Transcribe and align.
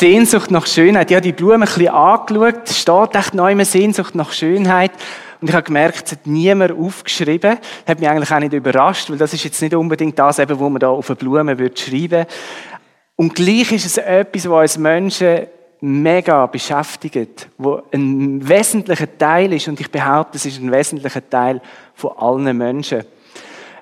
Sehnsucht 0.00 0.50
nach 0.50 0.66
Schönheit. 0.66 1.10
Ich 1.10 1.14
habe 1.14 1.22
die 1.22 1.34
Blume 1.34 1.56
ein 1.56 1.60
bisschen 1.60 1.88
angeschaut. 1.88 2.62
Es 2.64 2.80
steht 2.80 3.14
echt 3.14 3.34
neu 3.34 3.54
mehr 3.54 3.66
Sehnsucht 3.66 4.14
nach 4.14 4.32
Schönheit. 4.32 4.92
Und 5.42 5.48
ich 5.48 5.54
habe 5.54 5.62
gemerkt, 5.62 6.06
es 6.06 6.12
hat 6.12 6.26
niemand 6.26 6.72
aufgeschrieben. 6.72 7.58
Das 7.60 7.86
hat 7.86 8.00
mich 8.00 8.08
eigentlich 8.08 8.32
auch 8.32 8.38
nicht 8.38 8.54
überrascht, 8.54 9.10
weil 9.10 9.18
das 9.18 9.34
ist 9.34 9.44
jetzt 9.44 9.60
nicht 9.60 9.74
unbedingt 9.74 10.18
das, 10.18 10.38
eben, 10.38 10.58
wo 10.58 10.70
man 10.70 10.80
da 10.80 10.88
auf 10.88 11.10
eine 11.10 11.16
Blume 11.16 11.58
würde 11.58 11.76
schreiben 11.76 12.24
Und 13.14 13.34
gleich 13.34 13.72
ist 13.72 13.84
es 13.84 13.98
etwas, 13.98 14.48
was 14.48 14.76
uns 14.76 14.78
Menschen 14.78 15.40
mega 15.82 16.46
beschäftigt, 16.46 17.50
wo 17.58 17.82
ein 17.92 18.48
wesentlicher 18.48 19.18
Teil 19.18 19.52
ist, 19.52 19.68
und 19.68 19.80
ich 19.80 19.90
behaupte, 19.90 20.38
es 20.38 20.46
ist 20.46 20.62
ein 20.62 20.72
wesentlicher 20.72 21.28
Teil 21.28 21.60
von 21.92 22.12
allen 22.16 22.56
Menschen. 22.56 23.04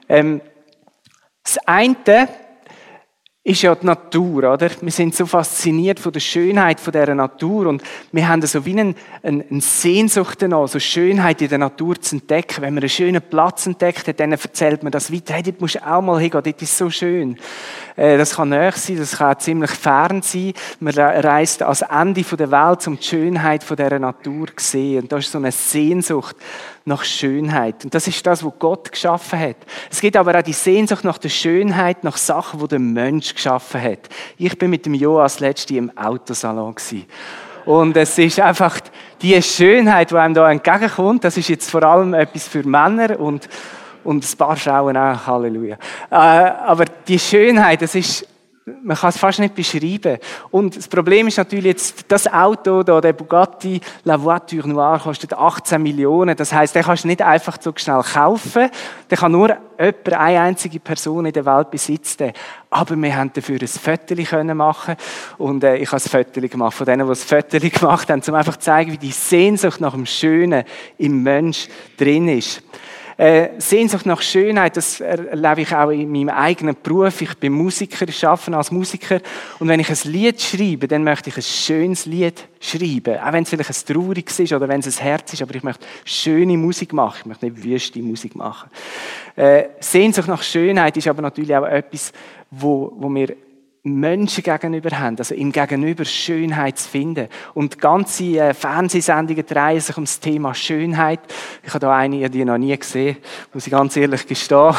Ähm, 0.09 0.41
das 1.45 1.59
eine 1.59 1.95
ist 3.49 3.63
ja 3.63 3.75
die 3.75 3.87
Natur, 3.87 4.53
oder? 4.53 4.71
Wir 4.83 4.91
sind 4.93 5.15
so 5.15 5.25
fasziniert 5.25 5.99
von 5.99 6.13
der 6.13 6.21
Schönheit 6.21 6.79
von 6.81 6.93
dieser 6.93 7.15
Natur 7.15 7.67
und 7.69 7.83
wir 8.13 8.29
haben 8.29 8.43
so 8.43 8.63
wie 8.67 8.79
eine, 8.79 8.95
eine, 9.23 9.43
eine 9.51 9.61
Sehnsucht 9.63 10.43
danach, 10.43 10.69
so 10.69 10.79
Schönheit 10.79 11.41
in 11.41 11.49
der 11.49 11.57
Natur 11.57 11.99
zu 11.99 12.17
entdecken. 12.17 12.61
Wenn 12.61 12.75
man 12.75 12.83
einen 12.83 12.91
schönen 12.91 13.23
Platz 13.23 13.67
entdeckt 13.67 14.07
hat, 14.07 14.21
dann 14.21 14.33
erzählt 14.33 14.83
man 14.83 14.93
das 14.93 15.11
weiter. 15.11 15.33
Hey, 15.33 15.43
dort 15.43 15.63
musst 15.63 15.77
du 15.77 15.87
auch 15.87 16.03
mal 16.03 16.21
hingehen, 16.21 16.43
dort 16.45 16.61
ist 16.61 16.77
so 16.77 16.91
schön. 16.91 17.39
Äh, 17.97 18.19
das 18.19 18.37
kann 18.37 18.51
näher 18.51 18.73
sein, 18.73 18.99
das 18.99 19.17
kann 19.17 19.35
auch 19.35 19.39
ziemlich 19.39 19.71
fern 19.71 20.21
sein. 20.21 20.53
Man 20.81 20.93
reist 20.95 21.63
ans 21.63 21.81
Ende 21.81 22.23
der 22.23 22.51
Welt, 22.51 22.87
um 22.87 22.99
die 22.99 23.03
Schönheit 23.03 23.65
von 23.65 23.79
dieser 23.79 23.99
Natur 23.99 24.49
zu 24.57 24.67
sehen. 24.67 25.05
Und 25.05 25.13
da 25.13 25.17
ist 25.17 25.33
so 25.33 25.39
eine 25.39 25.53
Sehnsucht 25.53 26.37
nach 26.89 27.05
Schönheit. 27.05 27.85
Und 27.85 27.95
das 27.95 28.09
ist 28.09 28.27
das, 28.27 28.45
was 28.45 28.53
Gott 28.59 28.91
geschaffen 28.91 29.39
hat. 29.39 29.57
Es 29.91 30.01
gibt 30.01 30.17
aber 30.17 30.37
auch 30.37 30.43
die 30.43 30.53
Sehnsucht 30.53 31.05
nach 31.05 31.19
der 31.19 31.29
Schönheit, 31.29 32.03
nach 32.03 32.17
Sachen, 32.17 32.59
die 32.61 32.69
der 32.69 32.79
Mensch 32.81 33.35
geschaffen 33.35 33.81
hat. 33.81 34.09
Ich 34.37 34.59
bin 34.59 34.71
mit 34.71 34.87
dem 34.87 34.95
Joas 34.95 35.39
letzte 35.39 35.77
im 35.77 35.97
Autosalon 35.97 36.75
gewesen. 36.75 37.07
Und 37.65 37.97
es 37.97 38.19
ist 38.19 38.41
einfach 38.41 38.81
die 39.21 39.41
Schönheit, 39.43 40.11
die 40.11 40.17
einem 40.17 40.35
da 40.35 40.51
entgegenkommt. 40.51 41.23
Das 41.25 41.37
ist 41.37 41.49
jetzt 41.49 41.71
vor 41.71 41.83
allem 41.83 42.15
etwas 42.15 42.49
für 42.49 42.67
Männer 42.67 43.21
und, 43.21 43.49
und 44.05 44.25
ein 44.25 44.37
paar 44.39 44.57
Frauen 44.57 44.97
auch. 44.97 45.27
Halleluja. 45.27 45.77
Äh, 46.11 46.15
aber 46.15 46.87
die 47.07 47.19
Schönheit, 47.19 47.83
das 47.83 47.95
ist 47.95 48.27
man 48.83 48.97
kann 48.97 49.11
es 49.11 49.19
fast 49.19 49.39
nicht 49.39 49.55
beschreiben. 49.55 50.19
Und 50.51 50.77
das 50.77 50.89
Problem 50.89 51.29
ist 51.29 51.39
natürlich 51.39 51.67
jetzt, 51.67 52.05
das 52.09 52.27
Auto 52.27 52.83
da, 52.83 53.01
der 53.01 53.13
Bugatti 53.13 53.81
La 54.05 54.23
Voiture 54.23 54.69
Noire 54.69 55.01
kostet 55.01 55.33
18 55.33 55.83
Millionen. 55.83 56.37
Das 56.37 56.53
heißt, 56.53 56.75
den 56.75 56.83
kannst 56.83 57.05
du 57.05 57.09
nicht 57.09 57.23
einfach 57.23 57.59
so 57.61 57.73
schnell 57.75 58.03
kaufen. 58.03 58.71
Den 59.11 59.19
kann 59.19 59.33
nur 59.33 59.57
jemand, 59.79 60.13
eine 60.13 60.41
einzige 60.41 60.81
Person 60.81 61.27
in 61.27 61.33
der 61.33 61.47
Welt 61.47 61.71
besitzen. 61.71 62.33
Aber 62.71 62.97
wir 62.97 63.17
haben 63.17 63.33
dafür 63.33 63.59
ein 63.61 63.69
Foto 63.69 64.55
machen 64.55 64.97
Und 65.39 65.65
äh, 65.65 65.77
ich 65.77 65.91
habe 65.91 66.03
ein 66.03 66.25
Foto 66.25 66.49
gemacht 66.49 66.75
von 66.75 66.87
denen, 66.87 67.07
die 67.07 67.09
das 67.09 67.25
Foto 67.25 67.59
gemacht 67.61 68.11
haben, 68.11 68.23
um 68.27 68.35
einfach 68.35 68.57
zu 68.57 68.67
zeigen, 68.67 68.93
wie 68.93 68.99
die 68.99 69.13
Sehnsucht 69.13 69.81
nach 69.81 69.95
dem 69.95 70.07
Schönen 70.07 70.65
im 70.99 71.23
Mensch 71.23 71.69
drin 71.97 72.29
ist. 72.29 72.63
Äh, 73.19 73.49
Sehnsucht 73.59 74.07
nach 74.07 74.23
Schönheit, 74.23 74.77
das 74.77 75.01
erlebe 75.01 75.63
ich 75.63 75.75
auch 75.75 75.91
in 75.91 76.09
meinem 76.09 76.29
eigenen 76.29 76.77
Beruf. 76.81 77.21
Ich 77.21 77.35
bin 77.35 77.53
Musiker, 77.53 78.09
ich 78.09 78.25
arbeite 78.25 78.57
als 78.57 78.71
Musiker. 78.71 79.21
Und 79.59 79.67
wenn 79.67 79.81
ich 79.81 79.91
ein 79.91 80.13
Lied 80.13 80.41
schreibe, 80.41 80.87
dann 80.87 81.03
möchte 81.03 81.31
ich 81.31 81.37
ein 81.37 81.43
schönes 81.43 82.07
Lied 82.07 82.47
schreiben. 82.61 83.19
Auch 83.19 83.33
wenn 83.33 83.43
es 83.43 83.51
vielleicht 83.51 83.71
ein 83.71 83.93
trauriges 83.93 84.39
ist 84.39 84.53
oder 84.53 84.69
wenn 84.69 84.79
es 84.79 85.01
ein 85.01 85.03
Herz 85.03 85.33
ist, 85.33 85.43
aber 85.43 85.53
ich 85.53 85.65
möchte 85.65 85.85
schöne 86.05 86.57
Musik 86.57 86.93
machen. 86.93 87.19
Ich 87.23 87.27
möchte 87.27 87.47
nicht 87.47 87.65
wüste 87.65 87.99
Musik 87.99 88.37
machen. 88.37 88.71
Äh, 89.35 89.65
Sehnsucht 89.81 90.29
nach 90.29 90.45
Schönheit 90.45 90.97
ist 90.97 91.09
aber 91.09 91.23
natürlich 91.23 91.57
auch 91.57 91.67
etwas, 91.67 92.13
wo, 92.53 92.93
wo 92.97 93.13
wir 93.13 93.35
Menschen 93.95 94.43
gegenüber 94.43 94.91
haben, 94.99 95.17
also 95.19 95.35
im 95.35 95.53
Gegenüber 95.53 96.05
Schönheit 96.05 96.79
zu 96.79 96.89
finden. 96.89 97.29
Und 97.55 97.79
ganze 97.79 98.25
äh, 98.25 98.55
Fernsehsendungen 98.55 99.47
drehen 99.47 99.81
sich 99.81 99.97
um 99.97 100.05
das 100.05 100.21
Thema 100.21 100.55
Schönheit. 100.55 101.21
Ich 101.63 101.71
habe 101.71 101.81
da 101.81 101.97
eine, 101.97 102.29
die 102.31 102.45
noch 102.45 102.59
nie 102.59 102.77
gesehen, 102.77 103.17
muss 103.53 103.67
ich 103.67 103.73
ganz 103.73 103.97
ehrlich 103.97 104.27
gestehen. 104.27 104.75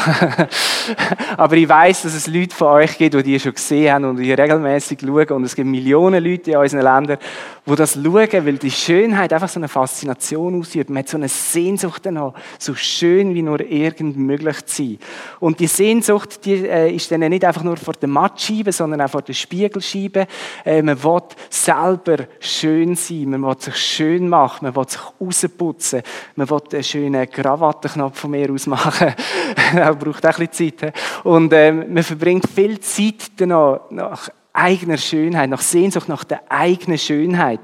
Aber 1.37 1.55
ich 1.55 1.69
weiß, 1.69 2.03
dass 2.03 2.13
es 2.13 2.27
Leute 2.27 2.55
von 2.55 2.67
euch 2.67 2.97
gibt, 2.97 3.13
die 3.13 3.23
die 3.23 3.39
schon 3.39 3.53
gesehen 3.53 3.93
haben 3.93 4.05
und 4.05 4.17
die 4.17 4.33
regelmäßig 4.33 4.99
schauen. 5.01 5.27
Und 5.29 5.43
es 5.43 5.55
gibt 5.55 5.67
Millionen 5.67 6.23
Leute 6.23 6.51
in 6.51 6.57
unseren 6.57 6.81
Ländern, 6.81 7.17
die 7.65 7.75
das 7.75 7.93
schauen, 7.93 8.45
weil 8.45 8.57
die 8.57 8.71
Schönheit 8.71 9.33
einfach 9.33 9.49
so 9.49 9.59
eine 9.59 9.67
Faszination 9.67 10.59
ausübt. 10.59 10.89
Man 10.89 10.99
hat 10.99 11.09
so 11.09 11.17
eine 11.17 11.29
Sehnsucht 11.29 12.05
danach, 12.05 12.33
so 12.57 12.75
schön 12.75 13.33
wie 13.33 13.41
nur 13.41 13.59
irgend 13.61 14.17
möglich 14.17 14.65
zu 14.65 14.83
sein. 14.83 14.99
Und 15.39 15.59
die 15.59 15.67
Sehnsucht, 15.67 16.45
die 16.45 16.65
äh, 16.65 16.93
ist 16.93 17.11
dann 17.11 17.21
nicht 17.21 17.45
einfach 17.45 17.63
nur 17.63 17.77
vor 17.77 17.93
der 17.93 18.09
Mattscheibe, 18.09 18.71
sondern 18.71 18.98
auch 19.01 19.09
vor 19.09 19.21
der 19.21 19.33
Spiegelscheibe. 19.33 20.27
Äh, 20.65 20.81
man 20.81 21.01
will 21.03 21.21
selber 21.49 22.25
schön 22.39 22.95
sein, 22.95 23.29
man 23.29 23.41
will 23.43 23.59
sich 23.59 23.75
schön 23.75 24.29
machen, 24.29 24.65
man 24.65 24.75
will 24.75 24.87
sich 24.87 25.01
rausputzen, 25.19 26.01
man 26.35 26.49
will 26.49 26.61
einen 26.73 26.83
schönen 26.83 27.29
Krawattenknopf 27.29 28.19
von 28.19 28.31
mir 28.31 28.51
aus 28.51 28.67
machen. 28.67 29.13
das 29.75 29.97
braucht 29.97 30.25
auch 30.25 30.39
ein 30.39 30.47
bisschen 30.47 30.77
Zeit. 30.77 30.93
Und 31.23 31.53
äh, 31.53 31.71
man 31.71 32.03
verbringt 32.03 32.49
viel 32.49 32.79
Zeit 32.79 33.31
danach, 33.37 33.81
nach 33.89 34.29
eigener 34.53 34.97
Schönheit, 34.97 35.49
nach 35.49 35.61
Sehnsucht 35.61 36.09
nach 36.09 36.23
der 36.23 36.41
eigenen 36.49 36.97
Schönheit. 36.97 37.61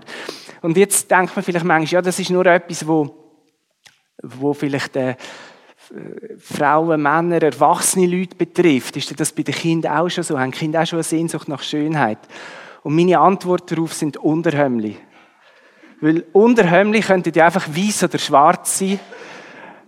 Und 0.61 0.77
jetzt 0.77 1.09
denkt 1.11 1.35
man 1.35 1.43
vielleicht 1.43 1.65
manchmal, 1.65 1.93
ja, 1.93 2.01
das 2.01 2.19
ist 2.19 2.29
nur 2.29 2.45
etwas, 2.45 2.87
wo, 2.87 3.15
wo 4.21 4.53
vielleicht 4.53 4.95
äh, 4.95 5.15
Frauen, 6.39 7.01
Männer, 7.01 7.41
erwachsene 7.41 8.07
Leute 8.07 8.35
betrifft. 8.35 8.97
Ist 8.97 9.19
das 9.19 9.31
bei 9.31 9.43
den 9.43 9.53
Kindern 9.53 9.97
auch 9.97 10.09
schon 10.09 10.23
so? 10.23 10.39
Haben 10.39 10.51
Kinder 10.51 10.81
auch 10.81 10.85
schon 10.85 10.97
eine 10.97 11.03
Sehnsucht 11.03 11.47
nach 11.47 11.61
Schönheit? 11.61 12.19
Und 12.83 12.95
meine 12.95 13.19
Antwort 13.19 13.71
darauf 13.71 13.93
sind 13.93 14.17
Unterhömmli. 14.17 14.97
Weil 16.01 16.23
Unterhömmli 16.33 17.01
könnten 17.01 17.33
ja 17.33 17.45
einfach 17.45 17.67
weiß 17.67 18.03
oder 18.03 18.17
schwarz 18.17 18.79
sein. 18.79 18.99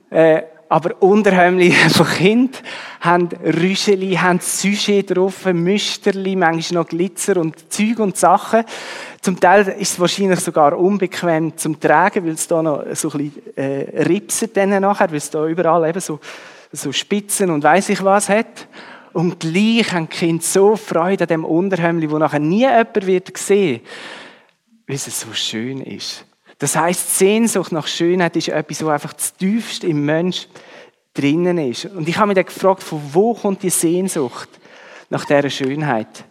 Äh, 0.09 0.43
aber 0.69 1.01
Unterhemdli 1.01 1.71
von 1.71 2.07
Kind 2.17 2.61
haben 2.99 3.29
Rüscheli, 3.43 4.15
haben 4.15 4.39
Sujet 4.39 5.15
drauf, 5.15 5.45
Müsterli, 5.45 6.35
manchmal 6.35 6.83
noch 6.83 6.89
Glitzer 6.89 7.37
und 7.37 7.71
Zeug 7.71 7.99
und 7.99 8.17
Sachen. 8.17 8.63
Zum 9.21 9.39
Teil 9.39 9.67
ist 9.67 9.93
es 9.93 9.99
wahrscheinlich 9.99 10.39
sogar 10.39 10.77
unbequem 10.77 11.57
zum 11.57 11.79
Tragen, 11.79 12.25
weil 12.25 12.33
es 12.33 12.47
da 12.47 12.61
noch 12.61 12.83
so 12.93 13.09
ein 13.11 13.31
bisschen 13.31 13.57
äh, 13.57 14.03
ripset 14.03 14.55
dann 14.57 14.81
nachher, 14.81 15.09
weil 15.09 15.17
es 15.17 15.29
da 15.29 15.47
überall 15.47 15.89
eben 15.89 15.99
so, 15.99 16.19
so 16.71 16.91
Spitzen 16.91 17.49
und 17.49 17.63
weiß 17.63 17.89
ich 17.89 18.03
was 18.03 18.29
hat. 18.29 18.67
Und 19.13 19.39
gleich 19.39 19.91
haben 19.93 20.09
die 20.09 20.15
Kinder 20.15 20.43
so 20.43 20.75
Freude 20.75 21.23
an 21.23 21.29
dem 21.29 21.45
Unterhemdli, 21.45 22.11
wo 22.11 22.19
nachher 22.19 22.39
nie 22.39 22.67
jemand 22.67 23.07
wird 23.07 23.35
sehen, 23.37 23.81
weil 24.85 24.95
es 24.95 25.19
so 25.19 25.33
schön 25.33 25.81
ist. 25.81 26.26
Das 26.59 26.75
heißt, 26.75 27.17
Sehnsucht 27.17 27.71
nach 27.71 27.87
Schönheit 27.87 28.35
ist 28.35 28.49
etwas, 28.49 28.83
was 28.83 28.93
einfach 28.93 29.13
das 29.13 29.35
tiefste 29.35 29.87
im 29.87 30.05
Mensch 30.05 30.47
drinnen 31.13 31.57
ist. 31.57 31.85
Und 31.85 32.07
ich 32.07 32.17
habe 32.17 32.27
mich 32.27 32.35
dann 32.35 32.45
gefragt, 32.45 32.83
von 32.83 33.01
wo 33.11 33.33
kommt 33.33 33.63
die 33.63 33.69
Sehnsucht 33.69 34.49
nach 35.09 35.25
dieser 35.25 35.49
Schönheit? 35.49 36.25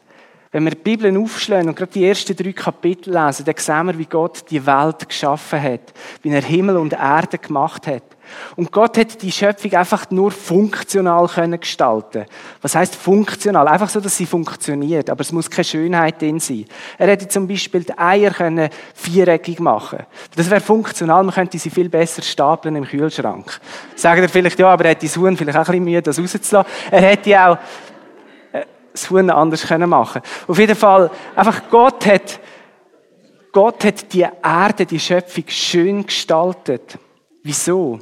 Wenn 0.53 0.65
wir 0.65 0.71
die 0.71 0.77
Bibel 0.77 1.17
aufschlagen 1.19 1.69
und 1.69 1.77
gerade 1.77 1.93
die 1.93 2.07
ersten 2.07 2.35
drei 2.35 2.53
Kapitel 2.53 3.13
lesen, 3.13 3.45
dann 3.45 3.57
sehen 3.59 3.87
wir, 3.87 3.99
wie 3.99 4.07
Gott 4.07 4.45
die 4.51 4.65
Welt 4.65 5.09
geschaffen 5.09 5.61
hat, 5.61 5.93
wie 6.23 6.31
er 6.31 6.43
Himmel 6.43 6.77
und 6.77 6.93
Erde 6.93 7.39
gemacht 7.39 7.87
hat. 7.87 8.16
Und 8.57 8.73
Gott 8.73 8.99
hat 8.99 9.23
die 9.23 9.33
Schöpfung 9.33 9.73
einfach 9.75 10.11
nur 10.11 10.31
funktional 10.31 11.29
können 11.29 11.61
gestalten. 11.61 12.27
Was 12.63 12.75
heißt 12.75 12.95
funktional? 12.95 13.69
Einfach 13.69 13.89
so, 13.89 14.01
dass 14.01 14.17
sie 14.17 14.27
funktioniert, 14.27 15.11
aber 15.11 15.21
es 15.21 15.33
muss 15.33 15.51
keine 15.51 15.65
Schönheit 15.65 16.21
drin 16.21 16.41
sein. 16.41 16.67
Er 16.99 17.09
hätte 17.09 17.29
zum 17.29 17.47
Beispiel 17.47 17.85
die 17.85 17.97
Eier 17.99 18.31
können 18.31 18.69
viereckig 18.95 19.61
machen. 19.61 20.01
Das 20.35 20.51
wäre 20.51 20.61
funktional, 20.61 21.25
man 21.25 21.35
könnte 21.35 21.59
sie 21.59 21.71
viel 21.71 21.89
besser 21.89 22.23
stapeln 22.23 22.77
im 22.77 22.85
Kühlschrank. 22.85 23.61
Sagt 23.95 24.21
er 24.21 24.29
vielleicht, 24.29 24.59
ja, 24.59 24.69
aber 24.69 24.85
er 24.85 24.91
hätte 24.91 25.07
das 25.07 25.17
Huhn 25.17 25.37
vielleicht 25.37 25.59
auch 25.59 25.63
ein 25.63 25.67
bisschen 25.67 25.85
Mühe, 25.85 26.03
das 26.03 26.19
rauszulassen. 26.19 26.73
Er 26.91 27.01
hätte 27.01 27.41
auch 27.41 27.59
äh, 28.53 28.65
das 28.93 29.11
Huhn 29.11 29.31
anders 29.31 29.67
können 29.67 29.89
machen. 29.89 30.23
Auf 30.47 30.59
jeden 30.59 30.77
Fall, 30.77 31.11
einfach 31.35 31.63
Gott 31.71 32.07
hat, 32.07 32.41
Gott 33.53 33.85
hat 33.85 34.13
die 34.13 34.27
Erde, 34.43 34.85
die 34.85 35.01
Schöpfung 35.01 35.45
schön 35.49 36.05
gestaltet. 36.07 36.99
Wieso? 37.43 38.01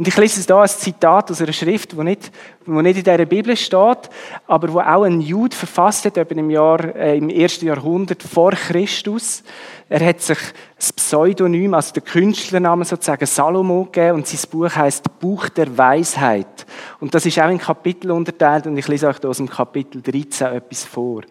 Und 0.00 0.08
ich 0.08 0.16
lese 0.16 0.40
es 0.40 0.46
da 0.46 0.62
als 0.62 0.78
Zitat 0.78 1.30
aus 1.30 1.42
einer 1.42 1.52
Schrift, 1.52 1.94
wo 1.94 2.02
nicht, 2.02 2.32
wo 2.64 2.80
nicht 2.80 2.96
in 2.96 3.04
dieser 3.04 3.26
Bibel 3.26 3.54
steht, 3.54 4.08
aber 4.46 4.72
wo 4.72 4.80
auch 4.80 5.02
ein 5.02 5.20
Jude 5.20 5.54
verfasst 5.54 6.06
hat, 6.06 6.16
etwa 6.16 6.34
im, 6.36 6.48
Jahr, 6.48 6.96
äh, 6.96 7.18
im 7.18 7.28
ersten 7.28 7.66
Jahrhundert 7.66 8.22
vor 8.22 8.52
Christus. 8.52 9.42
Er 9.90 10.02
hat 10.06 10.22
sich 10.22 10.38
das 10.74 10.90
Pseudonym, 10.94 11.74
also 11.74 11.92
den 11.92 12.04
Künstlernamen 12.04 12.84
sozusagen 12.84 13.26
Salomo 13.26 13.84
gegeben 13.84 14.14
und 14.14 14.26
sein 14.26 14.40
Buch 14.50 14.74
heißt 14.74 15.20
Buch 15.20 15.50
der 15.50 15.76
Weisheit. 15.76 16.64
Und 17.00 17.14
das 17.14 17.26
ist 17.26 17.38
auch 17.38 17.50
in 17.50 17.58
Kapitel 17.58 18.10
unterteilt 18.10 18.66
und 18.66 18.78
ich 18.78 18.88
lese 18.88 19.06
euch 19.06 19.18
da 19.18 19.28
aus 19.28 19.36
dem 19.36 19.50
Kapitel 19.50 20.00
13 20.00 20.46
etwas 20.46 20.82
vor. 20.82 21.24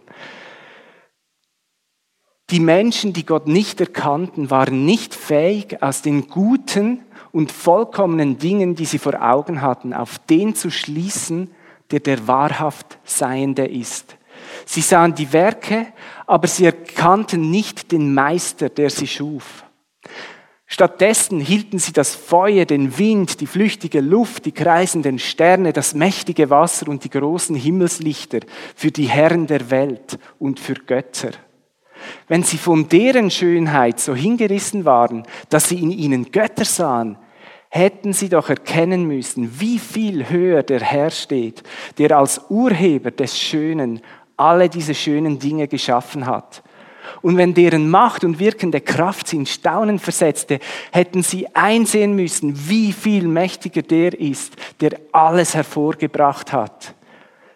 Die 2.52 2.60
Menschen, 2.60 3.14
die 3.14 3.26
Gott 3.26 3.48
nicht 3.48 3.80
erkannten, 3.80 4.52
waren 4.52 4.86
nicht 4.86 5.16
fähig, 5.16 5.82
aus 5.82 6.04
den 6.04 6.28
guten 6.28 7.00
und 7.32 7.52
vollkommenen 7.52 8.38
Dingen, 8.38 8.76
die 8.76 8.86
sie 8.86 9.00
vor 9.00 9.22
Augen 9.22 9.62
hatten, 9.62 9.94
auf 9.94 10.20
den 10.20 10.56
zu 10.56 10.70
schließen, 10.70 11.52
der 11.92 12.00
der 12.00 12.28
wahrhaft 12.28 13.00
Seiende 13.04 13.66
ist. 13.66 14.18
Sie 14.66 14.82
sahen 14.82 15.16
die 15.16 15.32
Werke, 15.34 15.88
aber 16.28 16.48
sie 16.48 16.66
erkannten 16.66 17.50
nicht 17.50 17.92
den 17.92 18.14
Meister, 18.14 18.70
der 18.70 18.90
sie 18.90 19.08
schuf. 19.08 19.64
Stattdessen 20.72 21.40
hielten 21.40 21.80
sie 21.80 21.94
das 21.94 22.14
Feuer, 22.14 22.66
den 22.66 23.00
Wind, 23.00 23.42
die 23.42 23.48
flüchtige 23.48 24.02
Luft, 24.02 24.46
die 24.46 24.52
kreisenden 24.52 25.18
Sterne, 25.18 25.74
das 25.74 25.96
mächtige 25.96 26.52
Wasser 26.52 26.88
und 26.90 27.04
die 27.04 27.10
großen 27.10 27.56
Himmelslichter 27.56 28.42
für 28.76 28.92
die 28.92 29.08
Herren 29.08 29.48
der 29.48 29.72
Welt 29.72 30.20
und 30.38 30.60
für 30.60 30.76
Götter. 30.76 31.32
Wenn 32.28 32.44
sie 32.44 32.58
von 32.58 32.88
deren 32.90 33.32
Schönheit 33.32 34.00
so 34.00 34.16
hingerissen 34.16 34.86
waren, 34.86 35.24
dass 35.50 35.70
sie 35.70 35.80
in 35.80 35.92
ihnen 35.92 36.32
Götter 36.32 36.66
sahen, 36.66 37.18
hätten 37.70 38.14
sie 38.14 38.30
doch 38.30 38.50
erkennen 38.50 39.06
müssen, 39.06 39.60
wie 39.60 39.80
viel 39.80 40.30
höher 40.30 40.64
der 40.64 40.82
Herr 40.82 41.12
steht, 41.12 41.64
der 41.98 42.18
als 42.18 42.42
Urheber 42.50 43.12
des 43.12 43.38
Schönen 43.38 44.02
alle 44.38 44.70
diese 44.70 44.96
schönen 44.96 45.38
Dinge 45.38 45.68
geschaffen 45.68 46.26
hat 46.26 46.64
und 47.22 47.38
wenn 47.38 47.54
deren 47.54 47.90
Macht 47.90 48.24
und 48.24 48.40
wirkende 48.40 48.82
Kraft 48.82 49.28
sie 49.28 49.38
in 49.38 49.46
Staunen 49.46 50.00
versetzte, 50.00 50.60
hätten 50.92 51.24
sie 51.24 51.54
einsehen 51.56 52.16
müssen, 52.16 52.70
wie 52.70 52.94
viel 52.94 53.28
mächtiger 53.28 53.82
der 53.82 54.20
ist, 54.20 54.54
der 54.82 55.00
alles 55.12 55.56
hervorgebracht 55.56 56.54
hat. 56.54 56.96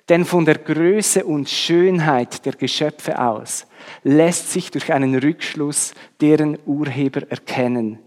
Denn 0.09 0.25
von 0.25 0.44
der 0.44 0.57
Größe 0.57 1.23
und 1.23 1.50
Schönheit 1.50 2.45
der 2.45 2.53
Geschöpfe 2.53 3.19
aus 3.19 3.65
lässt 4.03 4.51
sich 4.51 4.69
durch 4.69 4.91
einen 4.91 5.15
Rückschluss 5.15 5.94
deren 6.19 6.57
Urheber 6.65 7.21
erkennen. 7.29 8.00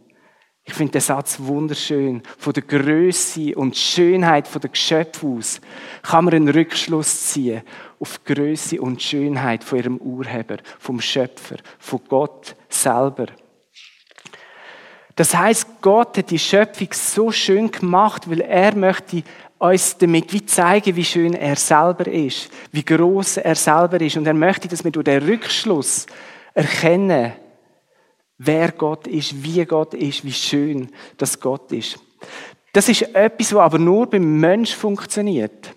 Ich 0.68 0.74
finde 0.74 0.92
den 0.92 1.00
Satz 1.00 1.38
wunderschön. 1.40 2.22
Von 2.38 2.52
der 2.52 2.64
Größe 2.64 3.54
und 3.54 3.76
Schönheit 3.76 4.52
der 4.52 4.68
Geschöpfe 4.68 5.26
aus 5.26 5.60
kann 6.02 6.24
man 6.24 6.34
einen 6.34 6.48
Rückschluss 6.48 7.28
ziehen 7.28 7.62
auf 8.00 8.18
die 8.18 8.34
Größe 8.34 8.80
und 8.80 9.00
Schönheit 9.00 9.62
von 9.64 9.78
ihrem 9.78 9.96
Urheber, 9.98 10.56
vom 10.78 11.00
Schöpfer, 11.00 11.56
von 11.78 12.00
Gott 12.08 12.56
selber. 12.68 13.26
Das 15.14 15.34
heißt, 15.34 15.80
Gott 15.80 16.18
hat 16.18 16.30
die 16.30 16.38
Schöpfung 16.38 16.88
so 16.92 17.30
schön 17.30 17.70
gemacht, 17.70 18.28
weil 18.28 18.40
er 18.40 18.76
möchte 18.76 19.22
uns 19.58 19.96
damit 19.98 20.32
wie 20.32 20.44
zeigen, 20.44 20.96
wie 20.96 21.04
schön 21.04 21.34
er 21.34 21.56
selber 21.56 22.06
ist, 22.06 22.50
wie 22.72 22.84
groß 22.84 23.38
er 23.38 23.54
selber 23.54 24.00
ist. 24.00 24.16
Und 24.16 24.26
er 24.26 24.34
möchte, 24.34 24.68
dass 24.68 24.84
wir 24.84 24.90
durch 24.90 25.04
den 25.04 25.22
Rückschluss 25.22 26.06
erkennen, 26.54 27.32
wer 28.38 28.72
Gott 28.72 29.06
ist, 29.06 29.42
wie 29.42 29.64
Gott 29.64 29.94
ist, 29.94 30.24
wie 30.24 30.32
schön 30.32 30.90
das 31.16 31.40
Gott 31.40 31.72
ist. 31.72 31.98
Das 32.72 32.88
ist 32.88 33.14
etwas, 33.14 33.54
was 33.54 33.62
aber 33.62 33.78
nur 33.78 34.06
beim 34.06 34.38
Mensch 34.38 34.74
funktioniert. 34.74 35.74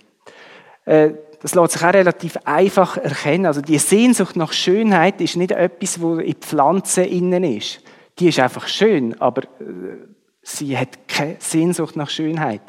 Äh, 0.86 1.12
das 1.42 1.56
lässt 1.56 1.74
sich 1.74 1.84
auch 1.84 1.94
relativ 1.94 2.38
einfach 2.44 2.98
erkennen. 2.98 3.46
Also 3.46 3.62
die 3.62 3.78
Sehnsucht 3.78 4.36
nach 4.36 4.52
Schönheit 4.52 5.22
ist 5.22 5.38
nicht 5.38 5.52
etwas, 5.52 6.02
wo 6.02 6.16
in 6.18 6.36
Pflanzen 6.36 7.06
innen 7.06 7.46
ist. 7.46 7.82
Die 8.20 8.28
ist 8.28 8.40
einfach 8.40 8.68
schön, 8.68 9.20
aber 9.22 9.44
äh, 9.44 9.96
sie 10.42 10.78
hat 10.78 11.08
keine 11.08 11.38
Sehnsucht 11.40 11.96
nach 11.96 12.10
Schönheit. 12.10 12.62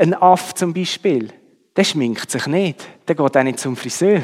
Ein 0.00 0.14
Aff 0.14 0.54
zum 0.54 0.72
Beispiel, 0.72 1.28
der 1.76 1.84
schminkt 1.84 2.30
sich 2.30 2.46
nicht. 2.46 2.88
Der 3.06 3.14
geht 3.14 3.36
auch 3.36 3.42
nicht 3.42 3.58
zum 3.58 3.76
Friseur. 3.76 4.22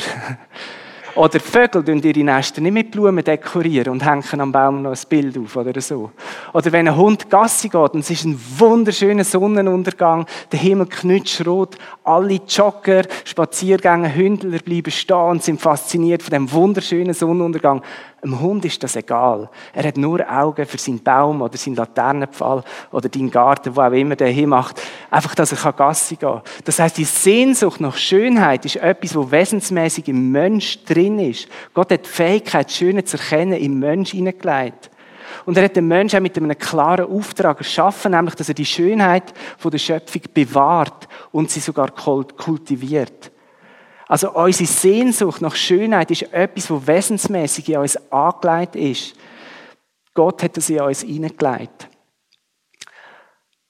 Oder 1.16 1.38
Vögel 1.38 1.84
tun 1.84 2.02
ihre 2.02 2.24
Nester 2.24 2.62
nicht 2.62 2.72
mit 2.72 2.90
Blumen 2.90 3.22
dekorieren 3.22 3.92
und 3.92 4.02
hängen 4.02 4.40
am 4.40 4.52
Baum 4.52 4.80
noch 4.80 4.92
ein 4.92 5.08
Bild 5.08 5.36
auf 5.36 5.56
oder 5.56 5.80
so. 5.80 6.12
Oder 6.52 6.72
wenn 6.72 6.88
ein 6.88 6.96
Hund 6.96 7.30
Gassi 7.30 7.68
geht 7.68 7.94
und 7.94 8.00
es 8.00 8.10
ist 8.10 8.24
ein 8.24 8.38
wunderschöner 8.58 9.24
Sonnenuntergang, 9.24 10.26
der 10.52 10.58
Himmel 10.58 10.86
knutschrot, 10.86 11.76
alle 12.04 12.40
Jogger, 12.46 13.04
Spaziergänger, 13.24 14.14
Hündler 14.14 14.58
bleiben 14.58 14.90
stehen 14.90 15.16
und 15.16 15.42
sind 15.42 15.60
fasziniert 15.60 16.22
von 16.22 16.32
dem 16.32 16.52
wunderschönen 16.52 17.14
Sonnenuntergang. 17.14 17.82
Dem 18.26 18.40
Hund 18.40 18.64
ist 18.64 18.82
das 18.82 18.96
egal. 18.96 19.48
Er 19.72 19.86
hat 19.86 19.96
nur 19.96 20.20
Augen 20.28 20.66
für 20.66 20.78
seinen 20.78 21.00
Baum 21.00 21.42
oder 21.42 21.56
seinen 21.56 21.76
Laternenpfahl 21.76 22.64
oder 22.90 23.08
deinen 23.08 23.30
Garten, 23.30 23.76
wo 23.76 23.80
auch 23.80 23.92
immer 23.92 24.16
der 24.16 24.30
hinmacht. 24.30 24.82
Einfach, 25.12 25.36
dass 25.36 25.52
er 25.52 25.72
Gassi 25.72 26.16
gehen 26.16 26.30
kann. 26.30 26.42
Das 26.64 26.80
heißt, 26.80 26.98
die 26.98 27.04
Sehnsucht 27.04 27.80
nach 27.80 27.96
Schönheit 27.96 28.64
ist 28.64 28.76
etwas, 28.76 29.14
wo 29.14 29.30
wesensmäßig 29.30 30.08
im 30.08 30.32
Mensch 30.32 30.84
drin 30.84 31.20
ist. 31.20 31.46
Gott 31.72 31.92
hat 31.92 32.04
die 32.04 32.10
Fähigkeit, 32.10 32.72
Schöne 32.72 33.04
zu 33.04 33.16
erkennen, 33.16 33.60
im 33.60 33.78
Mensch 33.78 34.10
hineingelegt. 34.10 34.90
Und 35.44 35.56
er 35.56 35.66
hat 35.66 35.76
den 35.76 35.86
Menschen 35.86 36.16
auch 36.16 36.22
mit 36.22 36.36
einem 36.36 36.58
klaren 36.58 37.06
Auftrag 37.06 37.58
erschaffen, 37.58 38.10
nämlich, 38.10 38.34
dass 38.34 38.48
er 38.48 38.54
die 38.54 38.66
Schönheit 38.66 39.34
der 39.64 39.78
Schöpfung 39.78 40.22
bewahrt 40.34 41.06
und 41.30 41.52
sie 41.52 41.60
sogar 41.60 41.92
kultiviert. 41.92 43.30
Also 44.08 44.32
unsere 44.32 44.68
Sehnsucht 44.68 45.42
nach 45.42 45.56
Schönheit 45.56 46.10
ist 46.10 46.32
etwas, 46.32 46.70
was 46.70 46.86
wesensmäßig 46.86 47.68
in 47.68 47.78
uns 47.78 48.12
angelegt 48.12 48.76
ist. 48.76 49.14
Gott 50.14 50.42
hat 50.42 50.56
es 50.56 50.70
in 50.70 50.80
uns 50.80 51.02
hineingelegt. 51.02 51.88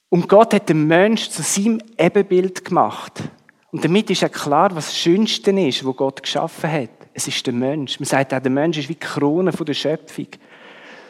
Und 0.09 0.29
Gott 0.29 0.53
hat 0.53 0.69
den 0.69 0.87
Menschen 0.87 1.31
zu 1.31 1.41
seinem 1.41 1.81
Ebenbild 1.97 2.63
gemacht. 2.63 3.23
Und 3.71 3.83
damit 3.83 4.09
ist 4.09 4.21
ja 4.21 4.29
klar, 4.29 4.73
was 4.75 4.85
das 4.85 4.97
Schönste 4.97 5.51
ist, 5.51 5.85
was 5.85 5.95
Gott 5.97 6.23
geschaffen 6.23 6.71
hat. 6.71 6.89
Es 7.13 7.27
ist 7.27 7.45
der 7.45 7.53
Mensch. 7.53 7.99
Man 7.99 8.05
sagt 8.05 8.33
auch, 8.33 8.39
der 8.39 8.51
Mensch 8.51 8.77
ist 8.77 8.89
wie 8.89 8.93
die 8.93 8.99
Krone 8.99 9.51
der 9.51 9.73
Schöpfung. 9.73 10.27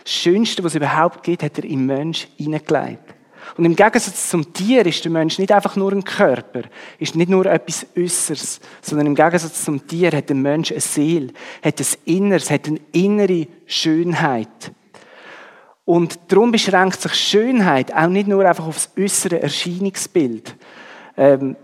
Das 0.03 0.11
Schönste, 0.11 0.63
was 0.63 0.71
es 0.71 0.77
überhaupt 0.77 1.21
gibt, 1.21 1.43
hat 1.43 1.57
er 1.59 1.65
im 1.65 1.85
Mensch 1.85 2.27
hineingelegt. 2.37 3.16
Und 3.55 3.65
im 3.65 3.75
Gegensatz 3.75 4.29
zum 4.29 4.53
Tier 4.53 4.85
ist 4.85 5.03
der 5.03 5.11
Mensch 5.11 5.39
nicht 5.39 5.51
einfach 5.51 5.75
nur 5.75 5.91
ein 5.91 6.03
Körper, 6.03 6.63
ist 6.99 7.15
nicht 7.15 7.29
nur 7.29 7.45
etwas 7.45 7.85
Äußeres, 7.95 8.59
sondern 8.81 9.07
im 9.07 9.15
Gegensatz 9.15 9.63
zum 9.63 9.85
Tier 9.87 10.11
hat 10.11 10.29
der 10.29 10.35
Mensch 10.35 10.71
eine 10.71 10.81
Seele, 10.81 11.33
hat 11.63 11.79
ein 11.79 11.87
Inneres, 12.05 12.51
hat 12.51 12.67
eine 12.67 12.79
innere 12.91 13.47
Schönheit. 13.65 14.71
Und 15.85 16.19
darum 16.27 16.51
beschränkt 16.51 17.01
sich 17.01 17.13
Schönheit 17.13 17.93
auch 17.93 18.09
nicht 18.09 18.27
nur 18.27 18.45
einfach 18.45 18.67
auf 18.67 18.75
das 18.75 18.91
äußere 18.97 19.41
Erscheinungsbild. 19.41 20.55
Ähm, 21.15 21.55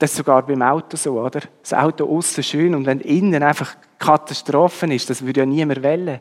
das 0.00 0.12
ist 0.12 0.16
sogar 0.16 0.46
beim 0.46 0.62
Auto 0.62 0.96
so, 0.96 1.20
oder? 1.20 1.42
Das 1.60 1.74
Auto 1.74 2.06
außen 2.06 2.42
schön 2.42 2.74
und 2.74 2.86
wenn 2.86 3.00
innen 3.00 3.42
einfach 3.42 3.76
Katastrophen 3.98 4.90
ist, 4.92 5.10
das 5.10 5.24
würde 5.24 5.40
ja 5.40 5.46
niemand 5.46 5.82
wählen. 5.82 6.20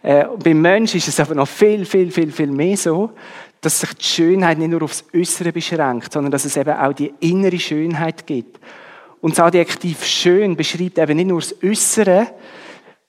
Äh, 0.00 0.26
beim 0.42 0.60
Menschen 0.62 0.98
ist 0.98 1.08
es 1.08 1.18
aber 1.18 1.34
noch 1.34 1.48
viel, 1.48 1.84
viel, 1.84 2.12
viel, 2.12 2.30
viel 2.30 2.52
mehr 2.52 2.76
so, 2.76 3.10
dass 3.60 3.80
sich 3.80 3.92
die 3.94 4.04
Schönheit 4.04 4.58
nicht 4.58 4.70
nur 4.70 4.84
aufs 4.84 5.04
Äußere 5.12 5.52
beschränkt, 5.52 6.12
sondern 6.12 6.30
dass 6.30 6.44
es 6.44 6.56
eben 6.56 6.72
auch 6.72 6.92
die 6.92 7.12
innere 7.18 7.58
Schönheit 7.58 8.28
gibt. 8.28 8.60
Und 9.20 9.36
das 9.36 9.44
Adjektiv 9.44 10.04
schön 10.04 10.54
beschreibt 10.54 10.98
eben 10.98 11.16
nicht 11.16 11.26
nur 11.26 11.40
das 11.40 11.52
Äußere, 11.64 12.28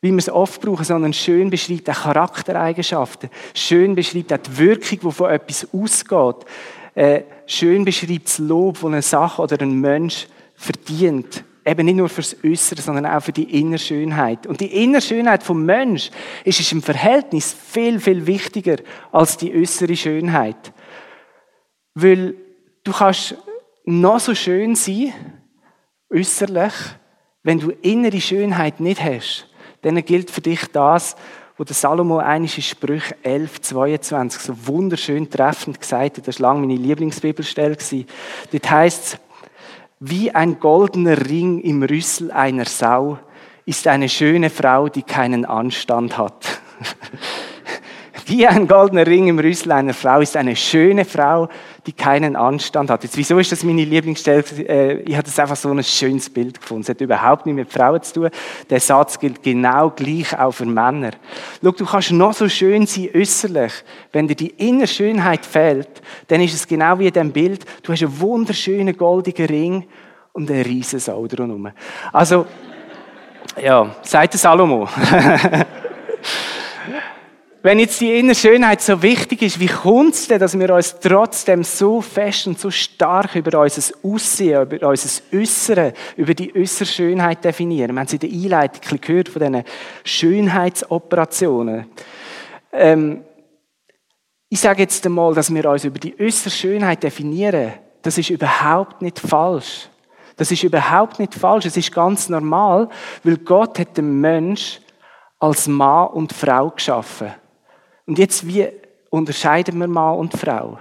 wie 0.02 0.12
wir 0.12 0.18
es 0.18 0.30
oft 0.30 0.62
brauchen, 0.62 0.84
sondern 0.84 1.14
schön 1.14 1.52
beschreibt 1.52 1.92
auch 1.92 2.04
Charaktereigenschaften. 2.04 3.30
Schön 3.54 3.94
beschreibt 3.94 4.34
auch 4.34 4.38
die 4.38 4.58
Wirkung, 4.58 5.00
die 5.00 5.12
von 5.12 5.30
etwas 5.30 5.68
ausgeht. 5.72 6.48
Äh, 6.98 7.26
schön 7.46 7.86
beschreibt 7.86 8.26
das 8.26 8.40
Lob, 8.40 8.78
das 8.78 8.86
eine 8.86 9.02
Sache 9.04 9.44
oder 9.44 9.62
ein 9.62 9.80
Mensch 9.80 10.26
verdient. 10.56 11.44
Eben 11.64 11.86
nicht 11.86 11.98
nur 11.98 12.10
fürs 12.10 12.36
Äußere, 12.44 12.82
sondern 12.82 13.06
auch 13.06 13.22
für 13.22 13.32
die 13.32 13.60
innere 13.60 13.78
Schönheit. 13.78 14.48
Und 14.48 14.62
die 14.62 14.84
innere 14.84 15.04
Schönheit 15.04 15.44
vom 15.44 15.64
Mensch 15.64 16.10
ist 16.44 16.72
im 16.72 16.82
Verhältnis 16.82 17.54
viel, 17.54 18.00
viel 18.00 18.26
wichtiger 18.26 18.78
als 19.12 19.38
die 19.38 19.54
äußere 19.54 19.96
Schönheit. 19.96 20.74
Weil 21.94 22.34
du 22.84 22.92
kannst 22.92 23.36
noch 23.86 24.20
so 24.20 24.34
schön 24.34 24.74
sein, 24.74 25.14
äußerlich, 26.12 26.74
wenn 27.44 27.60
du 27.60 27.70
innere 27.84 28.20
Schönheit 28.20 28.80
nicht 28.80 29.04
hast, 29.04 29.48
dann 29.84 30.04
gilt 30.04 30.32
für 30.32 30.42
dich 30.42 30.66
das, 30.74 31.16
wo 31.58 31.64
der 31.64 31.76
Salomo 31.76 32.20
eines 32.20 32.56
in 32.58 32.64
Sprüche 32.64 33.16
11, 33.24 33.62
22 33.62 34.42
so 34.42 34.68
wunderschön 34.68 35.30
treffend 35.30 35.82
gesagt 35.82 36.18
hat. 36.18 36.28
Das 36.28 36.40
war 36.40 36.50
lange 36.50 36.68
meine 36.68 36.80
Lieblingsbibelstelle. 36.80 37.78
Dort 38.52 38.72
heißt 38.72 39.04
es, 39.06 39.20
wie 40.00 40.32
ein 40.32 40.60
goldener 40.60 41.18
Ring 41.28 41.60
im 41.60 41.82
Rüssel 41.82 42.32
einer 42.32 42.66
Sau 42.66 43.18
ist 43.66 43.88
eine 43.88 44.08
schöne 44.08 44.50
Frau, 44.50 44.88
die 44.88 45.02
keinen 45.02 45.44
Anstand 45.46 46.18
hat. 46.18 46.62
Wie 48.28 48.46
ein 48.46 48.68
goldener 48.68 49.08
Ring 49.08 49.30
im 49.30 49.40
Rüssel 49.40 49.72
einer 49.72 49.94
Frau 49.94 50.20
ist 50.20 50.36
eine 50.36 50.54
schöne 50.58 51.06
Frau, 51.06 51.48
die 51.86 51.94
keinen 51.94 52.36
Anstand 52.36 52.90
hat. 52.90 53.04
Jetzt, 53.04 53.16
wieso 53.16 53.40
ist 53.40 53.54
das 53.54 53.64
meine 53.64 53.86
Lieblingsstelle? 53.86 54.44
Äh, 54.68 55.02
ich 55.04 55.14
habe 55.14 55.24
das 55.24 55.40
einfach 55.40 55.56
so 55.56 55.72
ein 55.72 55.82
schönes 55.82 56.30
Bild 56.30 56.60
gefunden. 56.60 56.82
Es 56.82 56.90
hat 56.90 57.00
überhaupt 57.00 57.46
nicht 57.46 57.56
mit 57.56 57.72
Frauen 57.72 58.04
zu 58.04 58.14
tun. 58.16 58.30
Der 58.70 58.82
Satz 58.82 59.18
gilt 59.18 59.42
genau 59.44 59.92
gleich 59.92 60.38
auch 60.38 60.52
für 60.52 60.66
Männer. 60.66 61.12
Schau, 61.64 61.72
du 61.72 61.86
kannst 61.86 62.12
noch 62.12 62.34
so 62.34 62.50
schön 62.50 62.86
sein 62.86 63.08
äußerlich. 63.16 63.72
Wenn 64.12 64.28
dir 64.28 64.36
die 64.36 64.50
innere 64.50 64.88
Schönheit 64.88 65.46
fehlt, 65.46 66.02
dann 66.28 66.42
ist 66.42 66.54
es 66.54 66.68
genau 66.68 67.00
wie 67.00 67.08
in 67.08 67.14
dem 67.14 67.32
Bild. 67.32 67.64
Du 67.82 67.94
hast 67.94 68.04
einen 68.04 68.20
wunderschönen 68.20 68.98
goldigen 68.98 69.46
Ring 69.46 69.88
und 70.34 70.52
eine 70.52 70.66
riesen 70.66 71.00
Sau 71.00 71.28
drumherum. 71.28 71.70
Also, 72.12 72.46
ja, 73.64 73.96
sagt 74.02 74.34
der 74.34 74.40
Salomo. 74.40 74.90
Wenn 77.68 77.80
jetzt 77.80 78.00
die 78.00 78.18
innere 78.18 78.34
Schönheit 78.34 78.80
so 78.80 79.02
wichtig 79.02 79.42
ist, 79.42 79.60
wie 79.60 79.68
kommt 79.68 80.14
es 80.14 80.30
denn, 80.30 80.40
dass 80.40 80.58
wir 80.58 80.74
uns 80.74 81.02
trotzdem 81.02 81.66
so 81.66 82.00
fest 82.00 82.48
und 82.48 82.58
so 82.58 82.72
stark 82.72 83.36
über 83.36 83.60
unser 83.60 83.94
Aussehen, 84.04 84.62
über 84.62 84.88
unser 84.88 85.22
Äußere, 85.34 85.94
über 86.16 86.34
die 86.34 86.56
äußere 86.56 86.86
Schönheit 86.86 87.44
definieren? 87.44 87.94
Wir 87.94 88.00
haben 88.00 88.06
es 88.06 88.14
in 88.14 88.20
der 88.20 88.30
Einleitung 88.30 89.02
gehört 89.02 89.28
von 89.28 89.42
diesen 89.42 89.64
Schönheitsoperationen. 90.06 91.88
Ähm, 92.72 93.26
ich 94.48 94.62
sage 94.62 94.84
jetzt 94.84 95.06
einmal, 95.06 95.34
dass 95.34 95.54
wir 95.54 95.70
uns 95.70 95.84
über 95.84 96.00
die 96.00 96.18
äußere 96.18 96.52
Schönheit 96.52 97.04
definieren. 97.04 97.74
Das 98.02 98.18
ist 98.18 98.30
überhaupt 98.30 99.02
nicht 99.02 99.20
falsch. 99.20 99.90
Das 100.38 100.54
ist 100.54 100.64
überhaupt 100.64 101.20
nicht 101.20 101.36
falsch. 101.36 101.66
Es 101.66 101.76
ist 101.76 101.94
ganz 101.94 102.30
normal, 102.30 102.88
weil 103.26 103.36
Gott 103.36 103.78
hat 103.78 103.98
den 103.98 104.22
Mensch 104.22 104.80
als 105.38 105.68
Mann 105.68 106.08
und 106.12 106.32
Frau 106.32 106.70
geschaffen. 106.70 107.34
Und 108.08 108.18
jetzt, 108.18 108.48
wie 108.48 108.68
unterscheiden 109.10 109.80
wir 109.80 109.88
Mann 109.88 110.18
und 110.18 110.34
Frau? 110.34 110.80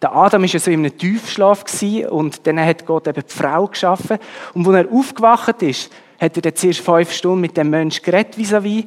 Der 0.00 0.16
Adam 0.16 0.42
ist 0.42 0.54
ja 0.54 0.58
so 0.58 0.70
in 0.70 0.80
einem 0.80 0.96
Tiefschlaf 0.96 1.64
und 2.10 2.44
dann 2.46 2.58
hat 2.58 2.86
Gott 2.86 3.06
eben 3.06 3.22
die 3.22 3.32
Frau 3.32 3.68
geschaffen. 3.68 4.18
Und 4.54 4.66
als 4.66 4.86
er 4.86 4.92
aufgewacht 4.92 5.62
ist, 5.62 5.92
hat 6.18 6.34
er 6.36 6.42
dann 6.42 6.56
zuerst 6.56 6.80
fünf 6.80 7.12
Stunden 7.12 7.42
mit 7.42 7.56
dem 7.56 7.70
Menschen 7.70 8.02
geredet 8.02 8.36
vis-à-vis 8.36 8.86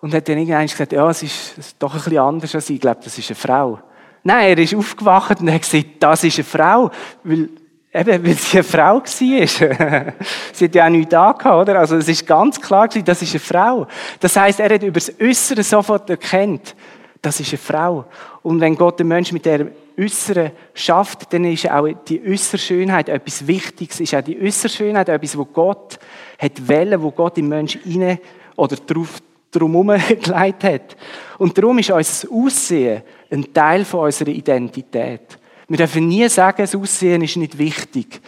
und 0.00 0.12
hat 0.12 0.28
dann 0.28 0.38
irgendwann 0.38 0.66
gesagt, 0.66 0.92
ja, 0.92 1.08
es 1.08 1.22
ist, 1.22 1.76
doch 1.78 1.94
ein 1.94 2.00
bisschen 2.00 2.18
anders 2.18 2.54
als 2.54 2.68
ich. 2.68 2.80
Glaube, 2.80 3.00
das 3.04 3.16
ist 3.16 3.30
eine 3.30 3.36
Frau. 3.36 3.78
Nein, 4.22 4.50
er 4.50 4.58
ist 4.58 4.74
aufgewacht 4.74 5.40
und 5.40 5.52
hat 5.52 5.62
gesagt, 5.62 5.86
das 6.00 6.24
ist 6.24 6.38
eine 6.38 6.44
Frau. 6.44 6.90
Weil, 7.22 7.48
eben, 7.94 8.26
weil 8.26 8.34
sie 8.34 8.58
eine 8.58 8.64
Frau 8.64 8.96
war. 8.96 9.04
sie 10.52 10.64
hat 10.64 10.74
ja 10.74 10.84
auch 10.84 10.90
nichts 10.90 11.10
da 11.10 11.30
oder? 11.58 11.78
Also, 11.78 11.96
es 11.96 12.08
ist 12.08 12.26
ganz 12.26 12.60
klar 12.60 12.88
gewesen, 12.88 13.04
das 13.04 13.22
ist 13.22 13.32
eine 13.32 13.40
Frau. 13.40 13.86
Das 14.18 14.36
heisst, 14.36 14.60
er 14.60 14.74
hat 14.74 14.82
über 14.82 15.00
das 15.00 15.12
Äußere 15.20 15.62
sofort 15.62 16.10
erkannt, 16.10 16.74
das 17.22 17.40
ist 17.40 17.50
eine 17.50 17.58
Frau. 17.58 18.04
Und 18.42 18.60
wenn 18.60 18.76
Gott 18.76 18.98
den 18.98 19.08
Menschen 19.08 19.34
mit 19.34 19.44
der 19.44 19.68
Äußeren 19.98 20.52
schafft, 20.72 21.32
dann 21.32 21.44
ist 21.44 21.70
auch 21.70 21.86
die 22.08 22.22
äußere 22.22 22.58
Schönheit 22.58 23.08
etwas 23.08 23.46
Wichtiges. 23.46 24.00
Ist 24.00 24.14
auch 24.14 24.22
die 24.22 24.40
äußere 24.40 24.70
Schönheit 24.70 25.08
etwas, 25.08 25.36
wo 25.36 25.44
Gott 25.44 25.98
hat 26.38 26.68
wollen, 26.68 27.02
wo 27.02 27.10
Gott 27.10 27.36
im 27.36 27.48
Menschen 27.48 27.82
rein 27.84 28.18
oder 28.56 28.76
drauf 28.76 29.20
drumherum 29.50 29.88
gelegt 30.08 30.64
hat. 30.64 30.96
Und 31.38 31.56
darum 31.56 31.78
ist 31.78 31.90
unser 31.90 32.32
Aussehen 32.32 33.02
ein 33.30 33.52
Teil 33.52 33.84
von 33.84 34.00
unserer 34.00 34.30
Identität. 34.30 35.38
Wir 35.68 35.76
dürfen 35.76 36.08
nie 36.08 36.28
sagen, 36.28 36.62
das 36.62 36.74
Aussehen 36.74 37.22
ist 37.22 37.36
nicht 37.36 37.58
wichtig. 37.58 38.20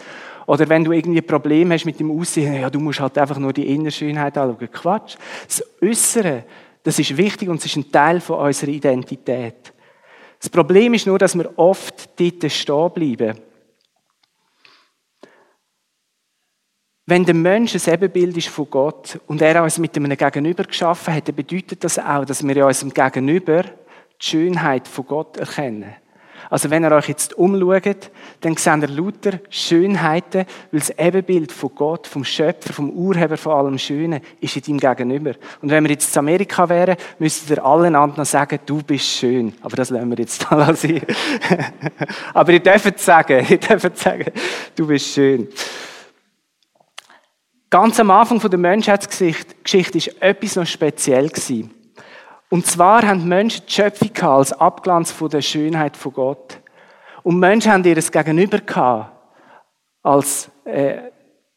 Oder 0.46 0.68
wenn 0.68 0.84
du 0.84 0.92
irgendwie 0.92 1.20
ein 1.20 1.26
Problem 1.26 1.72
hast 1.72 1.84
mit 1.84 1.98
dem 1.98 2.10
Aussehen, 2.10 2.60
ja, 2.60 2.70
du 2.70 2.80
musst 2.80 3.00
halt 3.00 3.16
einfach 3.18 3.38
nur 3.38 3.52
die 3.52 3.66
innere 3.66 3.90
Schönheit 3.90 4.36
anschauen. 4.36 4.70
Quatsch. 4.70 5.16
Das 5.46 5.64
Äußere, 5.80 6.44
das 6.82 6.98
ist 6.98 7.16
wichtig 7.16 7.48
und 7.48 7.58
es 7.58 7.66
ist 7.66 7.76
ein 7.76 7.90
Teil 7.90 8.20
von 8.20 8.38
unserer 8.38 8.70
Identität. 8.70 9.72
Das 10.38 10.50
Problem 10.50 10.94
ist 10.94 11.06
nur, 11.06 11.18
dass 11.18 11.36
wir 11.36 11.56
oft 11.56 12.18
dort 12.18 12.50
stehen 12.50 12.90
bleiben. 12.92 13.38
Wenn 17.06 17.24
der 17.24 17.34
Mensch 17.34 17.74
ein 17.74 17.94
Ebenbild 17.94 18.36
ist 18.36 18.48
von 18.48 18.70
Gott 18.70 19.20
und 19.26 19.42
er 19.42 19.62
uns 19.62 19.78
mit 19.78 19.96
einem 19.96 20.16
Gegenüber 20.16 20.64
geschaffen 20.64 21.14
hat, 21.14 21.28
dann 21.28 21.34
bedeutet 21.34 21.84
das 21.84 21.98
auch, 21.98 22.24
dass 22.24 22.46
wir 22.46 22.56
in 22.56 22.62
unserem 22.62 22.92
Gegenüber 22.92 23.62
die 23.62 23.70
Schönheit 24.18 24.88
von 24.88 25.06
Gott 25.06 25.36
erkennen. 25.36 25.94
Also 26.50 26.70
wenn 26.70 26.84
ihr 26.84 26.92
euch 26.92 27.08
jetzt 27.08 27.34
umschaut, 27.34 28.10
dann 28.40 28.56
seht 28.56 28.82
ihr 28.82 28.88
lauter 28.88 29.38
Schönheiten, 29.50 30.46
weil 30.70 30.80
das 30.80 30.90
Ebenbild 30.98 31.52
von 31.52 31.74
Gott, 31.74 32.06
vom 32.06 32.24
Schöpfer, 32.24 32.72
vom 32.72 32.90
Urheber 32.90 33.36
von 33.36 33.52
allem 33.52 33.78
Schönen, 33.78 34.20
ist 34.40 34.56
in 34.56 34.78
deinem 34.78 34.96
Gegenüber. 34.96 35.34
Und 35.60 35.70
wenn 35.70 35.84
wir 35.84 35.90
jetzt 35.90 36.14
in 36.14 36.20
Amerika 36.20 36.68
wären, 36.68 36.96
müsstet 37.18 37.50
ihr 37.50 37.64
allen 37.64 37.94
anderen 37.94 38.24
sagen, 38.24 38.58
du 38.66 38.82
bist 38.82 39.06
schön. 39.06 39.54
Aber 39.62 39.76
das 39.76 39.90
lassen 39.90 40.10
wir 40.10 40.18
jetzt 40.18 40.46
da 40.50 40.74
sein. 40.74 41.02
Aber 42.34 42.52
ihr 42.52 42.60
dürft 42.60 42.98
sagen, 42.98 43.46
ihr 43.48 43.58
dürft 43.58 43.98
sagen, 43.98 44.32
du 44.76 44.86
bist 44.86 45.06
schön. 45.08 45.48
Ganz 47.70 47.98
am 47.98 48.10
Anfang 48.10 48.38
der 48.38 48.58
Menschheitsgeschichte 48.58 49.96
ist 49.96 50.22
etwas 50.22 50.56
noch 50.56 50.66
speziell 50.66 51.28
gewesen. 51.28 51.70
Und 52.52 52.66
zwar 52.66 53.06
haben 53.06 53.20
die 53.20 53.28
Menschen 53.28 53.64
die 53.66 53.72
Schöpfung 53.72 54.14
als 54.28 54.52
Abglanz 54.52 55.10
von 55.10 55.30
der 55.30 55.40
Schönheit 55.40 55.96
von 55.96 56.12
Gott. 56.12 56.60
Und 57.22 57.38
Menschen 57.38 57.72
haben 57.72 57.82
ihr 57.82 57.94
Gegenüber 57.94 58.58
gehabt, 58.58 59.10
als 60.02 60.50
äh, 60.66 60.98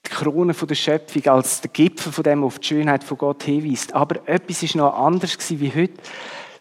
die 0.05 0.09
Krone 0.09 0.53
von 0.53 0.69
der 0.69 0.75
Schöpfung, 0.75 1.25
als 1.25 1.59
der 1.59 1.71
Gipfel 1.71 2.13
von 2.13 2.23
dem 2.23 2.45
auf 2.45 2.59
die 2.59 2.67
Schönheit 2.67 3.03
von 3.03 3.17
Gott 3.17 3.43
hinweist. 3.43 3.93
Aber 3.93 4.25
etwas 4.25 4.63
ist 4.63 4.75
noch 4.75 4.97
anders 4.97 5.37
gewesen 5.37 5.59
wie 5.59 5.75
heute. 5.75 6.01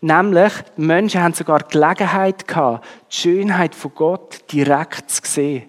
Nämlich, 0.00 0.52
die 0.76 0.82
Menschen 0.82 1.22
haben 1.22 1.34
sogar 1.34 1.60
die 1.60 1.78
Gelegenheit 1.78 2.48
gehabt, 2.48 2.84
die 3.12 3.16
Schönheit 3.16 3.76
von 3.76 3.92
Gott 3.94 4.50
direkt 4.50 5.12
zu 5.12 5.22
sehen. 5.22 5.68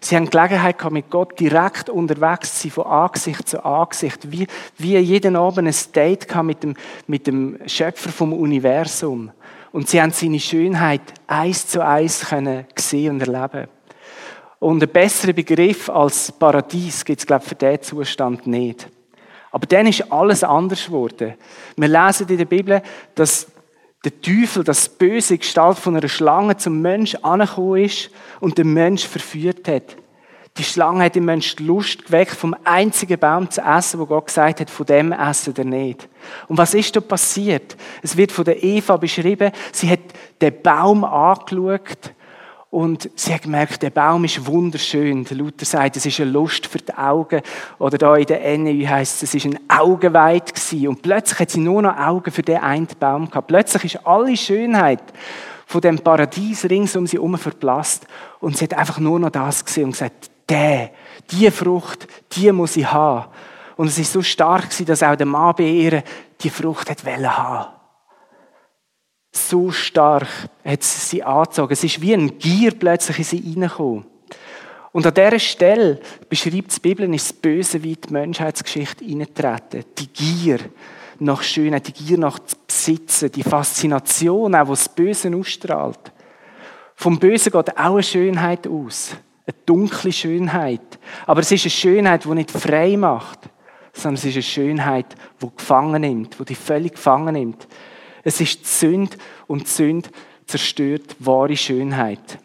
Sie 0.00 0.16
haben 0.16 0.30
Gelegenheit 0.30 0.78
gehabt, 0.78 0.92
mit 0.92 1.10
Gott 1.10 1.38
direkt 1.38 1.90
unterwegs 1.90 2.54
zu 2.54 2.62
sein, 2.62 2.70
von 2.70 2.86
Angesicht 2.86 3.48
zu 3.48 3.64
Angesicht. 3.64 4.30
Wie, 4.30 4.46
wie 4.76 4.96
jeden 4.98 5.36
Abend 5.36 5.68
ein 5.68 5.92
Date 5.94 6.28
gehabt 6.28 6.46
mit 6.46 6.62
dem, 6.62 6.74
mit 7.06 7.26
dem 7.26 7.58
Schöpfer 7.66 8.10
vom 8.10 8.32
Universum. 8.32 9.32
Und 9.72 9.88
sie 9.88 10.00
haben 10.00 10.12
seine 10.12 10.40
Schönheit 10.40 11.02
eins 11.26 11.66
zu 11.66 11.84
eins 11.84 12.28
können 12.28 12.66
sehen 12.76 13.14
und 13.14 13.20
erleben. 13.20 13.68
Und 14.58 14.82
einen 14.82 14.92
besseren 14.92 15.34
Begriff 15.34 15.88
als 15.88 16.32
Paradies 16.32 17.04
gibt 17.04 17.20
es, 17.20 17.26
glaube 17.26 17.44
ich, 17.44 17.48
für 17.48 17.54
diesen 17.54 17.82
Zustand 17.82 18.46
nicht. 18.46 18.88
Aber 19.50 19.66
dann 19.66 19.86
ist 19.86 20.10
alles 20.12 20.44
anders 20.44 20.86
geworden. 20.86 21.34
Wir 21.76 21.88
lesen 21.88 22.28
in 22.28 22.38
der 22.38 22.44
Bibel, 22.44 22.82
dass 23.14 23.46
der 24.04 24.20
Teufel, 24.20 24.64
das 24.64 24.88
böse 24.88 25.38
Gestalt 25.38 25.78
von 25.78 25.96
einer 25.96 26.08
Schlange 26.08 26.56
zum 26.56 26.80
Mensch 26.80 27.14
angekommen 27.16 27.84
ist 27.84 28.10
und 28.40 28.58
den 28.58 28.72
Mensch 28.72 29.06
verführt 29.06 29.66
hat. 29.68 29.96
Die 30.56 30.64
Schlange 30.64 31.04
hat 31.04 31.14
dem 31.14 31.24
Mensch 31.24 31.54
die 31.56 31.64
Lust 31.64 32.06
geweckt, 32.06 32.32
vom 32.32 32.54
einzigen 32.64 33.18
Baum 33.18 33.48
zu 33.50 33.60
essen, 33.60 34.00
wo 34.00 34.06
Gott 34.06 34.26
gesagt 34.26 34.60
hat, 34.60 34.70
von 34.70 34.86
dem 34.86 35.12
essen 35.12 35.54
er 35.56 35.64
nicht. 35.64 36.08
Und 36.48 36.58
was 36.58 36.74
ist 36.74 36.94
da 36.96 37.00
passiert? 37.00 37.76
Es 38.02 38.16
wird 38.16 38.32
von 38.32 38.44
der 38.44 38.62
Eva 38.62 38.96
beschrieben, 38.96 39.52
sie 39.72 39.88
hat 39.90 40.00
den 40.40 40.62
Baum 40.62 41.04
angeschaut 41.04 42.12
und 42.70 43.08
sie 43.14 43.32
hat 43.32 43.42
gemerkt, 43.42 43.82
der 43.82 43.90
Baum 43.90 44.24
ist 44.24 44.46
wunderschön. 44.46 45.24
Der 45.24 45.38
Luther 45.38 45.64
sagt, 45.64 45.96
es 45.96 46.04
ist 46.04 46.20
eine 46.20 46.30
Lust 46.30 46.66
für 46.66 46.78
die 46.78 46.92
Augen. 46.92 47.40
Oder 47.78 47.96
da 47.96 48.14
in 48.14 48.26
der 48.26 48.58
NEU 48.58 48.86
heißt 48.86 49.22
es, 49.22 49.34
es 49.34 49.34
ist 49.34 49.46
ein 49.46 49.58
Augenweit 49.68 50.54
gewesen. 50.54 50.88
Und 50.88 51.00
plötzlich 51.00 51.38
hat 51.38 51.50
sie 51.50 51.60
nur 51.60 51.80
noch 51.80 51.96
Augen 51.96 52.30
für 52.30 52.42
den 52.42 52.58
einen 52.58 52.86
Baum 53.00 53.30
gehabt. 53.30 53.48
Plötzlich 53.48 53.94
ist 53.94 54.06
alle 54.06 54.36
Schönheit 54.36 55.02
von 55.64 55.80
dem 55.80 55.98
Paradies 55.98 56.66
rings 56.66 56.94
um 56.94 57.06
sie 57.06 57.16
herum 57.16 57.38
verblasst. 57.38 58.06
Und 58.38 58.58
sie 58.58 58.64
hat 58.64 58.74
einfach 58.74 58.98
nur 58.98 59.18
noch 59.18 59.30
das 59.30 59.64
gesehen 59.64 59.84
und 59.84 59.92
gesagt, 59.92 60.30
der, 60.50 60.90
die 61.30 61.50
Frucht, 61.50 62.06
die 62.32 62.52
muss 62.52 62.76
ich 62.76 62.90
haben. 62.92 63.30
Und 63.76 63.86
es 63.86 63.98
ist 63.98 64.12
so 64.12 64.20
stark 64.20 64.64
gewesen, 64.64 64.86
dass 64.86 65.02
auch 65.02 65.16
der 65.16 65.26
Mann 65.26 65.54
bei 65.56 65.64
ihr 65.64 66.02
die 66.42 66.50
Frucht 66.50 66.90
hat 66.90 67.02
haben 67.02 67.77
so 69.32 69.70
stark 69.70 70.26
hat 70.64 70.82
sie 70.82 71.00
sie 71.00 71.22
angezogen. 71.22 71.72
Es 71.72 71.84
ist 71.84 72.00
wie 72.00 72.14
ein 72.14 72.38
Gier 72.38 72.72
plötzlich 72.72 73.18
in 73.18 73.24
sie 73.24 73.38
hineingekommen. 73.38 74.06
Und 74.92 75.06
an 75.06 75.14
dieser 75.14 75.38
Stelle 75.38 76.00
beschreibt 76.28 76.74
die 76.76 76.80
Bibel, 76.80 77.14
ist 77.14 77.30
das 77.30 77.32
Böse 77.34 77.82
wie 77.82 77.94
die 77.94 78.12
Menschheitsgeschichte 78.12 79.04
hineintreten. 79.04 79.84
Die 79.98 80.08
Gier 80.08 80.58
nach 81.18 81.42
Schönheit, 81.42 81.88
die 81.88 81.92
Gier 81.92 82.18
nach 82.18 82.38
Besitzen, 82.66 83.30
die 83.30 83.42
Faszination, 83.42 84.54
auch 84.54 84.68
was 84.68 84.84
das 84.84 84.94
Böse 84.94 85.34
ausstrahlt. 85.36 86.12
Vom 86.94 87.18
Bösen 87.18 87.52
geht 87.52 87.78
auch 87.78 87.94
eine 87.94 88.02
Schönheit 88.02 88.66
aus. 88.66 89.10
Eine 89.46 89.54
dunkle 89.66 90.12
Schönheit. 90.12 90.98
Aber 91.26 91.40
es 91.40 91.52
ist 91.52 91.64
eine 91.64 91.70
Schönheit, 91.70 92.24
die 92.24 92.30
nicht 92.30 92.50
frei 92.50 92.96
macht, 92.96 93.40
sondern 93.92 94.14
es 94.14 94.24
ist 94.24 94.34
eine 94.34 94.42
Schönheit, 94.42 95.06
die 95.40 95.48
gefangen 95.56 96.00
nimmt, 96.00 96.38
die 96.38 96.44
dich 96.44 96.58
völlig 96.58 96.94
gefangen 96.94 97.34
nimmt. 97.34 97.68
Es 98.24 98.40
ist 98.40 98.60
die 98.60 98.66
Sünde 98.66 99.16
und 99.46 99.62
die 99.62 99.70
Sünde 99.70 100.10
zerstört 100.46 101.16
wahre 101.18 101.56
Schönheit. 101.56 102.38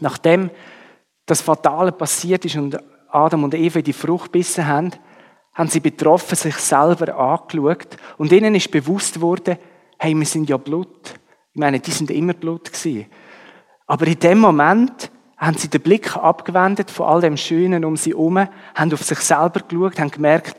Nachdem 0.00 0.50
das 1.24 1.40
Fatale 1.40 1.92
passiert 1.92 2.44
ist 2.44 2.56
und 2.56 2.78
Adam 3.08 3.44
und 3.44 3.54
Eva 3.54 3.80
die 3.80 3.92
Frucht 3.92 4.32
bissen 4.32 4.66
haben, 4.66 4.92
haben 5.54 5.68
sie 5.68 5.80
betroffen 5.80 6.36
sich 6.36 6.56
selber 6.56 7.16
angeschaut 7.16 7.96
und 8.18 8.30
ihnen 8.30 8.54
ist 8.54 8.70
bewusst 8.70 9.20
worden, 9.20 9.56
hey, 9.98 10.14
wir 10.14 10.26
sind 10.26 10.48
ja 10.48 10.58
Blut. 10.58 11.14
Ich 11.52 11.60
meine, 11.60 11.80
die 11.80 11.90
sind 11.90 12.10
immer 12.10 12.34
Blut 12.34 12.70
gewesen. 12.72 13.06
Aber 13.86 14.06
in 14.06 14.18
dem 14.18 14.38
Moment 14.38 15.10
haben 15.38 15.56
sie 15.56 15.68
den 15.68 15.80
Blick 15.80 16.14
abgewendet 16.16 16.90
von 16.90 17.06
all 17.06 17.20
dem 17.20 17.36
Schönen 17.36 17.84
um 17.84 17.96
sie 17.96 18.10
herum, 18.10 18.46
haben 18.74 18.92
auf 18.92 19.02
sich 19.02 19.18
selber 19.18 19.60
geschaut, 19.60 19.98
haben 19.98 20.10
gemerkt, 20.10 20.56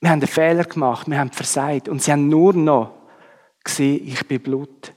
wir 0.00 0.10
haben 0.10 0.20
einen 0.20 0.28
Fehler 0.28 0.64
gemacht, 0.64 1.08
wir 1.08 1.18
haben 1.18 1.32
versagt. 1.32 1.88
Und 1.88 2.02
sie 2.02 2.12
haben 2.12 2.28
nur 2.28 2.54
noch 2.54 2.97
gesehen, 3.64 4.06
ich 4.06 4.26
bin 4.26 4.40
Blut. 4.40 4.92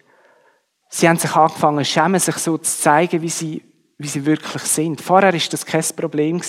Sie 0.90 1.08
haben 1.08 1.18
sich 1.18 1.36
angefangen, 1.36 1.86
schämen, 1.86 2.20
sich 2.20 2.36
so 2.38 2.58
zu 2.58 2.78
zeigen, 2.78 3.22
wie 3.22 3.30
sie, 3.30 3.62
wie 3.98 4.08
sie 4.08 4.26
wirklich 4.26 4.64
sind. 4.64 5.00
Vorher 5.00 5.34
ist 5.34 5.52
das 5.54 5.66
kein 5.66 5.84
Problem. 5.96 6.42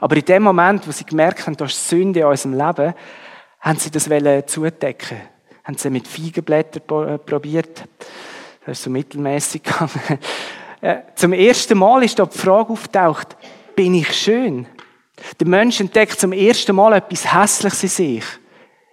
Aber 0.00 0.16
in 0.16 0.24
dem 0.24 0.42
Moment, 0.42 0.86
wo 0.86 0.92
sie 0.92 1.04
gemerkt 1.04 1.46
haben, 1.46 1.56
da 1.56 1.66
ist 1.66 1.88
Sünde 1.88 2.20
in 2.20 2.26
unserem 2.26 2.54
Leben, 2.54 2.94
haben 3.60 3.78
sie 3.78 3.90
das 3.90 4.08
zudecken 4.46 5.34
haben 5.64 5.78
sie 5.78 5.90
mit 5.90 6.06
Feigenblättern 6.06 7.18
probiert. 7.24 7.84
Das 8.66 8.78
ist 8.78 8.84
so 8.84 8.90
mittelmäßig. 8.90 9.62
Äh, 10.80 11.00
zum 11.14 11.32
ersten 11.32 11.78
Mal 11.78 12.02
ist 12.04 12.18
da 12.18 12.26
die 12.26 12.36
Frage 12.36 12.74
auftaucht, 12.74 13.38
bin 13.74 13.94
ich 13.94 14.12
schön? 14.12 14.66
Der 15.40 15.46
Mensch 15.46 15.80
entdeckt 15.80 16.20
zum 16.20 16.32
ersten 16.32 16.76
Mal 16.76 16.92
etwas 16.92 17.32
Hässliches 17.32 17.84
in 17.84 17.88
sich, 17.88 18.24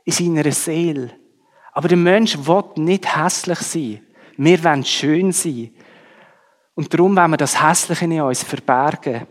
in 0.05 0.13
seiner 0.13 0.51
Seele. 0.53 1.11
Aber 1.71 1.87
der 1.87 1.97
Mensch 1.97 2.37
will 2.37 2.63
nicht 2.75 3.15
hässlich 3.15 3.59
sein. 3.59 4.05
Wir 4.37 4.63
wollen 4.63 4.85
schön 4.85 5.31
sein. 5.31 5.73
Und 6.75 6.93
darum 6.93 7.15
wollen 7.15 7.31
wir 7.31 7.37
das 7.37 7.61
Hässliche 7.61 8.05
in 8.05 8.21
uns 8.21 8.43
verbergen. 8.43 9.27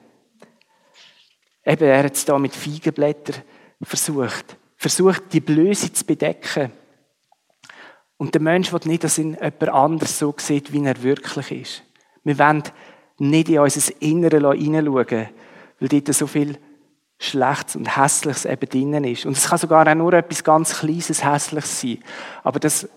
Eben, 1.65 1.85
er 1.85 2.05
hat 2.05 2.15
es 2.15 2.25
da 2.25 2.39
mit 2.39 2.55
Feigenblättern 2.55 3.43
versucht. 3.83 4.57
Versucht, 4.77 5.33
die 5.33 5.41
Blöße 5.41 5.93
zu 5.93 6.05
bedecken. 6.05 6.73
Und 8.17 8.35
der 8.35 8.43
Mensch 8.43 8.73
will 8.73 8.81
nicht, 8.85 9.05
dass 9.05 9.19
ihn 9.19 9.35
jemand 9.35 9.69
anders 9.69 10.19
so 10.19 10.35
sieht, 10.37 10.73
wie 10.73 10.85
er 10.85 11.03
wirklich 11.03 11.51
ist. 11.51 11.83
Wir 12.23 12.39
wollen 12.39 12.63
nicht 13.19 13.49
in 13.49 13.59
unser 13.59 13.93
Innere 14.01 14.55
hineinschauen, 14.55 15.29
weil 15.79 15.89
dort 15.89 16.15
so 16.15 16.27
viel 16.27 16.59
Schlechtes 17.23 17.77
und 17.77 17.99
Hässliches 17.99 18.47
eben 18.47 18.67
drinnen 18.67 19.05
ist. 19.05 19.27
Und 19.27 19.37
es 19.37 19.47
kann 19.47 19.59
sogar 19.59 19.87
auch 19.87 19.95
nur 19.95 20.15
etwas 20.15 20.43
ganz 20.43 20.79
Kleines, 20.79 21.23
Hässliches 21.23 21.81
sein. 21.81 21.99
Aber 22.43 22.59
das 22.59 22.89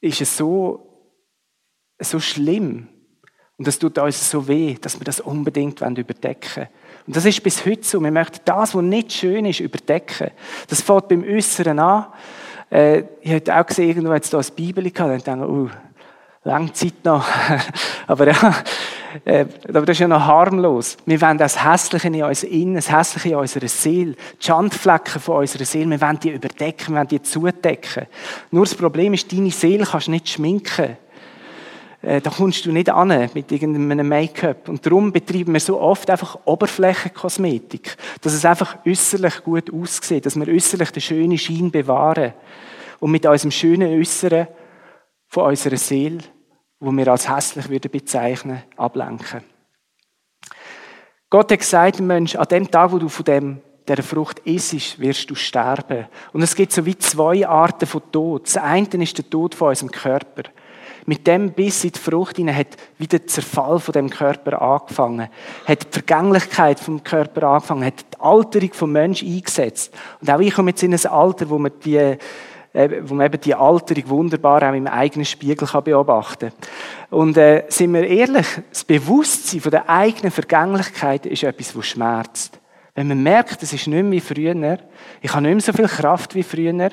ist 0.00 0.36
so, 0.36 1.14
so 2.00 2.18
schlimm. 2.18 2.88
Und 3.56 3.68
das 3.68 3.78
tut 3.78 3.96
uns 3.96 4.28
so 4.28 4.48
weh, 4.48 4.74
dass 4.80 4.98
wir 4.98 5.04
das 5.04 5.20
unbedingt 5.20 5.80
überdecken 5.80 6.56
wollen. 6.56 6.68
Und 7.06 7.14
das 7.14 7.24
ist 7.26 7.44
bis 7.44 7.64
heute 7.64 7.84
so. 7.84 8.00
Wir 8.00 8.10
möchten 8.10 8.40
das, 8.44 8.74
was 8.74 8.82
nicht 8.82 9.12
schön 9.12 9.46
ist, 9.46 9.60
überdecken. 9.60 10.32
Das 10.68 10.82
fängt 10.82 11.06
beim 11.06 11.22
Äußeren 11.22 11.78
an. 11.78 12.06
Äh, 12.70 13.04
ich 13.20 13.32
habe 13.34 13.60
auch 13.60 13.66
gesehen, 13.66 13.88
irgendwo 13.90 14.14
jetzt 14.14 14.34
da 14.34 14.38
eine 14.38 14.50
Bibel 14.50 14.90
gehabt, 14.90 15.12
und 15.12 15.28
dachte, 15.28 15.48
oh, 15.48 15.70
lange 16.42 16.72
Zeit 16.72 17.04
noch. 17.04 17.24
aber 18.08 18.26
ja, 18.32 18.64
aber 19.24 19.86
das 19.86 19.96
ist 19.96 20.00
ja 20.00 20.08
noch 20.08 20.20
harmlos. 20.20 20.96
Wir 21.06 21.20
wollen 21.20 21.38
das 21.38 21.64
Hässliche 21.64 22.08
in 22.08 22.22
uns 22.22 22.42
innen, 22.42 22.74
das 22.74 22.90
Hässliche 22.90 23.30
in 23.30 23.36
unserer 23.36 23.68
Seele, 23.68 24.12
die 24.12 24.44
Schandflecken 24.44 25.20
von 25.20 25.38
unserer 25.38 25.64
Seele, 25.64 25.90
wir 25.90 26.00
wollen 26.00 26.18
die 26.20 26.30
überdecken, 26.30 26.94
wir 26.94 26.98
wollen 26.98 27.08
die 27.08 27.22
zudecken. 27.22 28.06
Nur 28.50 28.64
das 28.64 28.74
Problem 28.74 29.14
ist, 29.14 29.32
deine 29.32 29.50
Seele 29.50 29.84
kannst 29.84 30.08
du 30.08 30.10
nicht 30.10 30.28
schminken. 30.28 30.96
Äh, 32.04 32.20
da 32.20 32.30
kommst 32.30 32.66
du 32.66 32.72
nicht 32.72 32.90
an 32.90 33.30
mit 33.34 33.50
irgendeinem 33.50 34.08
Make-up. 34.08 34.68
Und 34.68 34.84
darum 34.84 35.12
betreiben 35.12 35.52
wir 35.52 35.60
so 35.60 35.80
oft 35.80 36.10
einfach 36.10 36.38
Oberflächenkosmetik. 36.44 37.96
Dass 38.20 38.34
es 38.34 38.44
einfach 38.44 38.78
äußerlich 38.86 39.42
gut 39.42 39.72
aussieht, 39.72 40.26
dass 40.26 40.36
wir 40.36 40.48
äußerlich 40.48 40.90
den 40.90 41.00
schönen 41.00 41.38
Schein 41.38 41.70
bewahren. 41.70 42.34
Und 43.00 43.10
mit 43.10 43.26
unserem 43.26 43.50
schönen 43.50 43.98
Äußeren 43.98 44.48
von 45.28 45.44
unserer 45.44 45.76
Seele, 45.76 46.18
wo 46.80 46.92
wir 46.92 47.08
als 47.08 47.28
hässlich 47.28 47.68
würden 47.68 47.90
bezeichnen, 47.90 48.62
ablenken. 48.76 49.42
Gott 51.30 51.50
hat 51.50 51.58
gesagt, 51.58 52.00
Mensch, 52.00 52.36
an 52.36 52.46
dem 52.48 52.70
Tag, 52.70 52.92
wo 52.92 52.98
du 52.98 53.08
von 53.08 53.24
dem 53.24 53.60
der 53.86 54.02
Frucht 54.02 54.38
isst, 54.40 54.98
wirst 54.98 55.30
du 55.30 55.34
sterben. 55.34 56.06
Und 56.32 56.42
es 56.42 56.54
gibt 56.54 56.72
so 56.72 56.86
wie 56.86 56.96
zwei 56.96 57.46
Arten 57.46 57.86
von 57.86 58.02
Tod. 58.10 58.46
Das 58.46 58.56
eine 58.56 58.86
ist 59.02 59.18
der 59.18 59.28
Tod 59.28 59.54
von 59.54 59.68
unserem 59.68 59.90
Körper. 59.90 60.44
Mit 61.06 61.26
dem 61.26 61.52
Biss 61.52 61.84
in 61.84 61.92
die 61.92 61.98
Frucht 61.98 62.36
hinein 62.36 62.56
hat 62.56 62.76
wieder 62.96 63.18
der 63.18 63.26
Zerfall 63.26 63.78
von 63.78 63.92
dem 63.92 64.08
Körper 64.08 64.62
angefangen, 64.62 65.28
hat 65.66 65.84
die 65.84 65.90
Vergänglichkeit 65.90 66.80
vom 66.80 67.04
Körper 67.04 67.42
angefangen, 67.48 67.84
hat 67.84 68.06
die 68.14 68.20
Alterung 68.20 68.72
vom 68.72 68.92
Menschen 68.92 69.28
eingesetzt. 69.28 69.92
Und 70.22 70.30
auch 70.30 70.40
ich 70.40 70.54
komme 70.54 70.70
jetzt 70.70 70.82
in 70.82 70.94
ein 70.94 71.06
Alter, 71.06 71.50
wo 71.50 71.58
man 71.58 71.72
die, 71.84 72.16
wo 72.74 73.14
man 73.14 73.26
eben 73.26 73.40
die 73.40 73.54
Alterung 73.54 74.08
wunderbar 74.08 74.68
auch 74.68 74.74
im 74.74 74.88
eigenen 74.88 75.24
Spiegel 75.24 75.68
beobachten 75.80 76.50
kann. 76.50 77.18
Und 77.18 77.36
äh, 77.36 77.64
sind 77.68 77.94
wir 77.94 78.04
ehrlich, 78.04 78.46
das 78.68 78.82
Bewusstsein 78.82 79.60
von 79.60 79.70
der 79.70 79.88
eigenen 79.88 80.32
Vergänglichkeit 80.32 81.24
ist 81.26 81.44
etwas, 81.44 81.76
was 81.76 81.86
schmerzt. 81.86 82.58
Wenn 82.96 83.08
man 83.08 83.22
merkt, 83.22 83.62
es 83.62 83.72
ist 83.72 83.86
nicht 83.86 84.02
mehr 84.02 84.10
wie 84.10 84.20
früher, 84.20 84.78
ich 85.20 85.32
habe 85.32 85.42
nicht 85.42 85.54
mehr 85.54 85.60
so 85.60 85.72
viel 85.72 85.88
Kraft 85.88 86.34
wie 86.34 86.42
früher, 86.42 86.90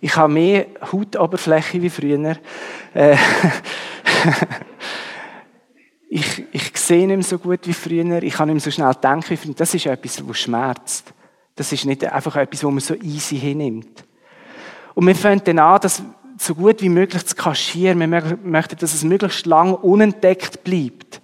ich 0.00 0.14
habe 0.16 0.32
mehr 0.32 0.66
Hautoberfläche 0.92 1.80
wie 1.80 1.90
früher, 1.90 2.36
äh, 2.92 3.16
ich, 6.10 6.44
ich 6.52 6.76
sehe 6.76 7.06
nicht 7.06 7.16
mehr 7.16 7.22
so 7.22 7.38
gut 7.38 7.66
wie 7.66 7.72
früher, 7.72 8.22
ich 8.22 8.34
kann 8.34 8.48
nicht 8.48 8.54
mehr 8.54 8.60
so 8.60 8.70
schnell 8.70 8.94
denken 9.02 9.30
wie 9.30 9.36
früher, 9.36 9.54
das 9.54 9.74
ist 9.74 9.86
etwas, 9.86 10.26
was 10.28 10.38
schmerzt. 10.38 11.14
Das 11.56 11.72
ist 11.72 11.86
nicht 11.86 12.04
einfach 12.04 12.36
etwas, 12.36 12.64
wo 12.64 12.70
man 12.70 12.80
so 12.80 12.94
easy 12.94 13.38
hinnimmt. 13.38 14.04
Und 14.94 15.06
wir 15.06 15.14
fangen 15.14 15.42
dann 15.44 15.58
an, 15.58 15.80
das 15.80 16.02
so 16.38 16.54
gut 16.54 16.82
wie 16.82 16.88
möglich 16.88 17.24
zu 17.26 17.34
kaschieren. 17.34 18.00
Wir 18.00 18.36
möchten, 18.42 18.76
dass 18.78 18.94
es 18.94 19.04
möglichst 19.04 19.46
lang 19.46 19.74
unentdeckt 19.74 20.64
bleibt. 20.64 21.20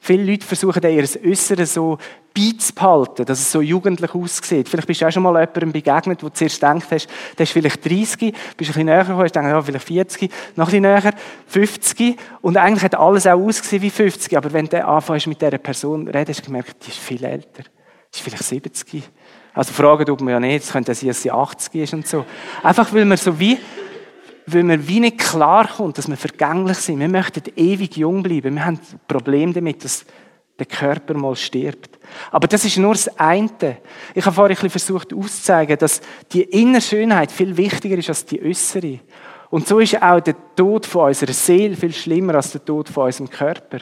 Viele 0.00 0.24
Leute 0.24 0.46
versuchen 0.46 0.82
ihr 0.82 1.04
Äußeres 1.24 1.74
so 1.74 1.98
beizubehalten, 2.34 3.26
dass 3.26 3.40
es 3.40 3.52
so 3.52 3.60
jugendlich 3.60 4.14
aussieht. 4.14 4.68
Vielleicht 4.68 4.86
bist 4.86 5.00
du 5.00 5.06
auch 5.06 5.10
schon 5.10 5.22
mal 5.22 5.38
jemandem 5.38 5.72
begegnet, 5.72 6.22
wo 6.22 6.28
du 6.28 6.34
zuerst 6.34 6.62
denkst, 6.62 6.86
hast, 6.90 7.08
der 7.36 7.44
ist 7.44 7.52
vielleicht 7.52 7.84
30, 7.84 8.18
bist 8.18 8.30
ein 8.30 8.56
bisschen 8.56 8.86
näher 8.86 9.00
gekommen, 9.00 9.22
hast 9.22 9.32
gedacht, 9.32 9.46
ja, 9.46 9.60
vielleicht 9.60 9.86
40, 9.86 10.30
noch 10.56 10.68
ein 10.68 10.70
bisschen 10.70 10.82
näher, 10.82 11.14
50. 11.46 12.16
Und 12.40 12.56
eigentlich 12.56 12.84
hat 12.84 12.94
alles 12.94 13.26
auch 13.26 13.38
ausgesehen 13.38 13.82
wie 13.82 13.90
50. 13.90 14.36
Aber 14.36 14.52
wenn 14.52 14.66
du 14.66 14.84
anfängst 14.84 15.26
mit 15.26 15.42
dieser 15.42 15.58
Person 15.58 16.06
zu 16.06 16.14
reden, 16.14 16.28
hast 16.28 16.40
du 16.40 16.46
gemerkt, 16.46 16.76
die 16.86 16.90
ist 16.90 16.98
viel 16.98 17.24
älter. 17.24 17.64
Die 17.64 18.16
ist 18.16 18.20
vielleicht 18.20 18.44
70. 18.44 19.02
Also 19.52 19.72
fragen 19.72 20.06
tut 20.06 20.20
man 20.20 20.30
ja 20.30 20.40
nicht, 20.40 20.64
es 20.64 20.72
könnte 20.72 20.94
sein, 20.94 21.08
dass 21.08 21.22
sie 21.22 21.30
80 21.30 21.74
ist 21.74 21.94
und 21.94 22.06
so. 22.06 22.24
Einfach 22.62 22.92
weil 22.92 23.04
man 23.04 23.18
so 23.18 23.38
wie 23.38 23.58
weil 24.52 24.64
mir 24.64 24.88
wie 24.88 25.00
nicht 25.00 25.18
klar 25.18 25.68
kommt, 25.68 25.98
dass 25.98 26.08
wir 26.08 26.16
vergänglich 26.16 26.78
sind. 26.78 26.98
Wir 26.98 27.08
möchten 27.08 27.42
ewig 27.56 27.96
jung 27.96 28.22
bleiben. 28.22 28.54
Wir 28.54 28.64
haben 28.64 28.76
ein 28.78 29.00
Problem 29.06 29.52
damit, 29.52 29.84
dass 29.84 30.04
der 30.58 30.66
Körper 30.66 31.14
mal 31.14 31.36
stirbt. 31.36 31.98
Aber 32.30 32.46
das 32.46 32.64
ist 32.64 32.76
nur 32.76 32.92
das 32.92 33.08
eine. 33.18 33.78
Ich 34.14 34.24
habe 34.24 34.34
vorhin 34.34 34.70
versucht 34.70 35.14
auszuzeigen, 35.14 35.78
dass 35.78 36.00
die 36.32 36.42
innere 36.42 36.82
Schönheit 36.82 37.32
viel 37.32 37.56
wichtiger 37.56 37.96
ist 37.96 38.08
als 38.08 38.26
die 38.26 38.42
äußere. 38.42 39.00
Und 39.48 39.66
so 39.66 39.80
ist 39.80 40.00
auch 40.00 40.20
der 40.20 40.36
Tod 40.54 40.86
von 40.86 41.08
unserer 41.08 41.32
Seele 41.32 41.76
viel 41.76 41.92
schlimmer 41.92 42.36
als 42.36 42.52
der 42.52 42.64
Tod 42.64 42.88
von 42.88 43.06
unserem 43.06 43.30
Körper. 43.30 43.78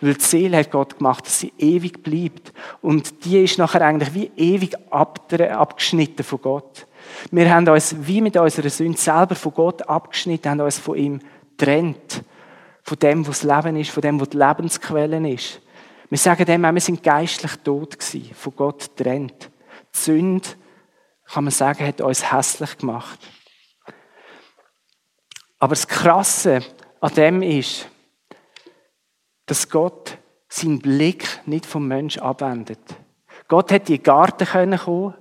Weil 0.00 0.14
die 0.14 0.24
Seele 0.24 0.58
hat 0.58 0.70
Gott 0.70 0.98
gemacht, 0.98 1.26
dass 1.26 1.40
sie 1.40 1.52
ewig 1.58 2.02
bleibt. 2.02 2.52
Und 2.80 3.24
die 3.24 3.42
ist 3.42 3.58
nachher 3.58 3.82
eigentlich 3.82 4.14
wie 4.14 4.30
ewig 4.36 4.76
abgeschnitten 4.90 6.22
von 6.22 6.40
Gott. 6.40 6.86
Wir 7.30 7.52
haben 7.52 7.68
uns 7.68 7.94
wie 8.06 8.20
mit 8.20 8.36
unserer 8.36 8.70
Sünde 8.70 8.98
selber 8.98 9.34
von 9.34 9.54
Gott 9.54 9.88
abgeschnitten, 9.88 10.50
haben 10.50 10.60
uns 10.60 10.78
von 10.78 10.96
ihm 10.96 11.20
getrennt. 11.56 12.22
Von 12.82 12.98
dem, 12.98 13.26
was 13.26 13.40
das 13.40 13.64
Leben 13.64 13.76
ist, 13.76 13.90
von 13.90 14.00
dem, 14.00 14.20
was 14.20 14.30
die 14.30 14.38
Lebensquelle 14.38 15.30
ist. 15.30 15.60
Wir 16.08 16.18
sagen 16.18 16.46
dem 16.46 16.62
wir 16.62 16.80
sind 16.80 17.02
geistlich 17.02 17.56
tot 17.56 17.98
gewesen, 17.98 18.34
von 18.34 18.56
Gott 18.56 18.96
getrennt. 18.96 19.50
Die 19.94 19.98
Sünde, 19.98 20.48
kann 21.26 21.44
man 21.44 21.50
sagen, 21.50 21.86
hat 21.86 22.00
uns 22.00 22.32
hässlich 22.32 22.78
gemacht. 22.78 23.18
Aber 25.58 25.74
das 25.74 25.86
Krasse 25.86 26.60
an 27.00 27.14
dem 27.14 27.42
ist, 27.42 27.88
dass 29.48 29.68
Gott 29.68 30.18
seinen 30.48 30.78
Blick 30.78 31.40
nicht 31.46 31.66
vom 31.66 31.88
Mensch 31.88 32.18
abwendet. 32.18 32.78
Gott 33.48 33.70
hätte 33.70 33.92
in 33.92 33.98
den 33.98 34.04
Garten 34.04 34.46
kommen 34.78 35.14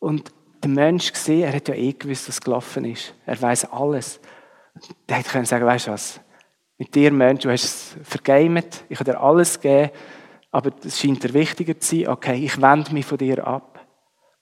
und 0.00 0.32
der 0.62 0.70
Mensch 0.70 1.12
gesehen, 1.12 1.44
er 1.44 1.54
hat 1.54 1.68
ja 1.68 1.74
eh 1.74 1.92
gewusst, 1.92 2.28
was 2.28 2.40
gelaufen 2.40 2.84
ist. 2.84 3.14
Er 3.26 3.40
weiß 3.40 3.72
alles. 3.72 4.20
Der 5.08 5.18
hätte 5.18 5.30
können 5.30 5.44
sagen, 5.44 5.64
weißt 5.64 5.86
du 5.86 5.92
was? 5.92 6.20
Mit 6.78 6.94
dir, 6.94 7.12
Mensch, 7.12 7.42
du 7.42 7.50
hast 7.50 7.64
es 7.64 7.96
vergeimt, 8.02 8.84
ich 8.88 8.98
habe 8.98 9.12
dir 9.12 9.20
alles 9.20 9.60
gegeben, 9.60 9.90
aber 10.50 10.70
es 10.84 10.98
scheint 10.98 11.22
dir 11.22 11.34
wichtiger 11.34 11.78
zu 11.78 11.96
sein, 11.96 12.08
okay, 12.08 12.44
ich 12.44 12.60
wende 12.60 12.92
mich 12.92 13.06
von 13.06 13.18
dir 13.18 13.46
ab. 13.46 13.86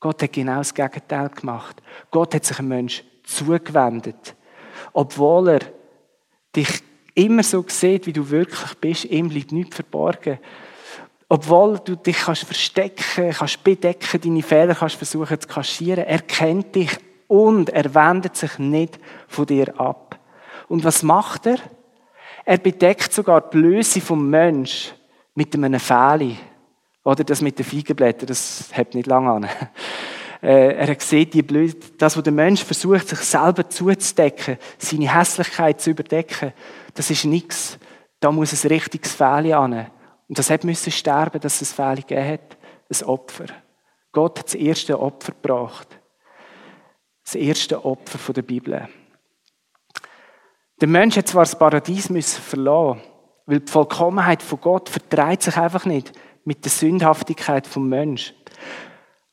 Gott 0.01 0.23
hat 0.23 0.33
genau 0.33 0.59
das 0.59 0.75
Gegenteil 0.75 1.29
gemacht. 1.31 1.83
Gott 2.11 2.35
hat 2.35 2.45
sich 2.45 2.59
einem 2.59 2.69
Mensch 2.69 3.05
zugewendet. 3.25 4.37
Obwohl 4.93 5.49
er 5.49 5.61
dich 6.55 6.83
immer 7.16 7.42
so 7.42 7.64
sieht, 7.66 8.07
wie 8.07 8.12
du 8.12 8.31
wirklich 8.31 8.74
bist, 8.74 9.05
ihm 9.07 9.29
bleibt 9.29 9.50
nichts 9.50 9.74
verborgen. 9.74 10.38
Obwohl 11.29 11.81
du 11.81 11.96
dich 11.96 12.18
kannst 12.18 12.44
verstecken, 12.44 13.33
kannst 13.33 13.64
bedecken, 13.64 14.20
deine 14.22 14.42
Fehler 14.42 14.74
kannst 14.76 14.96
versuchen 14.96 15.40
zu 15.40 15.48
kaschieren, 15.48 16.05
er 16.05 16.20
kennt 16.20 16.76
dich 16.76 16.90
und 17.26 17.70
er 17.70 17.92
wendet 17.94 18.37
sich 18.37 18.59
nicht 18.59 19.00
von 19.26 19.46
dir 19.46 19.81
ab. 19.81 20.18
Und 20.68 20.85
was 20.85 21.02
macht 21.02 21.46
er? 21.46 21.59
Er 22.44 22.59
bedeckt 22.59 23.12
sogar 23.12 23.40
die 23.40 23.57
Blöße 23.57 24.00
vom 24.00 24.31
Mensch 24.31 24.94
mit 25.35 25.52
einem 25.55 25.81
Fähli. 25.81 26.37
Oder 27.02 27.24
das 27.24 27.40
mit 27.40 27.59
den 27.59 27.64
Feigenblättern, 27.64 28.26
das 28.26 28.70
hat 28.72 28.94
nicht 28.94 29.07
lange 29.07 29.31
an. 29.31 29.48
Äh, 30.47 30.77
er 30.77 30.87
hat 30.87 31.01
gesehen, 31.01 31.29
die 31.29 31.43
Blöße, 31.43 31.77
das, 31.99 32.17
was 32.17 32.23
der 32.23 32.33
Mensch 32.33 32.63
versucht, 32.63 33.09
sich 33.09 33.19
selber 33.19 33.69
zuzudecken, 33.69 34.59
seine 34.79 35.13
Hässlichkeit 35.13 35.81
zu 35.81 35.91
überdecken, 35.91 36.53
das 36.95 37.11
ist 37.11 37.25
nichts. 37.25 37.81
Da 38.21 38.31
muss 38.31 38.53
ein 38.53 38.69
richtiges 38.69 39.13
Fähli 39.13 39.53
an. 39.53 39.91
Und 40.29 40.39
das 40.39 40.49
hat 40.49 40.63
müssen 40.63 40.93
sterben, 40.93 41.41
dass 41.41 41.61
es 41.61 41.73
Fehler 41.73 41.97
gegeben 41.97 42.29
hat. 42.29 42.57
Ein 42.89 43.07
Opfer. 43.09 43.47
Gott 44.13 44.39
hat 44.39 44.47
das 44.47 44.55
erste 44.55 45.01
Opfer 45.01 45.33
gebracht. 45.33 45.89
Das 47.25 47.35
erste 47.35 47.85
Opfer 47.85 48.33
der 48.33 48.43
Bibel. 48.43 48.89
Der 50.81 50.89
Mensch 50.89 51.17
hat 51.17 51.27
zwar 51.27 51.43
das 51.43 51.59
Paradies 51.59 52.09
müssen 52.09 52.41
verlassen, 52.41 53.03
weil 53.47 53.61
die 53.61 53.73
Vollkommenheit 53.73 54.45
von 54.45 54.61
Gott 54.61 54.91
vertreibt 54.91 55.43
sich 55.43 55.57
einfach 55.57 55.87
nicht 55.87 56.13
mit 56.45 56.65
der 56.65 56.71
Sündhaftigkeit 56.71 57.67
vom 57.67 57.89
Mensch. 57.89 58.33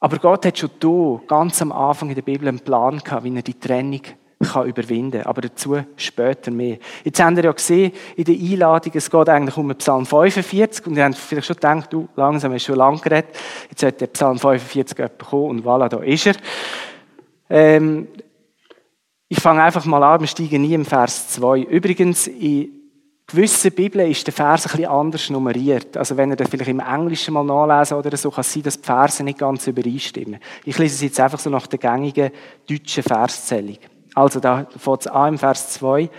Aber 0.04 0.18
Gott 0.18 0.46
hat 0.46 0.58
schon 0.58 0.70
da, 0.82 1.22
ganz 1.28 1.62
am 1.62 1.72
Anfang 1.72 2.10
in 2.10 2.16
der 2.16 2.24
Bibel, 2.24 2.46
einen 2.46 2.60
Plan 2.60 3.00
gehabt, 3.00 3.24
wie 3.24 3.34
er 3.34 3.42
die 3.42 3.58
Trennung 3.58 4.02
kann 4.44 4.68
überwinden 4.68 5.22
kann. 5.22 5.30
Aber 5.30 5.40
dazu 5.40 5.78
später 5.96 6.52
mehr. 6.52 6.78
Jetzt 7.06 7.24
habt 7.24 7.38
ihr 7.38 7.46
ja 7.46 7.52
gesehen, 7.54 7.94
in 8.18 8.26
der 8.26 8.36
Einladung, 8.36 8.92
es 8.96 9.10
geht 9.10 9.30
eigentlich 9.30 9.56
um 9.56 9.70
den 9.70 9.78
Psalm 9.78 10.06
45. 10.06 10.88
Und 10.88 10.98
ihr 10.98 11.06
habt 11.06 11.16
vielleicht 11.16 11.48
schon 11.48 11.56
gedacht, 11.56 11.94
du, 11.94 12.10
langsam 12.18 12.52
hast 12.52 12.64
du 12.64 12.74
schon 12.74 12.80
lange 12.80 13.00
geredet. 13.00 13.30
Jetzt 13.70 13.80
sollte 13.80 14.00
der 14.00 14.08
Psalm 14.08 14.38
45 14.38 14.98
kommen 15.20 15.52
und 15.52 15.66
voilà, 15.66 15.88
da 15.88 16.00
ist 16.00 16.28
er. 16.28 16.36
Ähm, 17.50 18.10
ich 19.30 19.40
fange 19.40 19.64
einfach 19.64 19.86
mal 19.86 20.04
an, 20.04 20.20
wir 20.20 20.28
steigen 20.28 20.64
nie 20.64 20.74
im 20.74 20.84
Vers 20.84 21.30
2. 21.30 21.60
Übrigens, 21.62 22.28
in 22.28 22.83
gewissen 23.28 23.72
Bibeln 23.72 24.10
ist 24.10 24.26
der 24.28 24.34
Vers 24.34 24.66
ein 24.66 24.72
bisschen 24.72 24.90
anders 24.90 25.30
nummeriert. 25.30 25.96
Also 25.98 26.18
wenn 26.18 26.32
ihr 26.32 26.36
das 26.36 26.50
vielleicht 26.50 26.70
im 26.70 26.80
Englischen 26.80 27.34
mal 27.34 27.44
nachlesen 27.44 27.98
oder 27.98 28.16
so, 28.18 28.30
kann 28.30 28.42
es 28.42 28.54
sein, 28.54 28.64
dass 28.64 28.80
die 28.80 28.86
Verse 28.86 29.24
nicht 29.24 29.40
ganz 29.40 29.68
übereinstimmen. 29.68 30.40
Ich 30.66 30.78
lese 30.78 30.96
es 30.96 31.02
jetzt 31.02 31.20
einfach 31.20 31.40
so 31.40 31.50
nach 31.50 31.68
der 31.68 31.80
gängigen 31.80 32.32
deutschen 32.70 33.04
Verszählung. 33.04 33.78
Also 34.16 34.40
da 34.40 34.68
fängt 34.78 35.02
es 35.02 35.08
an 35.08 35.34
im 35.34 35.40
Vers 35.40 35.74
2. 35.74 36.10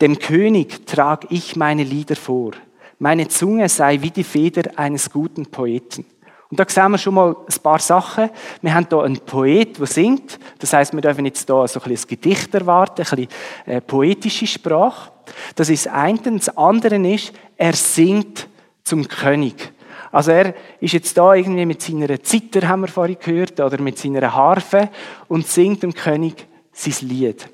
Dem 0.00 0.18
König 0.18 0.86
trag 0.86 1.26
ich 1.30 1.56
meine 1.56 1.84
Lieder 1.84 2.16
vor. 2.16 2.52
Meine 2.98 3.28
Zunge 3.28 3.68
sei 3.68 4.00
wie 4.02 4.10
die 4.10 4.24
Feder 4.24 4.78
eines 4.78 5.10
guten 5.10 5.46
Poeten. 5.46 6.04
Und 6.50 6.60
da 6.60 6.64
sehen 6.68 6.92
wir 6.92 6.98
schon 6.98 7.14
mal 7.14 7.34
ein 7.34 7.62
paar 7.62 7.80
Sachen. 7.80 8.30
Wir 8.62 8.74
haben 8.74 8.86
hier 8.88 9.02
einen 9.02 9.18
Poet, 9.18 9.78
der 9.78 9.86
singt. 9.86 10.38
Das 10.58 10.72
heißt, 10.72 10.92
wir 10.92 11.00
dürfen 11.00 11.24
jetzt 11.26 11.46
hier 11.46 11.66
so 11.66 11.80
ein, 11.80 11.88
bisschen 11.88 12.06
ein 12.06 12.08
Gedicht 12.08 12.54
erwarten, 12.54 13.02
ein 13.02 13.16
bisschen 13.16 13.28
äh, 13.66 13.80
poetische 13.80 14.46
Sprache. 14.46 15.10
Das 15.54 15.68
ist 15.68 15.86
das 15.86 15.92
eine. 15.92 16.18
Das 16.22 16.56
andere 16.56 16.96
ist, 17.08 17.32
er 17.56 17.72
singt 17.74 18.48
zum 18.82 19.08
König. 19.08 19.72
Also 20.12 20.30
er 20.30 20.54
ist 20.80 20.92
jetzt 20.92 21.16
da 21.18 21.34
irgendwie 21.34 21.66
mit 21.66 21.82
seiner 21.82 22.22
Zither, 22.22 22.68
haben 22.68 22.82
wir 22.82 22.88
vorhin 22.88 23.16
gehört, 23.18 23.58
oder 23.58 23.80
mit 23.80 23.98
seiner 23.98 24.32
Harfe 24.32 24.88
und 25.28 25.46
singt 25.46 25.82
dem 25.82 25.92
König 25.92 26.46
sein 26.72 27.08
Lied. 27.08 27.48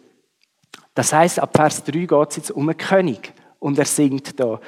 Das 0.94 1.12
heißt, 1.12 1.40
ab 1.40 1.50
Vers 1.54 1.84
3 1.84 1.92
geht 2.00 2.30
es 2.30 2.36
jetzt 2.36 2.50
um 2.50 2.68
einen 2.68 2.76
König. 2.76 3.32
Und 3.60 3.78
er 3.78 3.84
singt 3.84 4.40
da. 4.40 4.58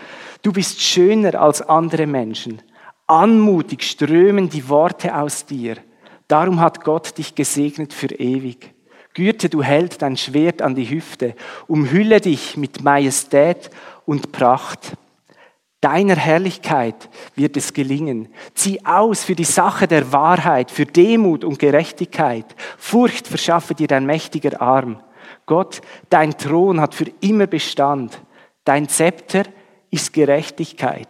Du 0.42 0.52
bist 0.52 0.80
schöner 0.80 1.40
als 1.40 1.62
andere 1.62 2.06
Menschen. 2.06 2.60
Anmutig 3.06 3.82
strömen 3.82 4.48
die 4.48 4.68
Worte 4.68 5.16
aus 5.16 5.46
dir. 5.46 5.76
Darum 6.28 6.60
hat 6.60 6.84
Gott 6.84 7.16
dich 7.18 7.34
gesegnet 7.34 7.92
für 7.92 8.14
ewig. 8.14 8.71
Gürte, 9.14 9.48
du 9.48 9.62
Held, 9.62 10.00
dein 10.02 10.16
Schwert 10.16 10.62
an 10.62 10.74
die 10.74 10.88
Hüfte, 10.88 11.34
umhülle 11.66 12.20
dich 12.20 12.56
mit 12.56 12.82
Majestät 12.82 13.70
und 14.06 14.32
Pracht. 14.32 14.96
Deiner 15.82 16.16
Herrlichkeit 16.16 17.08
wird 17.34 17.56
es 17.56 17.72
gelingen. 17.72 18.28
Zieh 18.54 18.84
aus 18.84 19.24
für 19.24 19.34
die 19.34 19.44
Sache 19.44 19.88
der 19.88 20.12
Wahrheit, 20.12 20.70
für 20.70 20.86
Demut 20.86 21.44
und 21.44 21.58
Gerechtigkeit. 21.58 22.46
Furcht 22.78 23.26
verschaffe 23.26 23.74
dir 23.74 23.88
dein 23.88 24.06
mächtiger 24.06 24.62
Arm. 24.62 25.00
Gott, 25.44 25.80
dein 26.08 26.38
Thron 26.38 26.80
hat 26.80 26.94
für 26.94 27.10
immer 27.20 27.48
Bestand. 27.48 28.20
Dein 28.64 28.88
Zepter 28.88 29.42
ist 29.90 30.12
Gerechtigkeit. 30.12 31.08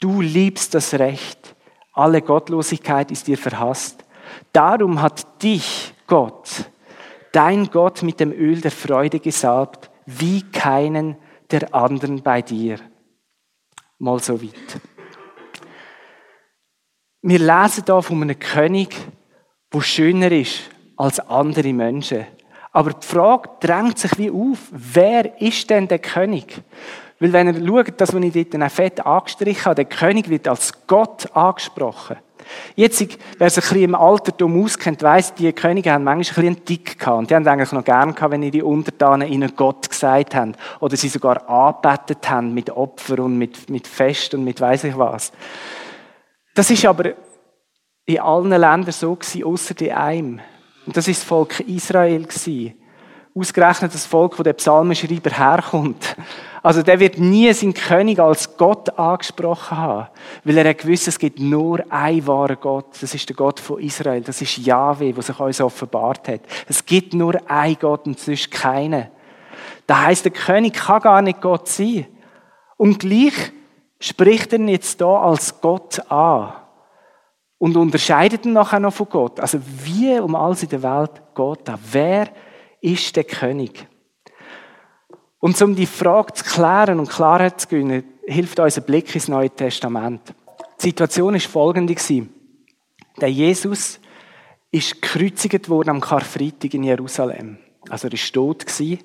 Du 0.00 0.22
liebst 0.22 0.74
das 0.74 0.94
Recht. 0.94 1.54
Alle 1.92 2.22
Gottlosigkeit 2.22 3.10
ist 3.10 3.26
dir 3.26 3.38
verhasst. 3.38 4.04
Darum 4.52 5.02
hat 5.02 5.42
dich 5.42 5.92
Gott, 6.06 6.48
dein 7.36 7.68
Gott, 7.70 8.02
mit 8.02 8.18
dem 8.18 8.32
Öl 8.32 8.62
der 8.62 8.70
Freude 8.70 9.20
gesalbt, 9.20 9.90
wie 10.06 10.42
keinen 10.50 11.16
der 11.50 11.74
anderen 11.74 12.22
bei 12.22 12.40
dir. 12.40 12.78
Mal 13.98 14.18
so 14.20 14.42
weit. 14.42 14.80
Wir 17.20 17.38
lesen 17.38 17.84
hier 17.84 18.02
von 18.02 18.22
einem 18.22 18.38
König, 18.38 18.96
der 19.72 19.80
schöner 19.82 20.32
ist 20.32 20.62
als 20.96 21.20
andere 21.20 21.72
Menschen. 21.74 22.26
Aber 22.72 22.92
die 22.92 23.06
Frage 23.06 23.50
drängt 23.60 23.98
sich 23.98 24.16
wie 24.18 24.30
auf, 24.30 24.68
wer 24.70 25.40
ist 25.40 25.68
denn 25.68 25.88
der 25.88 25.98
König? 25.98 26.62
Weil 27.20 27.32
wenn 27.32 27.54
ihr 27.54 27.66
schaut, 27.66 28.00
das, 28.00 28.14
was 28.14 28.22
ich 28.22 28.50
dort 28.50 28.72
fett 28.72 29.04
angestrichen 29.04 29.64
habe, 29.66 29.74
der 29.74 29.84
König 29.86 30.30
wird 30.30 30.48
als 30.48 30.86
Gott 30.86 31.34
angesprochen. 31.34 32.16
Jetzt, 32.74 33.00
wer 33.38 33.50
sich 33.50 33.64
ein 33.64 33.68
bisschen 33.68 33.82
im 33.82 33.94
Altertum 33.94 34.62
auskennt, 34.62 35.02
weiss, 35.02 35.34
die 35.34 35.52
Könige 35.52 35.92
haben 35.92 36.04
manchmal 36.04 36.44
ein 36.44 36.54
bisschen 36.54 36.64
Tick 36.64 36.98
gehabt. 36.98 37.18
Und 37.18 37.30
die 37.30 37.34
haben 37.34 37.46
eigentlich 37.46 37.72
noch 37.72 37.84
gern 37.84 38.14
gehabt, 38.14 38.32
wenn 38.32 38.50
die 38.50 38.62
Untertanen 38.62 39.28
ihnen 39.28 39.54
Gott 39.56 39.88
gesagt 39.88 40.34
haben. 40.34 40.54
Oder 40.80 40.96
sie 40.96 41.08
sogar 41.08 41.48
angebetet 41.48 42.28
haben 42.28 42.54
mit 42.54 42.70
Opfer 42.70 43.20
und 43.20 43.38
mit, 43.38 43.70
mit 43.70 43.86
Fest 43.86 44.34
und 44.34 44.44
mit 44.44 44.60
weiss 44.60 44.84
ich 44.84 44.96
was. 44.96 45.32
Das 46.54 46.70
ist 46.70 46.84
aber 46.84 47.14
in 48.06 48.20
allen 48.20 48.50
Ländern 48.50 48.92
so 48.92 49.14
gewesen, 49.14 49.44
außer 49.44 49.80
in 49.80 49.92
einem. 49.92 50.40
Und 50.86 50.96
das 50.96 51.08
ist 51.08 51.20
das 51.20 51.28
Volk 51.28 51.60
Israel 51.60 52.24
gewesen. 52.24 52.74
Ausgerechnet 53.34 53.92
das 53.92 54.06
Volk, 54.06 54.38
wo 54.38 54.42
der 54.42 54.54
Psalmenschreiber 54.54 55.30
herkommt. 55.30 56.16
Also 56.66 56.82
der 56.82 56.98
wird 56.98 57.16
nie 57.20 57.52
seinen 57.52 57.74
König 57.74 58.18
als 58.18 58.56
Gott 58.56 58.98
angesprochen 58.98 59.78
haben, 59.78 60.08
weil 60.42 60.58
er 60.58 60.74
gewusst, 60.74 61.06
es 61.06 61.16
gibt 61.16 61.38
nur 61.38 61.80
einen 61.90 62.26
wahren 62.26 62.56
Gott. 62.60 62.86
Das 63.00 63.14
ist 63.14 63.28
der 63.28 63.36
Gott 63.36 63.60
von 63.60 63.80
Israel. 63.80 64.20
Das 64.22 64.42
ist 64.42 64.58
Yahweh, 64.58 65.12
der 65.12 65.22
sich 65.22 65.38
uns 65.38 65.60
offenbart 65.60 66.26
hat. 66.26 66.40
Es 66.68 66.84
gibt 66.84 67.14
nur 67.14 67.40
einen 67.48 67.78
Gott 67.78 68.08
und 68.08 68.18
sonst 68.18 68.50
keinen. 68.50 69.06
Das 69.86 69.96
heißt, 69.96 70.24
der 70.24 70.32
König 70.32 70.74
kann 70.74 71.02
gar 71.02 71.22
nicht 71.22 71.40
Gott 71.40 71.68
sein. 71.68 72.08
Und 72.76 72.98
gleich 72.98 73.52
spricht 74.00 74.52
er 74.52 74.58
ihn 74.58 74.66
jetzt 74.66 75.00
da 75.00 75.20
als 75.20 75.60
Gott 75.60 76.10
an 76.10 76.52
und 77.58 77.76
unterscheidet 77.76 78.44
ihn 78.44 78.54
nachher 78.54 78.80
noch 78.80 78.92
von 78.92 79.08
Gott. 79.08 79.38
Also 79.38 79.60
wie 79.84 80.18
um 80.18 80.34
alles 80.34 80.64
in 80.64 80.70
der 80.70 80.82
Welt 80.82 81.12
geht 81.32 81.68
da? 81.68 81.78
Wer 81.92 82.26
ist 82.80 83.14
der 83.14 83.22
König? 83.22 83.86
Und 85.38 85.60
um 85.62 85.74
die 85.74 85.86
Frage 85.86 86.32
zu 86.34 86.44
klären 86.44 86.98
und 86.98 87.10
Klarheit 87.10 87.60
zu 87.60 87.68
gewinnen, 87.68 88.04
hilft 88.26 88.58
uns 88.58 88.78
ein 88.78 88.84
Blick 88.84 89.14
ins 89.14 89.28
Neue 89.28 89.50
Testament. 89.50 90.34
Die 90.80 90.86
Situation 90.86 91.34
ist 91.34 91.46
folgende 91.46 91.94
Der 93.20 93.30
Jesus 93.30 94.00
ist 94.70 95.00
gekreuzigt 95.00 95.68
worden 95.68 95.90
am 95.90 96.00
Karfreitag 96.00 96.74
in 96.74 96.84
Jerusalem. 96.84 97.58
Also 97.88 98.08
er 98.08 98.14
ist 98.14 98.32
tot 98.32 98.66
gewesen. 98.66 98.98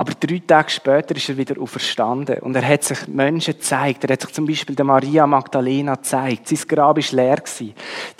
Aber 0.00 0.12
drei 0.14 0.40
Tage 0.46 0.70
später 0.70 1.16
ist 1.16 1.28
er 1.28 1.36
wieder 1.36 1.60
auferstanden. 1.60 2.38
Und 2.38 2.54
er 2.54 2.66
hat 2.66 2.84
sich 2.84 3.08
Menschen 3.08 3.54
gezeigt. 3.54 4.04
Er 4.04 4.12
hat 4.12 4.20
sich 4.20 4.32
zum 4.32 4.46
Beispiel 4.46 4.76
der 4.76 4.84
Maria 4.84 5.26
Magdalena 5.26 5.96
gezeigt. 5.96 6.46
Sein 6.46 6.60
Grab 6.68 6.98
ist 6.98 7.10
leer. 7.10 7.42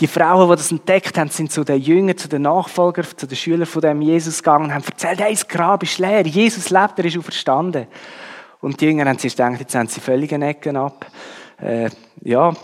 Die 0.01 0.07
Frauen, 0.09 0.51
die 0.51 0.57
das 0.57 0.73
entdeckt 0.73 1.17
haben, 1.17 1.31
sind 1.31 1.53
zu 1.53 1.63
den 1.63 1.81
Jüngern, 1.81 2.19
zu 2.19 2.29
den 2.29 2.43
Nachfolgern, 2.43 3.07
zu 3.17 3.29
den 3.29 3.37
Schülern 3.37 3.65
von 3.65 3.81
dem 3.81 4.03
Jesus 4.03 4.43
gegangen 4.43 4.65
und 4.65 4.75
haben 4.75 4.83
erzählt, 4.85 5.21
hey, 5.21 5.33
das 5.33 5.47
Grab 5.47 5.85
ist 5.85 6.01
leer. 6.01 6.27
Jesus 6.27 6.71
lebt, 6.71 6.99
er 6.99 7.05
ist 7.05 7.17
auferstanden. 7.17 7.87
Und 8.61 8.81
die 8.81 8.87
Jünger 8.87 9.07
haben 9.07 9.19
sich 9.21 9.37
gedacht, 9.37 9.61
jetzt 9.61 9.75
haben 9.77 9.87
sie 9.87 10.01
völlige 10.01 10.35
Ecken 10.35 10.77
ab. 10.77 11.07
Äh, 11.61 11.91
ja, 12.23 12.55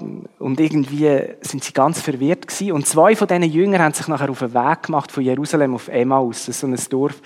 und 0.40 0.58
irgendwie 0.58 1.20
sind 1.40 1.62
sie 1.62 1.72
ganz 1.72 2.00
verwirrt 2.00 2.48
gewesen. 2.48 2.72
Und 2.72 2.88
zwei 2.88 3.14
von 3.14 3.28
diesen 3.28 3.44
Jüngern 3.44 3.82
haben 3.82 3.94
sich 3.94 4.08
nachher 4.08 4.30
auf 4.30 4.40
den 4.40 4.54
Weg 4.54 4.82
gemacht 4.82 5.12
von 5.12 5.22
Jerusalem 5.22 5.74
auf 5.74 5.86
Emmaus, 5.86 6.46
so 6.46 6.66
ein 6.66 6.76
Dorf, 6.90 7.20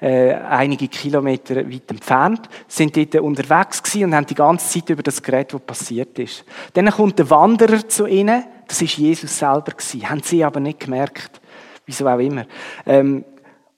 äh, 0.00 0.34
einige 0.34 0.88
Kilometer 0.88 1.56
weit 1.56 1.90
entfernt, 1.90 2.48
sind 2.68 2.96
dort 2.96 3.16
unterwegs 3.16 3.82
gewesen 3.82 4.04
und 4.04 4.14
haben 4.14 4.26
die 4.26 4.34
ganze 4.34 4.68
Zeit 4.68 4.90
über 4.90 5.02
das 5.02 5.22
geredet, 5.22 5.54
was 5.54 5.62
passiert 5.62 6.18
ist. 6.18 6.44
Dann 6.74 6.90
kommt 6.90 7.18
der 7.18 7.30
Wanderer 7.30 7.88
zu 7.88 8.06
ihnen, 8.06 8.44
das 8.68 8.82
ist 8.82 8.98
Jesus 8.98 9.38
selber 9.38 9.72
gewesen, 9.72 10.08
haben 10.08 10.22
sie 10.22 10.44
aber 10.44 10.60
nicht 10.60 10.80
gemerkt, 10.80 11.40
wieso 11.86 12.06
auch 12.08 12.18
immer. 12.18 12.46
Ähm, 12.84 13.24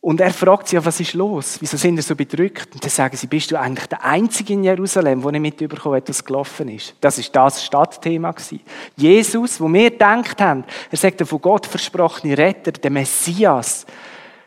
und 0.01 0.21
er 0.21 0.31
fragt 0.33 0.69
sie, 0.69 0.77
ja, 0.77 0.85
was 0.85 1.01
ist 1.01 1.15
los? 1.15 1.59
Wieso 1.61 1.77
sind 1.77 1.97
sie 1.97 2.03
so 2.03 2.15
bedrückt? 2.15 2.73
Und 2.73 2.83
dann 2.83 2.91
sagen 2.91 3.17
sie, 3.17 3.27
bist 3.27 3.51
du 3.51 3.59
eigentlich 3.59 3.87
der 3.89 4.05
Einzige 4.05 4.53
in 4.53 4.63
Jerusalem, 4.63 5.23
wo 5.25 5.31
nicht 5.31 5.41
mitbekommen 5.41 5.97
hat, 5.97 6.09
was 6.09 6.25
gelaufen 6.25 6.69
ist? 6.69 6.95
Das 7.01 7.19
ist 7.19 7.35
das 7.35 7.65
Stadtthema 7.65 8.31
gewesen. 8.31 8.61
Jesus, 8.97 9.61
wo 9.61 9.71
wir 9.73 9.91
gedacht 9.91 10.41
haben, 10.41 10.65
er 10.91 10.97
sagt 10.97 11.19
der 11.19 11.27
von 11.27 11.41
Gott 11.41 11.67
versprochene 11.67 12.39
Retter, 12.39 12.73
der 12.73 12.91
Messias, 12.91 13.87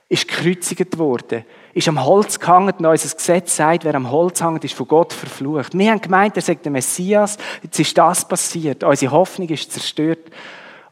ist 0.07 0.27
gekreuzigt 0.27 0.97
worden 0.97 1.43
ist 1.73 1.87
am 1.87 2.03
Holz 2.03 2.39
gehangen 2.39 2.73
und 2.77 2.85
unser 2.85 3.15
Gesetz 3.15 3.55
sagt, 3.55 3.85
wer 3.85 3.95
am 3.95 4.11
Holz 4.11 4.41
hängt, 4.41 4.63
ist 4.63 4.73
von 4.73 4.87
Gott 4.87 5.13
verflucht. 5.13 5.77
Wir 5.77 5.91
haben 5.91 6.01
gemeint, 6.01 6.35
er 6.35 6.41
sagt 6.41 6.65
der 6.65 6.71
Messias, 6.71 7.37
jetzt 7.63 7.79
ist 7.79 7.97
das 7.97 8.27
passiert, 8.27 8.83
unsere 8.83 9.11
Hoffnung 9.11 9.49
ist 9.49 9.71
zerstört. 9.71 10.31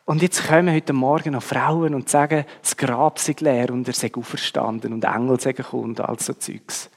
Und 0.05 0.23
jetzt 0.23 0.47
kommen 0.47 0.73
heute 0.73 0.93
Morgen 0.93 1.33
noch 1.33 1.43
Frauen 1.43 1.93
und 1.93 2.09
sagen, 2.09 2.45
das 2.61 2.75
Grab 2.75 3.19
sei 3.19 3.35
leer 3.39 3.69
und 3.69 3.87
er 3.87 3.93
sei 3.93 4.11
auferstanden 4.15 4.91
und 4.93 5.03
Engel 5.03 5.39
sei 5.39 5.53
gekommen 5.53 5.83
und 5.83 6.01
all 6.01 6.19
so 6.19 6.33
Zeugs. 6.33 6.89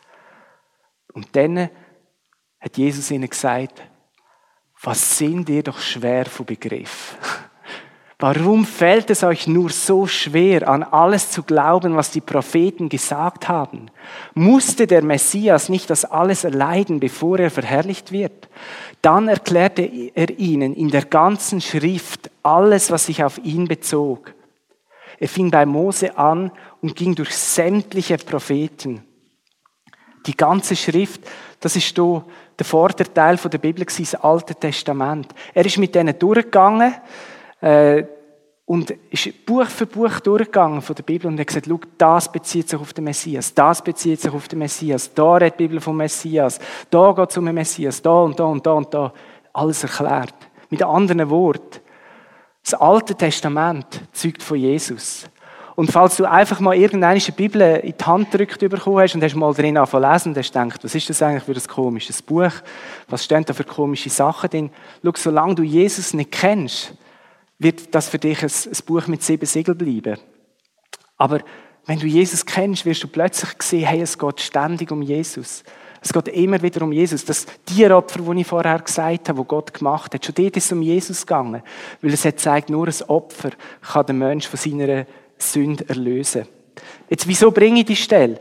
Und 1.12 1.36
dann 1.36 1.68
hat 2.58 2.78
Jesus 2.78 3.10
ihnen 3.10 3.28
gesagt, 3.28 3.82
was 4.82 5.18
sind 5.18 5.48
ihr 5.48 5.62
doch 5.62 5.78
schwer 5.78 6.24
von 6.24 6.46
Begriff? 6.46 7.16
Warum 8.22 8.64
fällt 8.64 9.10
es 9.10 9.24
euch 9.24 9.48
nur 9.48 9.70
so 9.70 10.06
schwer, 10.06 10.68
an 10.68 10.84
alles 10.84 11.32
zu 11.32 11.42
glauben, 11.42 11.96
was 11.96 12.12
die 12.12 12.20
Propheten 12.20 12.88
gesagt 12.88 13.48
haben? 13.48 13.90
Musste 14.32 14.86
der 14.86 15.02
Messias 15.02 15.68
nicht 15.68 15.90
das 15.90 16.04
alles 16.04 16.44
erleiden, 16.44 17.00
bevor 17.00 17.40
er 17.40 17.50
verherrlicht 17.50 18.12
wird? 18.12 18.48
Dann 19.00 19.26
erklärte 19.26 19.82
er 20.14 20.38
ihnen 20.38 20.72
in 20.72 20.88
der 20.88 21.04
ganzen 21.04 21.60
Schrift 21.60 22.30
alles, 22.44 22.92
was 22.92 23.06
sich 23.06 23.24
auf 23.24 23.38
ihn 23.38 23.66
bezog. 23.66 24.32
Er 25.18 25.26
fing 25.26 25.50
bei 25.50 25.66
Mose 25.66 26.16
an 26.16 26.52
und 26.80 26.94
ging 26.94 27.16
durch 27.16 27.34
sämtliche 27.34 28.18
Propheten. 28.18 29.02
Die 30.26 30.36
ganze 30.36 30.76
Schrift, 30.76 31.22
das 31.58 31.74
ist 31.74 31.98
da 31.98 32.24
der 32.56 32.66
Vorderteil 32.66 33.36
der 33.36 33.58
Bibel, 33.58 33.84
das 33.84 34.14
Alte 34.14 34.54
Testament. 34.54 35.34
Er 35.54 35.66
ist 35.66 35.78
mit 35.78 35.96
denen 35.96 36.16
durchgegangen, 36.16 36.94
äh, 37.62 38.04
und 38.64 38.90
ist 39.10 39.44
Buch 39.44 39.66
für 39.66 39.86
Buch 39.86 40.20
durchgegangen 40.20 40.82
von 40.82 40.94
der 40.94 41.02
Bibel 41.02 41.26
und 41.26 41.38
hat 41.38 41.46
gesagt, 41.46 41.66
schau, 41.68 41.80
das 41.98 42.30
bezieht 42.30 42.68
sich 42.68 42.78
auf 42.78 42.92
den 42.92 43.04
Messias, 43.04 43.52
das 43.52 43.82
bezieht 43.82 44.20
sich 44.20 44.32
auf 44.32 44.48
den 44.48 44.60
Messias, 44.60 45.12
da 45.12 45.34
redet 45.34 45.58
die 45.58 45.64
Bibel 45.64 45.80
vom 45.80 45.96
Messias, 45.96 46.58
da 46.90 47.12
geht 47.12 47.30
es 47.30 47.36
um 47.36 47.46
den 47.46 47.54
Messias, 47.54 48.00
da 48.00 48.22
und 48.22 48.38
da 48.38 48.44
und 48.44 48.64
da 48.66 48.72
und 48.72 48.92
da. 48.94 49.12
Alles 49.52 49.82
erklärt. 49.82 50.34
Mit 50.70 50.82
anderen 50.82 51.28
Worten, 51.28 51.80
das 52.62 52.74
Alte 52.74 53.14
Testament 53.14 54.00
zeugt 54.12 54.42
von 54.42 54.56
Jesus. 54.56 55.28
Und 55.74 55.90
falls 55.90 56.16
du 56.16 56.24
einfach 56.24 56.60
mal 56.60 56.76
irgendeine 56.76 57.20
Bibel 57.36 57.60
in 57.60 57.94
die 57.98 58.04
Hand 58.04 58.30
gedrückt 58.30 58.60
bekommen 58.60 59.00
hast 59.00 59.14
und 59.14 59.22
hast 59.22 59.34
mal 59.34 59.52
drin 59.52 59.76
angefangen 59.76 60.10
lesen 60.10 60.28
und 60.28 60.38
hast 60.38 60.52
gedacht, 60.52 60.84
was 60.84 60.94
ist 60.94 61.10
das 61.10 61.22
eigentlich 61.22 61.42
für 61.42 61.52
ein 61.52 61.74
komisches 61.74 62.22
Buch? 62.22 62.52
Was 63.08 63.24
stehen 63.24 63.44
da 63.44 63.52
für 63.52 63.64
komische 63.64 64.10
Sachen 64.10 64.50
drin? 64.50 64.70
Schau, 65.02 65.12
solange 65.16 65.56
du 65.56 65.62
Jesus 65.62 66.14
nicht 66.14 66.30
kennst, 66.30 66.94
wird 67.62 67.94
das 67.94 68.08
für 68.08 68.18
dich 68.18 68.42
ein, 68.42 68.50
ein 68.50 68.84
Buch 68.86 69.06
mit 69.06 69.22
sieben 69.22 69.46
Siegeln 69.46 69.78
bleiben. 69.78 70.18
Aber 71.16 71.40
wenn 71.86 71.98
du 71.98 72.06
Jesus 72.06 72.46
kennst, 72.46 72.84
wirst 72.84 73.02
du 73.02 73.08
plötzlich 73.08 73.50
sehen, 73.62 73.86
hey, 73.86 74.00
es 74.00 74.18
geht 74.18 74.40
ständig 74.40 74.90
um 74.90 75.02
Jesus. 75.02 75.64
Es 76.00 76.12
geht 76.12 76.28
immer 76.28 76.60
wieder 76.62 76.82
um 76.82 76.92
Jesus. 76.92 77.24
Das 77.24 77.46
Tieropfer, 77.64 78.20
das 78.20 78.36
ich 78.36 78.46
vorher 78.46 78.78
gesagt 78.80 79.28
habe, 79.28 79.38
das 79.38 79.48
Gott 79.48 79.74
gemacht 79.74 80.14
hat, 80.14 80.24
schon 80.24 80.34
dort 80.34 80.56
ist 80.56 80.66
es 80.66 80.72
um 80.72 80.82
Jesus 80.82 81.26
gegangen. 81.26 81.62
Weil 82.00 82.12
es 82.12 82.24
hat 82.24 82.36
gezeigt, 82.36 82.70
nur 82.70 82.88
ein 82.88 83.08
Opfer 83.08 83.50
kann 83.80 84.06
den 84.06 84.18
Menschen 84.18 84.50
von 84.50 84.58
seiner 84.58 85.06
Sünde 85.38 85.88
erlösen. 85.88 86.46
Jetzt, 87.08 87.28
wieso 87.28 87.50
bringe 87.50 87.80
ich 87.80 87.86
die 87.86 87.96
Stelle? 87.96 88.40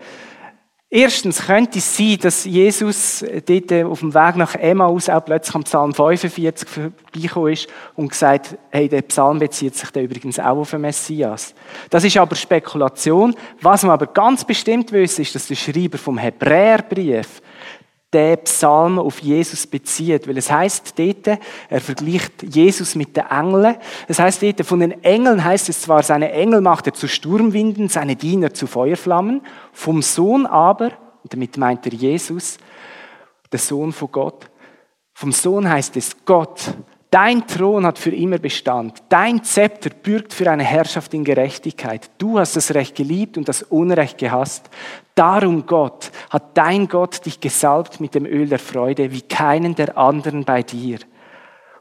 Erstens 0.94 1.46
könnte 1.46 1.80
es 1.80 1.96
sein, 1.96 2.18
dass 2.22 2.44
Jesus 2.44 3.24
dort 3.46 3.72
auf 3.86 4.02
dem 4.02 4.14
Weg 4.14 4.36
nach 4.36 4.56
Emmaus 4.56 5.08
auch 5.08 5.24
plötzlich 5.24 5.56
am 5.56 5.64
Psalm 5.64 5.94
45 5.94 6.68
vorbeigekommen 6.68 7.54
ist 7.54 7.70
und 7.96 8.10
gesagt, 8.10 8.58
hey, 8.72 8.90
der 8.90 9.02
Psalm 9.04 9.40
bezieht 9.40 9.74
sich 9.74 9.90
da 9.92 10.02
übrigens 10.02 10.38
auch 10.38 10.58
auf 10.58 10.72
den 10.72 10.82
Messias. 10.82 11.56
Das 11.90 12.04
ist 12.04 12.18
aber 12.18 12.36
Spekulation. 12.36 13.34
Was 13.62 13.84
man 13.84 13.94
aber 13.94 14.08
ganz 14.08 14.44
bestimmt 14.44 14.92
wissen, 14.92 15.22
ist, 15.22 15.34
dass 15.34 15.48
der 15.48 15.56
Schreiber 15.56 15.98
vom 15.98 16.18
Hebräerbrief 16.18 17.42
der 18.14 18.38
Psalm 18.38 19.00
auf 19.00 19.20
Jesus 19.20 19.66
bezieht. 19.66 20.28
Weil 20.28 20.38
es 20.38 20.52
heißt 20.52 20.98
dort, 20.98 21.40
er 21.70 21.82
vergleicht 21.82 22.44
Jesus 22.44 22.96
mit 22.96 23.16
den 23.16 23.26
Engeln. 23.26 23.76
Es 24.08 24.20
heißt 24.20 24.42
dort, 24.44 24.66
von 24.66 24.80
den 24.80 25.04
Engeln 25.04 25.44
heißt 25.44 25.70
es 25.70 25.82
zwar, 25.82 26.04
seine 26.04 26.32
Engel 26.32 26.62
macht 26.62 26.88
er 26.88 26.94
zu 26.94 27.08
Sturmwinden, 27.08 27.90
seine 27.90 28.16
Diener 28.16 28.54
zu 28.54 28.68
Feuerflammen. 28.68 29.42
Vom 29.72 30.02
Sohn 30.02 30.46
aber, 30.46 30.92
damit 31.24 31.58
meint 31.58 31.86
er 31.86 31.94
Jesus, 31.94 32.58
der 33.52 33.60
Sohn 33.60 33.92
von 33.92 34.12
Gott. 34.12 34.50
Vom 35.14 35.32
Sohn 35.32 35.70
heißt 35.70 35.96
es 35.98 36.26
Gott, 36.26 36.74
Dein 37.12 37.46
Thron 37.46 37.86
hat 37.86 38.00
für 38.00 38.12
immer 38.16 38.38
Bestand. 38.38 39.04
Dein 39.10 39.44
Zepter 39.44 39.90
bürgt 39.90 40.34
für 40.34 40.50
eine 40.50 40.64
Herrschaft 40.64 41.14
in 41.14 41.26
Gerechtigkeit. 41.26 42.10
Du 42.18 42.40
hast 42.40 42.56
das 42.56 42.74
Recht 42.74 42.96
geliebt 42.96 43.38
und 43.38 43.50
das 43.50 43.64
Unrecht 43.64 44.18
gehasst. 44.18 44.70
Darum, 45.14 45.66
Gott, 45.66 46.10
hat 46.30 46.58
dein 46.58 46.88
Gott 46.88 47.26
dich 47.26 47.42
gesalbt 47.42 48.00
mit 48.00 48.16
dem 48.16 48.26
Öl 48.26 48.48
der 48.48 48.60
Freude, 48.60 49.12
wie 49.12 49.24
keinen 49.24 49.76
der 49.76 49.98
anderen 49.98 50.46
bei 50.46 50.64
dir. 50.64 51.00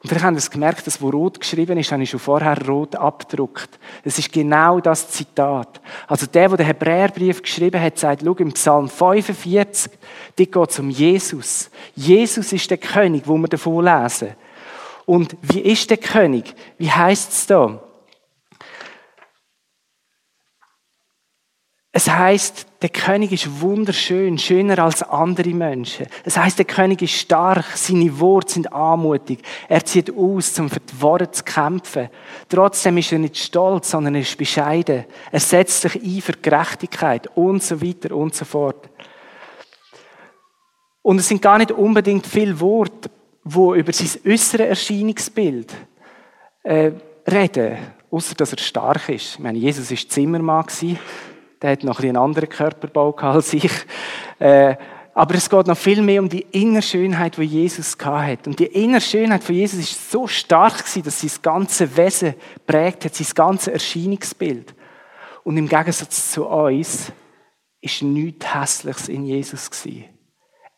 Und 0.02 0.08
vielleicht 0.08 0.24
haben 0.24 0.34
es 0.34 0.50
gemerkt, 0.50 0.88
dass 0.88 1.00
wo 1.00 1.10
rot 1.10 1.38
geschrieben 1.38 1.78
ist, 1.78 1.92
habe 1.92 2.02
ich 2.02 2.10
schon 2.10 2.18
vorher 2.18 2.66
rot 2.66 2.96
abgedruckt. 2.96 3.78
Es 4.02 4.18
ist 4.18 4.32
genau 4.32 4.80
das 4.80 5.10
Zitat. 5.10 5.80
Also 6.08 6.26
der, 6.26 6.48
der 6.48 6.56
den 6.56 6.66
Hebräerbrief 6.66 7.40
geschrieben 7.42 7.80
hat, 7.80 7.98
sagt, 7.98 8.22
schau, 8.24 8.32
im 8.32 8.52
Psalm 8.52 8.88
45, 8.88 9.92
dort 10.36 10.52
geht 10.52 10.70
es 10.70 10.78
um 10.80 10.90
Jesus. 10.90 11.70
Jesus 11.94 12.52
ist 12.52 12.68
der 12.68 12.78
König, 12.78 13.28
wo 13.28 13.36
wir 13.36 13.46
davon 13.46 13.84
lesen. 13.84 14.34
Und 15.06 15.36
wie 15.42 15.60
ist 15.60 15.90
der 15.90 15.96
König? 15.96 16.54
Wie 16.78 16.90
heißt 16.90 17.32
es 17.32 17.46
da? 17.46 17.82
Es 21.92 22.08
heißt, 22.08 22.66
der 22.82 22.88
König 22.88 23.32
ist 23.32 23.60
wunderschön, 23.60 24.38
schöner 24.38 24.78
als 24.78 25.02
andere 25.02 25.50
Menschen. 25.50 26.06
Es 26.24 26.36
heißt, 26.36 26.56
der 26.56 26.64
König 26.64 27.02
ist 27.02 27.14
stark, 27.14 27.64
seine 27.74 28.20
Worte 28.20 28.52
sind 28.52 28.72
anmutig. 28.72 29.40
Er 29.68 29.84
zieht 29.84 30.16
aus, 30.16 30.56
um 30.60 30.70
für 30.70 30.78
die 30.78 31.02
Worte 31.02 31.32
zu 31.32 31.42
kämpfen. 31.42 32.08
Trotzdem 32.48 32.96
ist 32.96 33.10
er 33.10 33.18
nicht 33.18 33.38
stolz, 33.38 33.90
sondern 33.90 34.14
er 34.14 34.20
ist 34.20 34.38
bescheiden. 34.38 35.04
Er 35.32 35.40
setzt 35.40 35.80
sich 35.80 35.96
ein 35.96 36.22
für 36.22 36.34
Gerechtigkeit 36.34 37.26
und 37.36 37.60
so 37.60 37.82
weiter 37.82 38.14
und 38.14 38.36
so 38.36 38.44
fort. 38.44 38.88
Und 41.02 41.18
es 41.18 41.26
sind 41.26 41.42
gar 41.42 41.58
nicht 41.58 41.72
unbedingt 41.72 42.24
viele 42.26 42.60
Worte 42.60 43.10
wo 43.44 43.74
über 43.74 43.92
sein 43.92 44.20
äußeres 44.24 44.68
Erscheinungsbild 44.68 45.74
äh, 46.62 46.92
reden, 47.26 47.78
außer 48.10 48.34
dass 48.34 48.52
er 48.52 48.58
stark 48.58 49.08
ist. 49.08 49.34
Ich 49.34 49.38
meine, 49.38 49.58
Jesus 49.58 49.90
war 49.90 50.08
Zimmermann, 50.08 50.66
der 51.62 51.72
hat 51.72 51.84
noch 51.84 52.00
ein 52.00 52.08
einen 52.08 52.16
anderen 52.16 52.48
Körperbau 52.48 53.12
als 53.12 53.52
ich. 53.52 53.70
Äh, 54.38 54.76
aber 55.12 55.34
es 55.34 55.50
geht 55.50 55.66
noch 55.66 55.76
viel 55.76 56.02
mehr 56.02 56.22
um 56.22 56.28
die 56.28 56.46
innere 56.52 56.82
Schönheit, 56.82 57.36
die 57.36 57.42
Jesus 57.42 57.96
hat. 58.00 58.46
Und 58.46 58.58
die 58.58 58.66
innere 58.66 59.00
Schönheit 59.00 59.42
von 59.42 59.54
Jesus 59.54 59.80
ist 59.80 60.10
so 60.10 60.26
stark 60.26 60.78
gewesen, 60.78 61.02
dass 61.02 61.20
sein 61.20 61.30
ganze 61.42 61.96
Wesen 61.96 62.34
prägt 62.66 63.04
hat, 63.04 63.14
sein 63.14 63.26
ganzes 63.34 63.68
Erscheinungsbild. 63.68 64.74
Und 65.42 65.56
im 65.56 65.68
Gegensatz 65.68 66.32
zu 66.32 66.46
uns 66.46 67.12
ist 67.80 68.02
nichts 68.02 68.54
Hässliches 68.54 69.08
in 69.08 69.26
Jesus. 69.26 69.70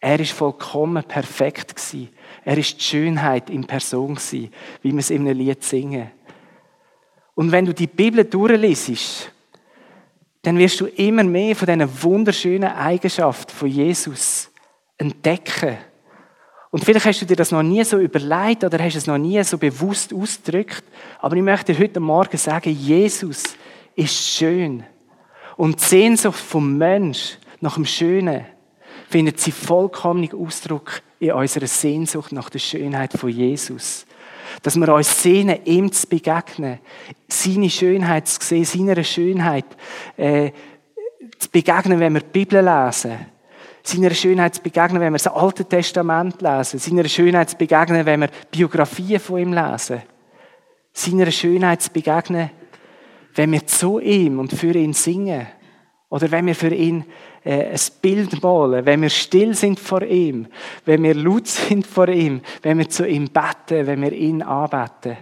Er 0.01 0.19
ist 0.19 0.33
vollkommen 0.33 1.05
perfekt 1.05 1.77
gewesen. 1.77 2.09
Er 2.45 2.59
ist 2.59 2.77
die 2.77 2.83
Schönheit 2.83 3.51
in 3.51 3.67
Person 3.67 4.15
gewesen, 4.15 4.53
wie 4.83 4.93
wir 4.93 4.99
es 4.99 5.11
in 5.11 5.27
einem 5.27 5.39
Lied 5.39 5.63
singen. 5.63 6.11
Und 7.35 7.53
wenn 7.53 7.65
du 7.65 7.73
die 7.73 7.87
Bibel 7.87 8.25
durchliest, 8.25 9.31
dann 10.43 10.59
wirst 10.59 10.81
du 10.81 10.87
immer 10.87 11.23
mehr 11.23 11.55
von 11.55 11.67
diesen 11.67 12.03
wunderschönen 12.03 12.73
Eigenschaften 12.73 13.53
von 13.53 13.69
Jesus 13.69 14.51
entdecken. 14.99 15.79
Und 16.71 16.85
vielleicht 16.85 17.07
hast 17.07 17.23
du 17.23 17.27
dir 17.27 17.37
das 17.37 17.53
noch 17.53 17.63
nie 17.63 17.85
so 17.85 17.99
überlegt 17.99 18.65
oder 18.65 18.83
hast 18.83 18.97
es 18.97 19.07
noch 19.07 19.19
nie 19.19 19.43
so 19.45 19.59
bewusst 19.59 20.13
ausgedrückt. 20.13 20.85
Aber 21.21 21.37
ich 21.37 21.43
möchte 21.43 21.73
dir 21.73 21.79
heute 21.79 22.01
Morgen 22.01 22.37
sagen, 22.37 22.71
Jesus 22.71 23.57
ist 23.95 24.17
schön. 24.17 24.83
Und 25.57 25.81
die 25.81 25.85
Sehnsucht 25.85 26.41
vom 26.41 26.77
Mensch 26.77 27.39
nach 27.61 27.75
dem 27.75 27.85
Schönen 27.85 28.47
findet 29.13 29.39
sie 29.41 29.53
vollkommenen 29.53 30.33
Ausdruck 30.33 31.03
in 31.21 31.33
unserer 31.33 31.67
Sehnsucht 31.67 32.33
nach 32.33 32.49
der 32.49 32.61
Schönheit 32.61 33.13
von 33.13 33.29
Jesus. 33.29 34.07
Dass 34.63 34.77
wir 34.77 34.89
uns 34.89 35.23
sehnen, 35.23 35.59
ihm 35.67 35.93
zu 35.93 36.07
begegnen, 36.07 36.79
seine 37.29 37.69
Schönheit 37.69 38.27
zu 38.27 38.39
sehen, 38.41 38.65
seiner 38.65 39.05
Schönheit 39.05 39.67
äh, 40.17 40.51
zu 41.39 41.51
begegnen, 41.51 42.01
wenn 42.01 42.15
wir 42.15 42.23
die 42.23 42.45
Bibel 42.45 42.65
lesen. 42.65 43.27
Seiner 43.83 44.15
Schönheit 44.15 44.55
zu 44.55 44.63
begegnen, 44.63 45.01
wenn 45.03 45.13
wir 45.13 45.19
das 45.19 45.27
Alte 45.27 45.67
Testament 45.67 46.41
lesen. 46.41 46.79
Seiner 46.79 47.07
Schönheit 47.07 47.51
zu 47.51 47.57
begegnen, 47.57 48.07
wenn 48.07 48.21
wir 48.21 48.31
Biografien 48.51 49.21
von 49.21 49.41
ihm 49.41 49.53
lesen. 49.53 50.03
Seiner 50.95 51.31
Schönheit 51.31 51.83
zu 51.83 51.91
begegnen, 51.91 52.51
wenn 53.35 53.53
wir 53.53 53.67
zu 53.67 53.99
ihm 53.99 54.39
und 54.39 54.53
für 54.53 54.75
ihn 54.75 54.95
singen. 54.95 55.47
Oder 56.13 56.31
wenn 56.31 56.45
wir 56.45 56.55
für 56.55 56.75
ihn 56.75 57.07
äh, 57.43 57.71
ein 57.71 57.81
Bild 58.03 58.43
malen, 58.43 58.85
wenn 58.85 59.01
wir 59.01 59.09
still 59.09 59.55
sind 59.55 59.81
vor 59.81 60.03
ihm, 60.03 60.47
wenn 60.85 61.03
wir 61.05 61.15
laut 61.15 61.47
sind 61.47 61.87
vor 61.87 62.07
ihm, 62.09 62.43
wenn 62.61 62.77
wir 62.77 62.91
zu 62.91 63.09
ihm 63.09 63.31
beten, 63.31 63.87
wenn 63.87 64.03
wir 64.03 64.13
ihn 64.13 64.43
anbeten. 64.43 65.17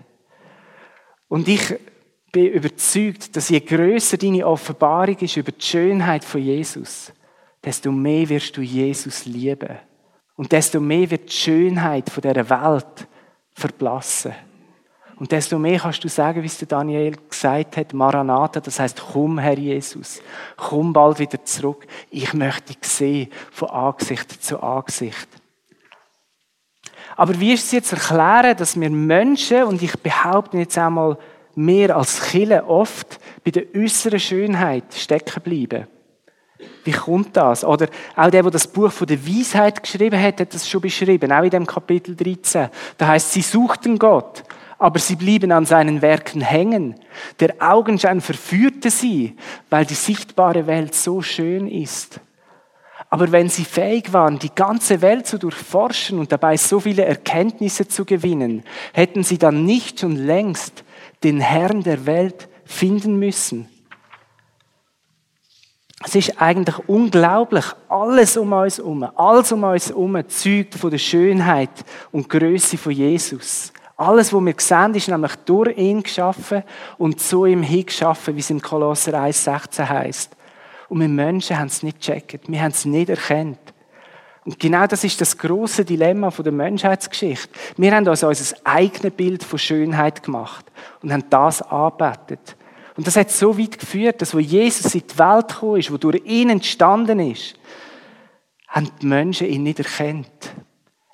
Und 1.28 1.46
ich 1.46 1.76
bin 2.32 2.46
überzeugt, 2.46 3.36
dass 3.36 3.50
je 3.50 3.60
größer 3.60 4.16
deine 4.16 4.44
Offenbarung 4.44 5.16
ist 5.20 5.36
über 5.36 5.52
die 5.52 5.64
Schönheit 5.64 6.24
von 6.24 6.42
Jesus, 6.42 7.12
desto 7.62 7.92
mehr 7.92 8.28
wirst 8.28 8.56
du 8.56 8.60
Jesus 8.60 9.26
lieben. 9.26 9.78
Und 10.34 10.50
desto 10.50 10.80
mehr 10.80 11.08
wird 11.08 11.30
die 11.30 11.36
Schönheit 11.36 12.10
von 12.10 12.22
dieser 12.22 12.50
Welt 12.50 13.06
verblassen. 13.52 14.34
Und 15.20 15.30
desto 15.32 15.58
mehr 15.58 15.78
kannst 15.78 16.02
du 16.02 16.08
sagen, 16.08 16.42
wie 16.42 16.46
es 16.46 16.56
der 16.56 16.66
Daniel 16.66 17.14
gesagt 17.28 17.76
hat, 17.76 17.92
Maranatha, 17.92 18.58
das 18.58 18.80
heißt, 18.80 19.02
komm, 19.12 19.38
Herr 19.38 19.58
Jesus, 19.58 20.22
komm 20.56 20.94
bald 20.94 21.18
wieder 21.18 21.44
zurück. 21.44 21.86
Ich 22.10 22.32
möchte 22.32 22.72
dich 22.72 22.90
sehen, 22.90 23.28
von 23.52 23.68
Angesicht 23.68 24.42
zu 24.42 24.62
Angesicht. 24.62 25.28
Aber 27.16 27.38
wie 27.38 27.52
ist 27.52 27.66
es 27.66 27.72
jetzt 27.72 27.92
erklären, 27.92 28.56
dass 28.56 28.80
wir 28.80 28.88
Menschen, 28.88 29.64
und 29.64 29.82
ich 29.82 29.92
behaupte 30.00 30.56
jetzt 30.56 30.78
einmal, 30.78 31.18
wir 31.54 31.94
als 31.94 32.22
Kille 32.22 32.64
oft 32.64 33.20
bei 33.44 33.50
der 33.50 33.64
äußeren 33.76 34.20
Schönheit 34.20 34.94
stecken 34.94 35.42
bleiben. 35.42 35.86
Wie 36.84 36.92
kommt 36.92 37.36
das? 37.36 37.62
Oder 37.62 37.88
auch 38.16 38.30
der, 38.30 38.42
der 38.42 38.50
das 38.50 38.66
Buch 38.66 38.90
von 38.90 39.06
der 39.06 39.22
Weisheit 39.26 39.82
geschrieben 39.82 40.18
hat, 40.18 40.40
hat 40.40 40.54
das 40.54 40.66
schon 40.66 40.80
beschrieben, 40.80 41.30
auch 41.30 41.42
in 41.42 41.50
dem 41.50 41.66
Kapitel 41.66 42.16
13. 42.16 42.70
Da 42.96 43.08
heißt, 43.08 43.32
sie 43.32 43.42
suchten 43.42 43.98
Gott, 43.98 44.44
aber 44.80 44.98
sie 44.98 45.14
blieben 45.14 45.52
an 45.52 45.66
seinen 45.66 46.00
Werken 46.00 46.40
hängen. 46.40 46.94
Der 47.38 47.54
Augenschein 47.60 48.22
verführte 48.22 48.90
sie, 48.90 49.36
weil 49.68 49.84
die 49.84 49.94
sichtbare 49.94 50.66
Welt 50.66 50.94
so 50.94 51.20
schön 51.20 51.68
ist. 51.68 52.18
Aber 53.10 53.30
wenn 53.30 53.50
sie 53.50 53.64
fähig 53.64 54.14
waren, 54.14 54.38
die 54.38 54.54
ganze 54.54 55.02
Welt 55.02 55.26
zu 55.26 55.38
durchforschen 55.38 56.18
und 56.18 56.32
dabei 56.32 56.56
so 56.56 56.80
viele 56.80 57.04
Erkenntnisse 57.04 57.88
zu 57.88 58.06
gewinnen, 58.06 58.62
hätten 58.94 59.22
sie 59.22 59.36
dann 59.36 59.66
nicht 59.66 60.00
schon 60.00 60.16
längst 60.16 60.82
den 61.24 61.40
Herrn 61.40 61.82
der 61.82 62.06
Welt 62.06 62.48
finden 62.64 63.18
müssen. 63.18 63.68
Es 66.02 66.14
ist 66.14 66.40
eigentlich 66.40 66.78
unglaublich. 66.88 67.66
Alles 67.90 68.38
um 68.38 68.50
uns 68.54 68.78
herum, 68.78 69.02
alles 69.14 69.52
um 69.52 69.62
uns 69.64 69.90
herum 69.90 70.26
zeugt 70.26 70.76
von 70.76 70.90
der 70.90 70.96
Schönheit 70.96 71.84
und 72.12 72.30
Größe 72.30 72.78
von 72.78 72.92
Jesus. 72.92 73.74
Alles, 74.00 74.32
was 74.32 74.40
wir 74.42 74.54
sehen, 74.56 74.94
ist 74.94 75.08
nämlich 75.08 75.36
durch 75.44 75.76
ihn 75.76 76.02
geschaffen 76.02 76.62
und 76.96 77.20
zu 77.20 77.44
ihm 77.44 77.62
hingeschaffen, 77.62 78.34
wie 78.34 78.40
es 78.40 78.48
im 78.48 78.62
Kolosser 78.62 79.12
1,16 79.12 79.86
heißt. 79.86 80.36
Und 80.88 81.00
wir 81.00 81.08
Menschen 81.08 81.58
haben 81.58 81.66
es 81.66 81.82
nicht 81.82 82.00
gecheckt. 82.00 82.48
Wir 82.48 82.62
haben 82.62 82.70
es 82.70 82.86
nicht 82.86 83.10
erkannt. 83.10 83.58
Und 84.46 84.58
genau 84.58 84.86
das 84.86 85.04
ist 85.04 85.20
das 85.20 85.36
große 85.36 85.84
Dilemma 85.84 86.30
der 86.30 86.50
Menschheitsgeschichte. 86.50 87.50
Wir 87.76 87.94
haben 87.94 88.08
uns 88.08 88.22
unser 88.22 88.56
eigenes 88.64 89.12
Bild 89.12 89.44
von 89.44 89.58
Schönheit 89.58 90.22
gemacht 90.22 90.64
und 91.02 91.12
haben 91.12 91.24
das 91.28 91.60
angebetet. 91.60 92.56
Und 92.96 93.06
das 93.06 93.16
hat 93.16 93.30
so 93.30 93.58
weit 93.58 93.78
geführt, 93.78 94.22
dass 94.22 94.32
wo 94.32 94.38
Jesus 94.38 94.94
in 94.94 95.02
die 95.06 95.18
Welt 95.18 95.48
gekommen 95.48 95.78
ist, 95.78 95.92
wo 95.92 95.98
durch 95.98 96.24
ihn 96.24 96.48
entstanden 96.48 97.20
ist, 97.20 97.54
haben 98.66 98.90
die 99.02 99.06
Menschen 99.06 99.46
ihn 99.46 99.62
nicht 99.62 99.80
erkannt. 99.80 100.54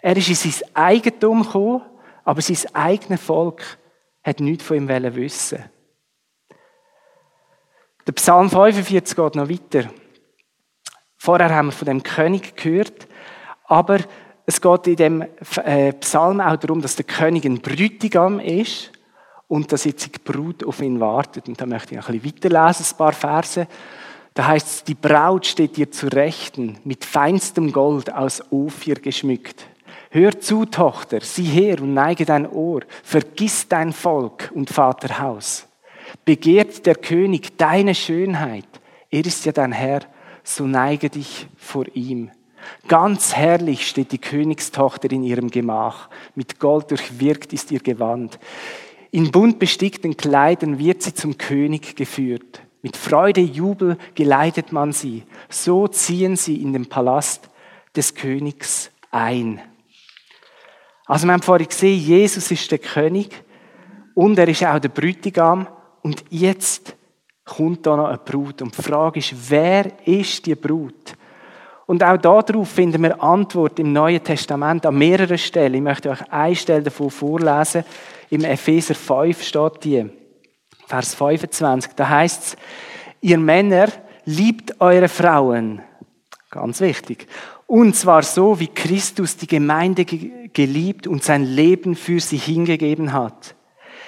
Er 0.00 0.16
ist 0.16 0.28
in 0.28 0.36
sein 0.36 0.68
Eigentum 0.72 1.42
gekommen, 1.42 1.82
aber 2.26 2.42
sein 2.42 2.58
eigenes 2.74 3.22
Volk 3.22 3.78
hat 4.22 4.40
nichts 4.40 4.64
von 4.64 4.76
ihm 4.76 4.88
wissen. 4.88 5.64
Der 8.04 8.12
Psalm 8.12 8.50
45 8.50 9.16
geht 9.16 9.34
noch 9.36 9.48
weiter. 9.48 9.88
Vorher 11.16 11.54
haben 11.54 11.68
wir 11.68 11.72
von 11.72 11.86
dem 11.86 12.02
König 12.02 12.56
gehört, 12.56 13.06
aber 13.64 14.00
es 14.44 14.60
geht 14.60 14.86
in 14.88 14.96
dem 14.96 15.24
äh, 15.64 15.92
Psalm 15.94 16.40
auch 16.40 16.56
darum, 16.56 16.82
dass 16.82 16.96
der 16.96 17.04
König 17.04 17.44
ein 17.44 17.60
Brütigam 17.60 18.40
ist 18.40 18.90
und 19.46 19.70
dass 19.70 19.84
jetzt 19.84 20.06
die 20.06 20.18
Brut 20.18 20.64
auf 20.64 20.80
ihn 20.80 20.98
wartet. 20.98 21.46
Und 21.46 21.60
da 21.60 21.66
möchte 21.66 21.94
ich 21.94 22.08
ein 22.08 22.20
bisschen 22.20 22.52
weiterlesen, 22.52 22.86
ein 22.90 22.96
paar 22.96 23.12
Verse. 23.12 23.68
Da 24.34 24.46
heißt 24.48 24.66
es, 24.66 24.84
die 24.84 24.94
Braut 24.94 25.46
steht 25.46 25.76
dir 25.76 25.92
zu 25.92 26.08
Rechten, 26.08 26.78
mit 26.82 27.04
feinstem 27.04 27.72
Gold 27.72 28.12
aus 28.12 28.42
Ophir 28.50 28.96
geschmückt. 28.96 29.66
Hör 30.10 30.40
zu, 30.40 30.64
Tochter, 30.64 31.20
sieh 31.20 31.44
her 31.44 31.80
und 31.80 31.94
neige 31.94 32.24
dein 32.24 32.48
Ohr, 32.48 32.82
vergiss 33.02 33.68
dein 33.68 33.92
Volk 33.92 34.50
und 34.54 34.70
Vaterhaus. 34.70 35.66
Begehrt 36.24 36.86
der 36.86 36.94
König 36.94 37.56
deine 37.58 37.94
Schönheit, 37.94 38.66
er 39.10 39.26
ist 39.26 39.44
ja 39.44 39.52
dein 39.52 39.72
Herr, 39.72 40.00
so 40.44 40.64
neige 40.66 41.10
dich 41.10 41.48
vor 41.56 41.86
ihm. 41.94 42.30
Ganz 42.88 43.34
herrlich 43.34 43.86
steht 43.86 44.12
die 44.12 44.18
Königstochter 44.18 45.10
in 45.10 45.22
ihrem 45.22 45.50
Gemach, 45.50 46.08
mit 46.34 46.58
Gold 46.58 46.90
durchwirkt 46.90 47.52
ist 47.52 47.70
ihr 47.70 47.80
Gewand. 47.80 48.38
In 49.10 49.30
bunt 49.30 49.58
bestickten 49.58 50.16
Kleidern 50.16 50.78
wird 50.78 51.02
sie 51.02 51.14
zum 51.14 51.38
König 51.38 51.96
geführt. 51.96 52.62
Mit 52.82 52.96
Freude, 52.96 53.40
Jubel 53.40 53.98
geleitet 54.14 54.72
man 54.72 54.92
sie. 54.92 55.24
So 55.48 55.88
ziehen 55.88 56.36
sie 56.36 56.56
in 56.62 56.72
den 56.72 56.86
Palast 56.86 57.48
des 57.96 58.14
Königs 58.14 58.90
ein. 59.10 59.60
Also 61.06 61.26
wir 61.26 61.32
haben 61.32 61.42
vorhin 61.42 61.68
gesehen, 61.68 61.98
Jesus 61.98 62.50
ist 62.50 62.70
der 62.70 62.78
König 62.78 63.30
und 64.14 64.38
er 64.38 64.48
ist 64.48 64.64
auch 64.64 64.80
der 64.80 64.88
Brütigam 64.88 65.68
und 66.02 66.24
jetzt 66.30 66.96
kommt 67.44 67.86
da 67.86 67.96
noch 67.96 68.08
eine 68.08 68.18
Brut 68.18 68.60
und 68.60 68.76
die 68.76 68.82
Frage 68.82 69.20
ist, 69.20 69.34
wer 69.48 70.06
ist 70.06 70.44
die 70.46 70.56
Brut? 70.56 71.14
Und 71.86 72.02
auch 72.02 72.16
darauf 72.16 72.68
finden 72.68 73.02
wir 73.04 73.22
Antwort 73.22 73.78
im 73.78 73.92
Neuen 73.92 74.22
Testament 74.22 74.84
an 74.84 74.98
mehreren 74.98 75.38
Stellen. 75.38 75.74
Ich 75.74 75.80
möchte 75.80 76.10
euch 76.10 76.32
eine 76.32 76.56
Stelle 76.56 76.82
davon 76.82 77.10
vorlesen. 77.10 77.84
Im 78.28 78.42
Epheser 78.42 78.96
5 78.96 79.40
steht 79.40 79.84
die, 79.84 80.10
Vers 80.88 81.14
25. 81.14 81.92
Da 81.94 82.08
heißt 82.08 82.42
es, 82.42 82.56
ihr 83.20 83.38
Männer 83.38 83.86
liebt 84.24 84.80
eure 84.80 85.08
Frauen. 85.08 85.80
Ganz 86.50 86.80
wichtig. 86.80 87.28
Und 87.66 87.96
zwar 87.96 88.22
so, 88.22 88.60
wie 88.60 88.68
Christus 88.68 89.36
die 89.36 89.46
Gemeinde 89.46 90.04
geliebt 90.04 91.06
und 91.06 91.24
sein 91.24 91.44
Leben 91.44 91.96
für 91.96 92.20
sie 92.20 92.36
hingegeben 92.36 93.12
hat. 93.12 93.54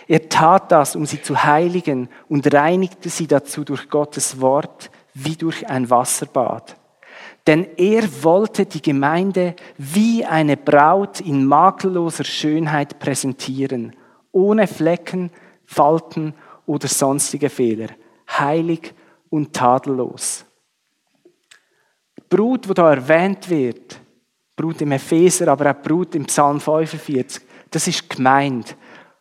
Er 0.07 0.29
tat 0.29 0.71
das, 0.73 0.97
um 0.97 1.05
sie 1.07 1.21
zu 1.21 1.43
heiligen 1.43 2.09
und 2.29 2.53
reinigte 2.55 3.09
sie 3.09 3.27
dazu 3.27 3.65
durch 3.65 3.89
Gottes 3.89 4.41
Wort 4.41 4.91
wie 5.13 5.37
durch 5.37 5.69
ein 5.69 5.91
Wasserbad. 5.91 6.77
Denn 7.47 7.67
er 7.77 8.05
wollte 8.23 8.67
die 8.67 8.83
Gemeinde 8.83 9.57
wie 9.77 10.25
eine 10.25 10.57
Braut 10.57 11.21
in 11.21 11.45
makelloser 11.45 12.25
Schönheit 12.25 12.99
präsentieren 12.99 13.95
ohne 14.33 14.67
Flecken, 14.67 15.31
Falten 15.65 16.35
oder 16.67 16.89
sonstige 16.89 17.51
Fehler, 17.51 17.89
heilig 18.29 18.95
und 19.31 19.53
tadellos. 19.53 20.45
Brut, 22.29 22.69
die 22.69 22.75
da 22.75 22.93
erwähnt 22.93 23.49
wird, 23.49 24.01
Brut 24.55 24.81
im 24.81 24.93
Epheser, 24.93 25.49
aber 25.49 25.71
auch 25.71 25.83
Brut 25.83 26.15
im 26.15 26.27
Psalm 26.27 26.61
45, 26.61 27.43
das 27.71 27.87
ist 27.87 28.09
gemeint. 28.09 28.77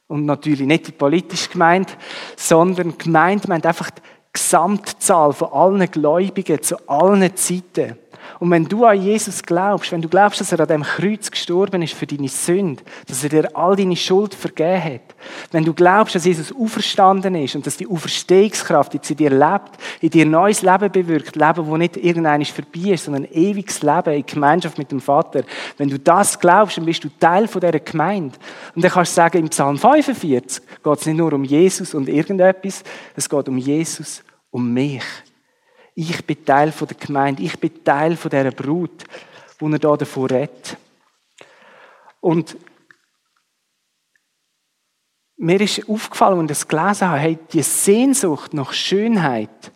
Und 0.07 0.25
natürlich 0.25 0.65
nicht 0.65 0.87
die 0.87 0.91
politisch 0.91 1.49
gemeint, 1.49 1.97
sondern 2.35 2.97
gemeint 2.97 3.47
meint 3.47 3.65
einfach 3.65 3.89
die 3.91 4.01
Gesamtzahl 4.33 5.33
von 5.33 5.51
allen 5.51 5.91
Gläubigen 5.91 6.61
zu 6.61 6.77
allen 6.87 7.35
Zeiten. 7.35 7.97
Und 8.39 8.51
wenn 8.51 8.65
du 8.65 8.85
an 8.85 9.01
Jesus 9.01 9.41
glaubst, 9.43 9.91
wenn 9.91 10.01
du 10.01 10.09
glaubst, 10.09 10.39
dass 10.41 10.51
er 10.51 10.59
an 10.59 10.67
dem 10.67 10.83
Kreuz 10.83 11.31
gestorben 11.31 11.81
ist 11.81 11.93
für 11.93 12.07
deine 12.07 12.27
Sünde, 12.27 12.83
dass 13.07 13.23
er 13.23 13.29
dir 13.29 13.55
all 13.55 13.75
deine 13.75 13.95
Schuld 13.95 14.35
vergeben 14.35 14.83
hat, 14.83 15.15
wenn 15.51 15.65
du 15.65 15.73
glaubst, 15.73 16.15
dass 16.15 16.25
Jesus 16.25 16.53
auferstanden 16.53 17.35
ist 17.35 17.55
und 17.55 17.65
dass 17.65 17.77
die 17.77 17.87
Auferstehungskraft 17.87 18.93
jetzt 18.93 19.09
in 19.09 19.17
dir 19.17 19.29
lebt, 19.29 19.71
in 20.01 20.09
dir 20.09 20.25
neues 20.25 20.61
Leben 20.61 20.91
bewirkt, 20.91 21.35
Leben, 21.35 21.65
wo 21.65 21.77
nicht 21.77 21.97
irgendein 21.97 22.45
vorbei 22.45 22.91
ist, 22.91 23.05
sondern 23.05 23.23
ein 23.25 23.33
ewiges 23.33 23.81
Leben 23.81 24.13
in 24.13 24.25
Gemeinschaft 24.25 24.77
mit 24.77 24.91
dem 24.91 25.01
Vater, 25.01 25.43
wenn 25.77 25.89
du 25.89 25.99
das 25.99 26.39
glaubst, 26.39 26.77
dann 26.77 26.85
bist 26.85 27.03
du 27.03 27.09
Teil 27.19 27.47
von 27.47 27.61
dieser 27.61 27.79
Gemeinde. 27.79 28.37
Und 28.75 28.83
dann 28.83 28.91
kannst 28.91 29.11
du 29.11 29.15
sagen, 29.15 29.39
im 29.39 29.49
Psalm 29.49 29.77
45 29.77 30.61
geht 30.83 30.99
es 30.99 31.05
nicht 31.05 31.17
nur 31.17 31.33
um 31.33 31.43
Jesus 31.43 31.93
und 31.93 32.07
irgendetwas, 32.09 32.83
es 33.15 33.29
geht 33.29 33.49
um 33.49 33.57
Jesus, 33.57 34.23
um 34.51 34.71
mich. 34.73 35.03
Ich 35.99 36.23
bin 36.27 36.45
Teil 36.45 36.71
der 36.79 36.95
Gemeinde. 36.95 37.41
Ich 37.41 37.59
bin 37.59 37.83
Teil 37.83 38.15
dieser 38.15 38.51
Brut, 38.51 39.03
wo 39.57 39.67
er 39.67 39.79
da 39.79 39.97
davor 39.97 40.29
redet. 40.29 40.77
Und 42.21 42.55
mir 45.37 45.59
ist 45.59 45.89
aufgefallen, 45.89 46.41
ich 46.41 46.49
das 46.49 46.67
gelesen 46.67 47.09
habe, 47.09 47.39
die 47.51 47.63
Sehnsucht 47.63 48.53
nach 48.53 48.73
Schönheit 48.73 49.71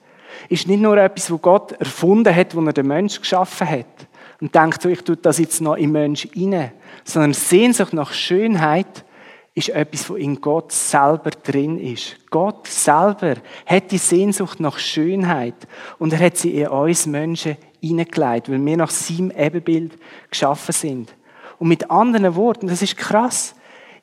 ist 0.47 0.67
nicht 0.67 0.81
nur 0.81 0.95
etwas, 0.97 1.31
wo 1.31 1.39
Gott 1.39 1.71
erfunden 1.71 2.35
hat, 2.35 2.55
wo 2.55 2.61
er 2.61 2.73
den 2.73 2.85
Mensch 2.85 3.19
geschaffen 3.19 3.67
hat 3.67 4.07
und 4.39 4.53
denkt 4.53 4.83
so, 4.83 4.89
ich 4.89 5.01
tue 5.01 5.17
das 5.17 5.39
jetzt 5.39 5.59
noch 5.59 5.75
im 5.75 5.91
Mensch 5.91 6.25
inne, 6.25 6.73
sondern 7.03 7.33
Sehnsucht 7.33 7.93
nach 7.93 8.13
Schönheit 8.13 9.05
ist 9.53 9.69
etwas, 9.69 10.09
wo 10.09 10.15
in 10.15 10.39
Gott 10.39 10.71
selber 10.71 11.31
drin 11.31 11.77
ist. 11.77 12.15
Gott 12.29 12.67
selber 12.67 13.35
hat 13.65 13.91
die 13.91 13.97
Sehnsucht 13.97 14.59
nach 14.59 14.79
Schönheit 14.79 15.55
und 15.99 16.13
er 16.13 16.19
hat 16.19 16.37
sie 16.37 16.61
in 16.61 16.67
uns 16.67 17.05
Menschen 17.05 17.57
hineingelegt, 17.81 18.49
weil 18.49 18.65
wir 18.65 18.77
nach 18.77 18.91
seinem 18.91 19.31
Ebenbild 19.31 19.97
geschaffen 20.29 20.71
sind. 20.71 21.13
Und 21.59 21.67
mit 21.67 21.91
anderen 21.91 22.35
Worten, 22.35 22.67
das 22.67 22.81
ist 22.81 22.97
krass, 22.97 23.55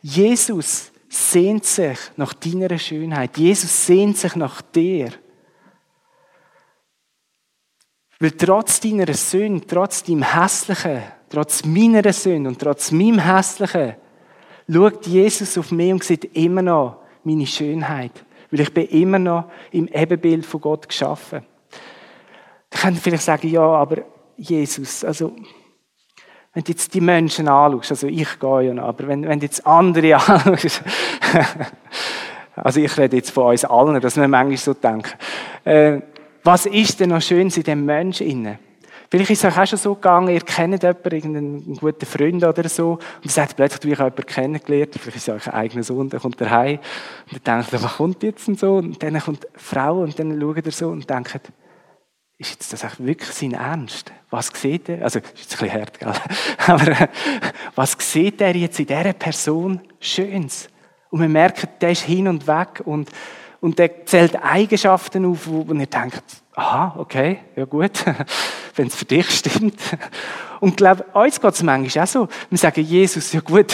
Jesus 0.03 0.93
sehnt 1.09 1.65
sich 1.65 1.99
nach 2.17 2.35
deiner 2.35 2.79
Schönheit. 2.79 3.39
Jesus 3.39 3.87
sehnt 3.87 4.19
sich 4.19 4.37
nach 4.37 4.61
dir. 4.61 5.11
Weil 8.21 8.33
trotz 8.33 8.81
deiner 8.81 9.13
Sünde, 9.15 9.67
trotz 9.67 10.03
deinem 10.03 10.23
Hässlichen, 10.23 11.03
trotz 11.31 11.65
meiner 11.65 12.13
Sünde 12.13 12.51
und 12.51 12.61
trotz 12.61 12.91
meinem 12.91 13.21
Hässlichen, 13.21 13.95
schaut 14.71 15.07
Jesus 15.07 15.57
auf 15.59 15.73
mich 15.73 15.93
und 15.93 16.05
sieht 16.05 16.37
immer 16.37 16.63
noch 16.63 16.99
meine 17.25 17.47
Schönheit. 17.47 18.13
Weil 18.51 18.61
ich 18.61 18.73
bin 18.73 18.87
immer 18.87 19.19
noch 19.19 19.45
im 19.73 19.89
Ebenbild 19.89 20.47
von 20.47 20.61
Gott 20.61 20.89
geschaffen. 20.89 21.43
Da 22.71 22.79
können 22.79 22.97
vielleicht 22.97 23.25
sagen, 23.25 23.49
ja, 23.49 23.63
aber 23.63 24.03
Jesus, 24.37 25.05
also, 25.05 25.35
wenn 26.55 26.65
du 26.65 26.73
jetzt 26.73 26.93
die 26.95 27.01
Menschen 27.01 27.49
anschaust, 27.49 27.91
also 27.91 28.07
ich 28.07 28.39
gehe 28.39 28.63
ja 28.63 28.75
noch, 28.75 28.85
aber 28.85 29.09
wenn, 29.09 29.27
wenn 29.27 29.41
du 29.41 29.47
jetzt 29.47 29.67
andere 29.67 30.17
anschaust, 30.29 30.83
Also 32.63 32.81
ich 32.81 32.97
rede 32.97 33.17
jetzt 33.17 33.31
von 33.31 33.47
uns 33.47 33.65
allen, 33.65 34.01
dass 34.01 34.17
wir 34.17 34.29
manchmal 34.29 34.57
so 34.57 34.75
denken. 34.75 35.13
Äh, 35.65 36.01
was 36.45 36.67
ist 36.67 37.01
denn 37.01 37.11
noch 37.11 37.23
schön 37.23 37.49
in 37.49 37.63
dem 37.63 37.85
Menschen 37.85 38.27
innen? 38.27 38.59
Vielleicht 39.11 39.31
ist 39.31 39.45
es 39.45 39.53
euch 39.53 39.59
auch 39.59 39.67
schon 39.67 39.79
so 39.79 39.95
gegangen, 39.95 40.29
ihr 40.29 40.41
kennt 40.41 40.83
jemanden, 40.83 41.15
irgendeinen 41.15 41.75
guten 41.77 42.05
Freund 42.05 42.45
oder 42.45 42.69
so, 42.69 42.93
und 42.93 43.25
ihr 43.25 43.31
sagt 43.31 43.57
plötzlich, 43.57 43.85
wie 43.85 43.93
ich 43.93 43.99
jemanden 43.99 44.27
kennengelernt, 44.27 44.95
vielleicht 45.01 45.17
ist 45.17 45.29
es 45.29 45.49
ein 45.49 45.55
eigener 45.55 45.83
Sohn, 45.83 46.11
der 46.11 46.21
kommt 46.21 46.41
daheim, 46.41 46.79
und 47.33 47.49
dann 47.49 47.61
denkt 47.61 47.73
ihr, 47.73 47.83
was 47.83 47.97
kommt 47.97 48.23
jetzt 48.23 48.49
und 48.49 48.59
so, 48.59 48.75
und 48.75 49.03
dann 49.03 49.19
kommt 49.19 49.47
eine 49.47 49.59
Frau, 49.59 50.01
und 50.01 50.19
dann 50.19 50.39
schaut 50.39 50.67
ihr 50.67 50.73
so 50.73 50.89
und 50.89 51.09
denkt, 51.09 51.41
ist 52.41 52.51
jetzt 52.51 52.73
das 52.73 52.85
echt 52.85 53.05
wirklich 53.05 53.31
sein 53.31 53.53
Ernst? 53.53 54.13
Was 54.31 54.53
sieht 54.55 54.89
er? 54.89 55.03
Also, 55.03 55.19
ist 55.19 55.39
jetzt 55.39 55.61
ein 55.61 55.69
bisschen 55.69 55.81
hart, 55.81 55.99
gell? 55.99 56.13
Aber, 56.69 57.09
was 57.75 57.97
sieht 57.99 58.41
er 58.41 58.55
jetzt 58.55 58.79
in 58.79 58.87
dieser 58.87 59.13
Person 59.13 59.81
Schönes? 59.99 60.69
Und 61.11 61.19
man 61.19 61.33
merkt, 61.33 61.83
der 61.83 61.91
ist 61.91 62.03
hin 62.03 62.29
und 62.29 62.47
weg 62.47 62.83
und, 62.85 63.11
und 63.61 63.79
der 63.79 64.07
zählt 64.07 64.41
Eigenschaften 64.41 65.25
auf, 65.25 65.49
wo 65.49 65.65
man 65.65 65.79
denkt, 65.79 66.23
aha, 66.59 66.97
okay, 66.99 67.39
ja 67.55 67.65
gut, 67.65 68.05
wenn 68.75 68.89
es 68.89 68.97
für 68.97 69.05
dich 69.05 69.31
stimmt. 69.31 69.81
Und 70.61 70.71
ich 70.71 70.77
glaube, 70.77 71.05
uns 71.15 71.41
geht 71.41 71.55
es 71.55 71.63
manchmal 71.63 72.05
auch 72.05 72.09
so. 72.09 72.29
Wir 72.51 72.59
sagen, 72.59 72.83
Jesus, 72.83 73.33
ja 73.33 73.41
gut, 73.41 73.73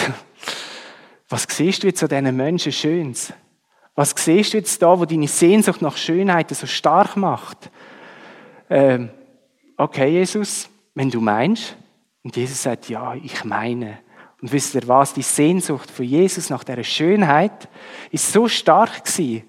was 1.28 1.46
siehst 1.48 1.82
du 1.82 1.86
jetzt 1.86 2.02
an 2.02 2.10
diesen 2.10 2.36
Menschen 2.36 2.72
Schönes? 2.72 3.32
Was 3.94 4.14
siehst 4.16 4.52
du 4.52 4.58
jetzt 4.58 4.82
da, 4.82 4.98
wo 4.98 5.04
deine 5.04 5.28
Sehnsucht 5.28 5.80
nach 5.80 5.96
Schönheit 5.96 6.50
so 6.50 6.66
stark 6.66 7.16
macht? 7.16 7.70
Ähm, 8.68 9.08
okay, 9.76 10.08
Jesus, 10.10 10.68
wenn 10.94 11.10
du 11.10 11.20
meinst. 11.20 11.76
Und 12.22 12.36
Jesus 12.36 12.62
sagt, 12.62 12.88
ja, 12.88 13.14
ich 13.14 13.44
meine. 13.44 13.98
Und 14.42 14.52
wisst 14.52 14.74
ihr 14.74 14.86
was? 14.88 15.14
Die 15.14 15.22
Sehnsucht 15.22 15.90
von 15.90 16.04
Jesus 16.04 16.50
nach 16.50 16.64
der 16.64 16.82
Schönheit 16.82 17.68
ist 18.10 18.32
so 18.32 18.48
stark 18.48 19.04
gewesen, 19.04 19.44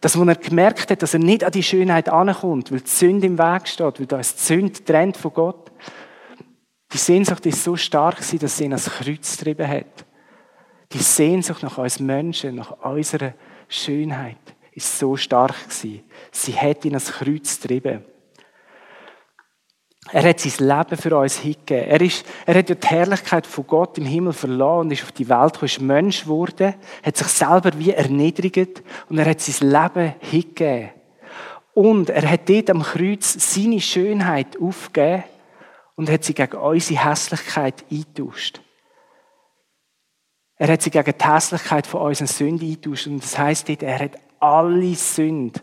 dass 0.00 0.18
wenn 0.18 0.28
er 0.28 0.36
gemerkt 0.36 0.90
hat, 0.90 1.02
dass 1.02 1.14
er 1.14 1.20
nicht 1.20 1.44
an 1.44 1.52
die 1.52 1.62
Schönheit 1.62 2.08
ankommt, 2.08 2.72
weil 2.72 2.80
die 2.80 2.88
Sünde 2.88 3.26
im 3.26 3.38
Weg 3.38 3.68
steht, 3.68 4.00
weil 4.00 4.06
da 4.06 4.18
ist 4.18 4.44
Sünde 4.44 4.84
trennt 4.84 5.16
von 5.16 5.32
Gott. 5.32 5.70
Die 6.92 6.98
Sehnsucht 6.98 7.44
ist 7.46 7.62
so 7.62 7.76
stark 7.76 8.16
gewesen, 8.16 8.38
dass 8.38 8.56
sie 8.56 8.64
ihn 8.64 8.72
ans 8.72 8.90
Kreuz 8.90 9.36
getrieben 9.36 9.68
hat. 9.68 10.06
Die 10.92 10.98
Sehnsucht 10.98 11.62
nach 11.62 11.78
uns 11.78 12.00
Menschen, 12.00 12.56
nach 12.56 12.72
unserer 12.82 13.34
Schönheit 13.68 14.38
ist 14.72 14.98
so 14.98 15.16
stark 15.16 15.54
gewesen. 15.64 16.02
Sie 16.32 16.54
hat 16.54 16.84
ihn 16.84 16.92
ans 16.92 17.12
Kreuz 17.12 17.60
getrieben. 17.60 18.04
Er 20.12 20.28
hat 20.28 20.40
sein 20.40 20.66
Leben 20.66 21.00
für 21.00 21.16
uns 21.16 21.38
hingegeben. 21.38 21.88
Er, 21.88 22.00
ist, 22.00 22.26
er 22.44 22.56
hat 22.56 22.68
ja 22.68 22.74
die 22.74 22.86
Herrlichkeit 22.86 23.46
von 23.46 23.66
Gott 23.66 23.96
im 23.96 24.06
Himmel 24.06 24.32
verloren 24.32 24.86
und 24.86 24.92
ist 24.92 25.04
auf 25.04 25.12
die 25.12 25.28
Welt 25.28 25.52
gekommen, 25.52 25.66
ist 25.66 25.80
Mensch 25.80 26.22
geworden, 26.24 26.74
hat 27.04 27.16
sich 27.16 27.28
selber 27.28 27.70
wie 27.76 27.92
erniedrigt 27.92 28.82
und 29.08 29.18
er 29.18 29.26
hat 29.26 29.40
sein 29.40 29.70
Leben 29.70 30.14
hingegeben. 30.20 30.90
Und 31.74 32.10
er 32.10 32.28
hat 32.28 32.48
dort 32.48 32.70
am 32.70 32.82
Kreuz 32.82 33.54
seine 33.54 33.80
Schönheit 33.80 34.60
aufgegeben 34.60 35.24
und 35.94 36.10
hat 36.10 36.24
sie 36.24 36.34
gegen 36.34 36.56
unsere 36.56 37.08
Hässlichkeit 37.08 37.84
eingetauscht. 37.90 38.60
Er 40.56 40.72
hat 40.72 40.82
sie 40.82 40.90
gegen 40.90 41.14
die 41.16 41.24
Hässlichkeit 41.24 41.86
von 41.86 42.02
unseren 42.02 42.26
Sünden 42.26 42.68
eingetauscht. 42.68 43.06
Und 43.06 43.22
das 43.22 43.38
heisst 43.38 43.68
dort, 43.68 43.82
er 43.82 43.98
hat 43.98 44.18
alle 44.40 44.94
Sünden 44.94 45.62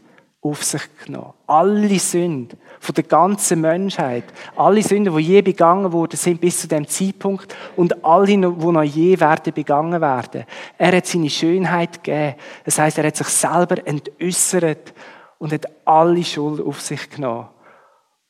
auf 0.50 0.64
sich 0.64 0.82
genommen. 1.06 1.34
Alle 1.46 2.00
Sünden 2.00 2.58
von 2.80 2.96
der 2.96 3.04
ganzen 3.04 3.62
Menschheit. 3.62 4.26
Alle 4.56 4.82
Sünden, 4.82 5.16
die 5.16 5.24
je 5.24 5.42
begangen 5.42 5.92
wurden, 5.92 6.18
sind 6.18 6.42
bis 6.42 6.62
zu 6.62 6.68
dem 6.68 6.88
Zeitpunkt 6.88 7.56
und 7.76 8.04
alle, 8.04 8.28
die 8.28 8.38
noch 8.38 8.84
je 8.84 9.20
werden 9.20 9.54
begangen 9.54 10.02
werden. 10.02 10.46
Er 10.78 10.96
hat 10.96 11.06
seine 11.06 11.30
Schönheit 11.30 12.04
gegeben. 12.04 12.36
Das 12.66 12.80
heißt, 12.80 12.98
er 12.98 13.08
hat 13.08 13.18
sich 13.18 13.28
selber 13.28 13.86
entäußert 13.86 14.94
und 15.38 15.54
hat 15.54 15.66
alle 15.86 16.24
Schuld 16.24 16.62
auf 16.62 16.82
sich 16.82 17.10
genommen 17.10 17.48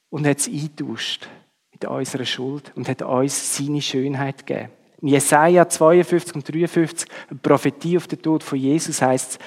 und 0.09 0.27
hat 0.27 0.39
es 0.39 0.47
eingetauscht 0.47 1.27
mit 1.71 1.85
unserer 1.85 2.25
Schuld 2.25 2.71
und 2.75 2.89
hat 2.89 3.01
uns 3.01 3.57
seine 3.57 3.81
Schönheit 3.81 4.45
gegeben. 4.45 4.71
In 5.01 5.09
Jesaja 5.09 5.69
52 5.69 6.35
und 6.35 6.51
53, 6.53 7.07
eine 7.29 7.39
Prophetie 7.39 7.97
auf 7.97 8.07
den 8.07 8.19
Tod 8.19 8.43
von 8.43 8.57
Jesus 8.57 9.01
heißt 9.01 9.31
es, 9.31 9.39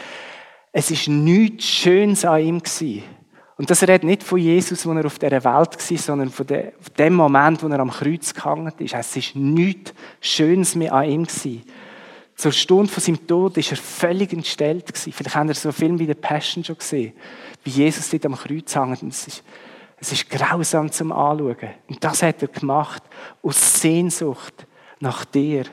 es 0.72 0.90
ist 0.90 1.08
nichts 1.08 1.64
Schönes 1.64 2.24
an 2.24 2.40
ihm 2.40 2.58
gewesen. 2.58 3.02
Und 3.56 3.68
das 3.68 3.82
redet 3.82 4.04
nicht 4.04 4.22
von 4.22 4.38
Jesus, 4.38 4.86
wo 4.86 4.92
er 4.92 5.04
auf 5.04 5.18
dieser 5.18 5.44
Welt 5.44 5.44
war, 5.90 5.98
sondern 5.98 6.30
von 6.30 6.46
dem 6.46 7.14
Moment, 7.14 7.62
wo 7.62 7.68
er 7.68 7.80
am 7.80 7.90
Kreuz 7.90 8.32
gehangen 8.32 8.72
ist. 8.78 8.94
Es 8.94 9.16
ist 9.16 9.36
nichts 9.36 9.92
Schönes 10.20 10.74
mehr 10.74 10.94
an 10.94 11.10
ihm 11.10 11.24
gewesen. 11.24 11.62
Zur 12.36 12.52
Stunde 12.52 12.90
von 12.90 13.02
seinem 13.02 13.26
Tod 13.26 13.58
ist 13.58 13.70
er 13.70 13.76
völlig 13.76 14.32
entstellt 14.32 14.86
gewesen. 14.86 15.12
Vielleicht 15.12 15.36
haben 15.36 15.48
ihr 15.48 15.54
so 15.54 15.68
einen 15.68 15.74
Film 15.74 15.98
wie 15.98 16.06
The 16.06 16.14
Passion 16.14 16.64
schon 16.64 16.78
gesehen, 16.78 17.12
wie 17.64 17.70
Jesus 17.70 18.08
dort 18.08 18.24
am 18.24 18.34
Kreuz 18.34 18.74
hängt. 18.74 19.02
es 19.02 19.26
ist, 19.26 19.42
es 19.98 20.12
ist 20.12 20.30
grausam 20.30 20.90
zum 20.90 21.12
Anschauen. 21.12 21.68
Und 21.86 22.02
das 22.02 22.22
hat 22.22 22.40
er 22.40 22.48
gemacht 22.48 23.02
aus 23.42 23.82
Sehnsucht 23.82 24.66
nach 25.00 25.26
dir. 25.26 25.64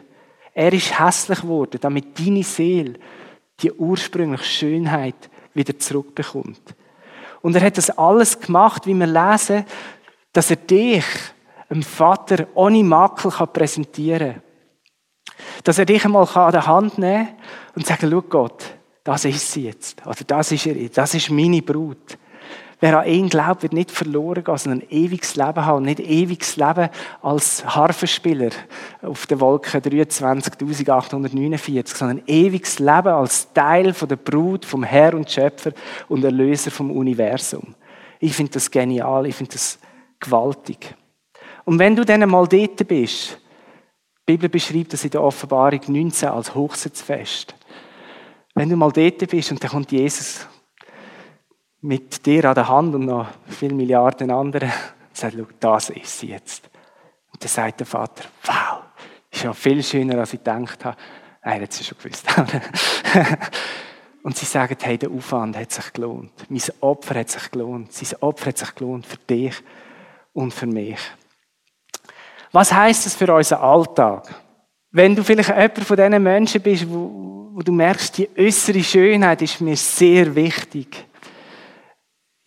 Er 0.54 0.74
ist 0.74 1.00
hässlich 1.00 1.40
geworden, 1.40 1.78
damit 1.80 2.20
deine 2.20 2.44
Seele 2.44 2.96
die 3.62 3.72
ursprüngliche 3.72 4.44
Schönheit 4.44 5.30
wieder 5.54 5.78
zurückbekommt. 5.78 6.62
Und 7.42 7.56
er 7.56 7.62
hat 7.62 7.78
das 7.78 7.90
alles 7.98 8.40
gemacht, 8.40 8.86
wie 8.86 8.94
wir 8.94 9.08
lesen, 9.08 9.66
dass 10.34 10.50
er 10.50 10.58
dich, 10.58 11.06
dem 11.70 11.84
Vater, 11.84 12.48
ohne 12.54 12.84
Makel 12.84 13.32
präsentieren 13.48 14.34
kann. 14.34 14.42
Dass 15.64 15.80
er 15.80 15.86
dich 15.86 16.06
einmal 16.06 16.28
an 16.28 16.52
der 16.52 16.68
Hand 16.68 16.98
nehmen 16.98 17.28
kann 17.28 17.36
und 17.76 17.86
sagen, 17.86 18.10
schau 18.12 18.22
Gott, 18.22 18.64
das 19.04 19.26
ist 19.26 19.52
sie 19.52 19.66
jetzt. 19.66 20.06
Oder 20.06 20.24
das 20.26 20.52
ist 20.52 20.66
er, 20.66 20.90
das 20.90 21.14
ist 21.14 21.30
meine 21.30 21.62
Brut. 21.62 22.18
Wer 22.80 23.00
an 23.00 23.08
ihn 23.08 23.28
glaubt, 23.28 23.64
wird 23.64 23.74
nicht 23.74 23.90
verloren 23.90 24.44
gehen, 24.44 24.58
sondern 24.58 24.82
ein 24.82 24.92
ewiges 24.92 25.36
Leben 25.36 25.66
haben. 25.66 25.84
Nicht 25.84 26.00
ewiges 26.00 26.58
Leben 26.58 26.90
als 27.24 27.66
Harfenspieler 27.66 28.52
auf 29.02 29.26
der 29.26 29.40
Wolke 29.40 29.80
23.849, 29.80 31.98
sondern 31.98 32.20
ein 32.20 32.24
ewiges 32.28 32.78
Leben 32.78 33.08
als 33.08 33.52
Teil 33.54 33.94
der 33.94 34.16
Brut 34.16 34.64
vom 34.64 34.84
Herr 34.84 35.16
und 35.16 35.32
Schöpfer 35.32 35.72
und 36.08 36.24
Erlöser 36.24 36.70
vom 36.70 36.92
Universum. 36.92 37.74
Ich 38.20 38.34
finde 38.34 38.54
das 38.54 38.70
genial, 38.70 39.26
ich 39.26 39.36
finde 39.36 39.54
das 39.54 39.80
gewaltig. 40.20 40.94
Und 41.66 41.80
wenn 41.80 41.96
du 41.96 42.06
dann 42.06 42.30
mal 42.30 42.48
dort 42.48 42.88
bist, 42.88 43.40
die 44.28 44.34
Bibel 44.34 44.50
beschreibt 44.50 44.94
das 44.94 45.04
in 45.04 45.10
der 45.10 45.24
Offenbarung 45.24 45.82
19 45.88 46.30
als 46.30 46.54
Hochzeitsfest. 46.54 47.56
Wenn 48.54 48.70
du 48.70 48.76
mal 48.76 48.92
dort 48.92 49.28
bist 49.30 49.52
und 49.52 49.64
dann 49.64 49.72
kommt 49.72 49.92
Jesus 49.92 50.48
mit 51.88 52.26
dir 52.26 52.44
an 52.44 52.56
der 52.56 52.68
Hand 52.68 52.94
und 52.96 53.06
noch 53.06 53.28
viele 53.48 53.74
Milliarden 53.74 54.30
anderen 54.30 54.70
und 54.70 54.76
sagt, 55.16 55.36
das 55.62 55.90
ist 55.90 56.20
sie 56.20 56.28
jetzt. 56.28 56.70
Und 57.32 57.42
dann 57.42 57.50
sagt 57.50 57.80
der 57.80 57.88
Vater, 57.88 58.26
wow, 58.44 58.84
ist 59.32 59.44
ja 59.44 59.54
viel 59.54 59.82
schöner, 59.82 60.20
als 60.20 60.34
ich 60.34 60.44
gedacht 60.44 60.84
habe. 60.84 60.98
Nein, 61.44 61.62
hat 61.62 61.72
sie 61.72 61.86
schon 61.86 61.98
gewusst. 61.98 62.26
und 64.24 64.36
sie 64.36 64.46
sagen, 64.46 64.76
hey, 64.82 64.98
der 64.98 65.10
Aufwand 65.10 65.56
hat 65.58 65.72
sich 65.72 65.94
gelohnt. 65.94 66.34
Mein 66.50 66.62
Opfer 66.82 67.20
hat 67.20 67.30
sich 67.30 67.50
gelohnt. 67.52 67.94
Sein 67.94 68.20
Opfer 68.20 68.48
hat 68.48 68.58
sich 68.58 68.76
gelohnt 68.76 69.06
für 69.06 69.18
dich 69.18 69.56
und 70.34 70.54
für 70.54 70.68
mich. 70.68 71.00
Was 72.52 72.74
heißt 72.74 73.06
das 73.06 73.16
für 73.16 73.34
unseren 73.34 73.62
Alltag? 73.62 74.36
Wenn 74.92 75.16
du 75.16 75.24
vielleicht 75.24 75.50
jemand 75.50 75.80
von 75.80 75.96
diesen 75.96 76.24
Menschen 76.24 76.62
bist, 76.62 76.90
wo, 76.90 77.50
wo 77.54 77.62
du 77.62 77.72
merkst, 77.72 78.18
die 78.18 78.30
äußere 78.38 78.84
Schönheit 78.84 79.42
ist 79.42 79.62
mir 79.62 79.78
sehr 79.78 80.36
wichtig 80.36 81.08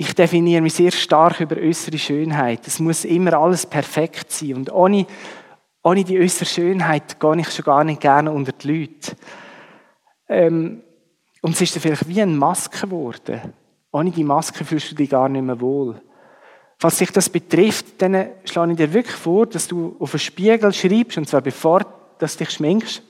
ich 0.00 0.14
definiere 0.14 0.62
mich 0.62 0.72
sehr 0.72 0.92
stark 0.92 1.40
über 1.40 1.58
äußere 1.58 1.98
Schönheit. 1.98 2.66
Es 2.66 2.80
muss 2.80 3.04
immer 3.04 3.34
alles 3.34 3.66
perfekt 3.66 4.32
sein. 4.32 4.54
Und 4.54 4.72
ohne, 4.72 5.04
ohne 5.84 6.04
die 6.04 6.18
äußere 6.18 6.46
Schönheit 6.46 7.20
gehe 7.20 7.40
ich 7.40 7.50
schon 7.50 7.66
gar 7.66 7.84
nicht 7.84 8.00
gerne 8.00 8.32
unter 8.32 8.52
die 8.52 8.80
Leute. 8.80 9.14
Ähm, 10.26 10.80
und 11.42 11.52
es 11.52 11.60
ist 11.60 11.74
dann 11.74 11.82
vielleicht 11.82 12.08
wie 12.08 12.22
eine 12.22 12.32
Maske 12.32 12.86
geworden. 12.86 13.52
Ohne 13.92 14.10
die 14.10 14.24
Maske 14.24 14.64
fühlst 14.64 14.90
du 14.90 14.94
dich 14.94 15.10
gar 15.10 15.28
nicht 15.28 15.42
mehr 15.42 15.60
wohl. 15.60 16.00
Falls 16.78 16.96
sich 16.96 17.10
das 17.10 17.28
betrifft, 17.28 18.00
dann 18.00 18.30
schlage 18.46 18.72
ich 18.72 18.78
dir 18.78 18.94
wirklich 18.94 19.16
vor, 19.16 19.44
dass 19.44 19.68
du 19.68 19.96
auf 19.98 20.14
einen 20.14 20.20
Spiegel 20.20 20.72
schreibst, 20.72 21.18
und 21.18 21.28
zwar 21.28 21.42
bevor 21.42 21.80
du 22.18 22.26
dich 22.26 22.50
schminkst, 22.50 23.02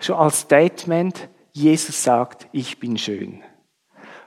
schon 0.00 0.16
als 0.16 0.40
Statement, 0.40 1.28
Jesus 1.52 2.02
sagt, 2.02 2.48
ich 2.50 2.80
bin 2.80 2.98
schön. 2.98 3.44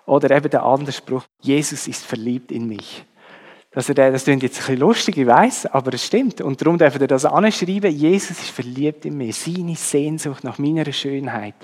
Oder 0.05 0.35
eben 0.35 0.49
der 0.49 0.63
andere 0.63 0.91
Spruch, 0.91 1.23
Jesus 1.41 1.87
ist 1.87 2.05
verliebt 2.05 2.51
in 2.51 2.67
mich. 2.67 3.05
Das, 3.71 3.87
das 3.87 4.23
klingt 4.23 4.43
jetzt 4.43 4.57
ein 4.57 4.59
bisschen 4.59 4.77
lustig, 4.77 5.17
ich 5.17 5.25
weiß, 5.25 5.65
aber 5.67 5.93
es 5.93 6.05
stimmt. 6.05 6.41
Und 6.41 6.61
darum 6.61 6.77
dürfen 6.77 6.99
wir 6.99 7.07
das 7.07 7.25
anschreiben, 7.25 7.91
Jesus 7.91 8.31
ist 8.31 8.49
verliebt 8.49 9.05
in 9.05 9.17
mich. 9.17 9.35
Seine 9.35 9.75
Sehnsucht 9.75 10.43
nach 10.43 10.59
meiner 10.59 10.91
Schönheit 10.91 11.55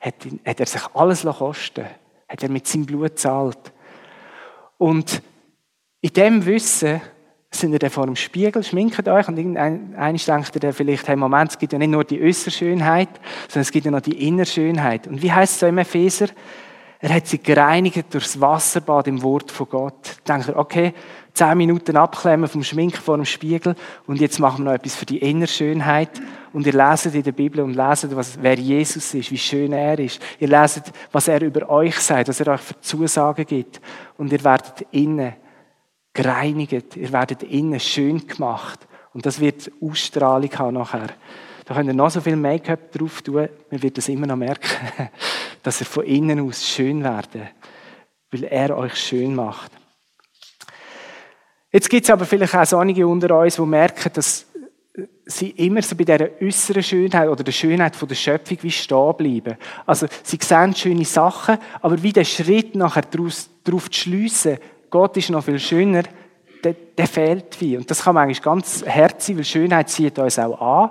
hat, 0.00 0.14
hat 0.44 0.60
er 0.60 0.66
sich 0.66 0.82
alles 0.92 1.22
kosten 1.22 1.86
Hat 2.28 2.42
er 2.42 2.50
mit 2.50 2.66
seinem 2.66 2.84
Blut 2.84 3.18
zahlt. 3.18 3.72
Und 4.76 5.22
in 6.02 6.12
dem 6.12 6.44
Wissen 6.44 7.00
sind 7.50 7.72
ihr 7.72 7.78
dann 7.78 7.90
vor 7.90 8.04
dem 8.04 8.16
Spiegel, 8.16 8.62
schminkt 8.62 9.08
euch 9.08 9.28
und 9.28 9.38
irgendeiner 9.38 10.18
denkt 10.18 10.62
ihr 10.62 10.72
vielleicht, 10.74 11.08
hey 11.08 11.16
Moment, 11.16 11.52
es 11.52 11.58
gibt 11.58 11.72
ja 11.72 11.78
nicht 11.78 11.90
nur 11.90 12.04
die 12.04 12.20
äußere 12.20 12.50
Schönheit, 12.50 13.08
sondern 13.48 13.62
es 13.62 13.70
gibt 13.70 13.86
ja 13.86 13.90
noch 13.90 14.02
die 14.02 14.26
innere 14.26 14.44
Schönheit. 14.44 15.06
Und 15.06 15.22
wie 15.22 15.32
heißt 15.32 15.54
es 15.54 15.60
so 15.60 15.66
im 15.66 15.78
Epheser? 15.78 16.26
Er 17.06 17.14
hat 17.14 17.28
sie 17.28 17.38
gereinigt 17.38 18.12
durchs 18.12 18.40
Wasserbad 18.40 19.06
im 19.06 19.22
Wort 19.22 19.52
von 19.52 19.68
Gott. 19.68 20.16
Denkt 20.26 20.48
er, 20.48 20.56
okay, 20.56 20.92
zehn 21.34 21.56
Minuten 21.56 21.96
abklemmen 21.96 22.48
vom 22.48 22.64
Schminken 22.64 23.00
vor 23.00 23.14
dem 23.14 23.24
Spiegel 23.24 23.76
und 24.08 24.20
jetzt 24.20 24.40
machen 24.40 24.64
wir 24.64 24.72
noch 24.72 24.76
etwas 24.76 24.96
für 24.96 25.06
die 25.06 25.18
Innerschönheit. 25.18 26.10
Und 26.52 26.66
ihr 26.66 26.72
leset 26.72 27.14
in 27.14 27.22
der 27.22 27.30
Bibel 27.30 27.60
und 27.60 27.74
leset, 27.74 28.16
was, 28.16 28.42
wer 28.42 28.56
Jesus 28.56 29.14
ist, 29.14 29.30
wie 29.30 29.38
schön 29.38 29.72
er 29.72 29.96
ist. 30.00 30.20
Ihr 30.40 30.48
leset, 30.48 30.82
was 31.12 31.28
er 31.28 31.42
über 31.42 31.70
euch 31.70 31.96
sagt, 32.00 32.26
was 32.26 32.40
er 32.40 32.48
euch 32.48 32.60
für 32.60 32.80
Zusagen 32.80 33.46
gibt. 33.46 33.80
Und 34.16 34.32
ihr 34.32 34.42
werdet 34.42 34.84
innen 34.90 35.34
gereinigt, 36.12 36.96
ihr 36.96 37.12
werdet 37.12 37.44
innen 37.44 37.78
schön 37.78 38.26
gemacht. 38.26 38.80
Und 39.14 39.26
das 39.26 39.38
wird 39.38 39.70
Ausstrahlung 39.80 40.50
haben 40.58 40.74
nachher. 40.74 41.10
Da 41.66 41.74
könnt 41.74 41.88
ihr 41.88 41.94
noch 41.94 42.10
so 42.10 42.20
viel 42.20 42.36
Make-up 42.36 42.92
drauf 42.92 43.22
tun, 43.22 43.48
man 43.70 43.82
wird 43.82 43.98
das 43.98 44.08
immer 44.08 44.26
noch 44.26 44.36
merken, 44.36 44.88
dass 45.64 45.80
ihr 45.80 45.86
von 45.86 46.04
innen 46.04 46.40
aus 46.40 46.64
schön 46.64 47.02
werden, 47.02 47.48
weil 48.30 48.44
er 48.44 48.76
euch 48.78 48.94
schön 48.94 49.34
macht. 49.34 49.72
Jetzt 51.72 51.90
gibt 51.90 52.04
es 52.04 52.10
aber 52.10 52.24
vielleicht 52.24 52.54
auch 52.54 52.64
so 52.64 52.78
einige 52.78 53.06
unter 53.06 53.36
uns, 53.36 53.56
die 53.56 53.62
merken, 53.62 54.10
dass 54.14 54.46
sie 55.26 55.50
immer 55.50 55.82
so 55.82 55.96
bei 55.96 56.04
dieser 56.04 56.30
äußeren 56.40 56.84
Schönheit 56.84 57.28
oder 57.28 57.42
der 57.42 57.52
Schönheit 57.52 57.96
von 57.96 58.08
der 58.08 58.14
Schöpfung 58.14 58.58
wie 58.62 58.70
stehen 58.70 59.16
bleiben. 59.16 59.56
Also 59.84 60.06
sie 60.22 60.38
sehen 60.40 60.74
schöne 60.74 61.04
Sachen, 61.04 61.58
aber 61.82 62.00
wie 62.00 62.12
der 62.12 62.24
Schritt 62.24 62.76
nachher 62.76 63.02
daraus, 63.02 63.50
darauf 63.64 63.90
zu 63.90 64.02
schliessen, 64.02 64.58
Gott 64.88 65.16
ist 65.16 65.30
noch 65.30 65.44
viel 65.44 65.58
schöner, 65.58 66.04
der, 66.62 66.74
der 66.96 67.06
fehlt 67.08 67.60
wie. 67.60 67.76
Und 67.76 67.90
das 67.90 68.04
kann 68.04 68.14
man 68.14 68.24
eigentlich 68.24 68.40
ganz 68.40 68.84
herzig, 68.86 69.36
weil 69.36 69.44
Schönheit 69.44 69.90
zieht 69.90 70.18
uns 70.18 70.38
auch 70.38 70.60
an. 70.60 70.90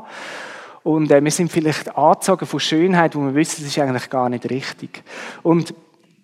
Und 0.85 1.09
äh, 1.09 1.23
wir 1.23 1.31
sind 1.31 1.51
vielleicht 1.51 1.97
angezogen 1.97 2.45
von 2.45 2.59
Schönheit, 2.59 3.15
wo 3.15 3.21
wir 3.21 3.33
wissen, 3.33 3.63
das 3.63 3.75
ist 3.75 3.79
eigentlich 3.79 4.07
gar 4.07 4.29
nicht 4.29 4.47
richtig. 4.51 5.03
Und 5.41 5.73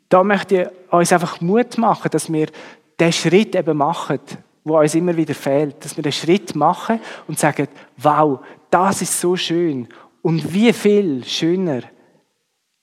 da 0.07 0.24
möchte 0.24 0.55
ich 0.62 0.93
uns 0.93 1.12
einfach 1.12 1.41
Mut 1.41 1.80
machen, 1.80 2.12
dass 2.12 2.32
wir 2.32 2.47
den 2.99 3.12
Schritt 3.12 3.55
eben 3.55 3.76
machen, 3.76 4.20
wo 4.64 4.78
uns 4.78 4.93
immer 4.93 5.18
wieder 5.18 5.34
fehlt. 5.34 5.84
Dass 5.84 5.97
wir 5.97 6.03
den 6.03 6.12
Schritt 6.12 6.53
machen 6.55 6.99
und 7.28 7.39
sagen, 7.39 7.70
wow, 7.97 8.38
das 8.70 9.01
ist 9.01 9.20
so 9.20 9.36
schön. 9.36 9.88
Und 10.22 10.53
wie 10.53 10.72
viel 10.74 11.24
schöner 11.24 11.82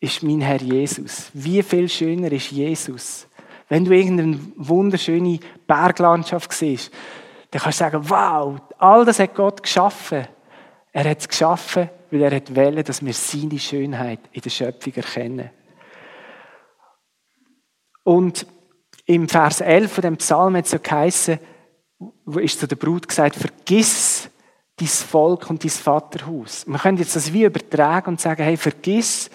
ist 0.01 0.25
mein 0.25 0.41
Herr 0.41 0.61
Jesus? 0.61 1.31
Wie 1.33 1.63
viel 1.63 1.89
schöner 1.89 2.33
ist 2.33 2.51
Jesus? 2.51 3.29
Wenn 3.69 3.85
du 3.85 3.93
irgendeine 3.93 4.41
wunderschöne 4.57 5.39
Berglandschaft 5.69 6.53
siehst, 6.53 6.93
dann 7.53 7.63
kannst 7.63 7.79
du 7.79 7.85
sagen, 7.85 8.11
wow, 8.11 8.57
all 8.79 9.05
das 9.05 9.21
hat 9.21 9.37
Gott 9.37 9.63
geschaffen. 9.63 10.27
Er 10.99 11.09
hat 11.11 11.21
es 11.21 11.29
geschaffen, 11.29 11.91
weil 12.11 12.23
er 12.23 12.57
wollen, 12.57 12.83
dass 12.83 13.05
wir 13.05 13.13
seine 13.13 13.61
Schönheit 13.61 14.19
in 14.33 14.41
der 14.41 14.51
Schöpfung 14.51 14.93
erkennen. 14.95 15.49
Und 18.03 18.45
im 19.07 19.29
Vers 19.29 19.61
11 19.61 19.93
von 19.93 20.03
dem 20.03 20.17
Psalm 20.17 20.57
hat 20.57 20.65
es 20.65 20.73
so 20.73 20.81
geheißen, 20.81 21.39
ist 22.41 22.59
zu 22.59 22.67
der 22.67 22.75
Brut 22.75 23.07
gesagt, 23.07 23.37
vergiss 23.37 24.29
dein 24.75 24.89
Volk 24.89 25.49
und 25.49 25.63
dein 25.63 25.71
Vaterhaus. 25.71 26.67
Man 26.67 26.81
könnte 26.81 27.03
jetzt 27.03 27.15
das 27.15 27.33
wie 27.33 27.45
übertragen 27.45 28.11
und 28.11 28.21
sagen, 28.21 28.43
hey, 28.43 28.57
vergiss 28.57 29.31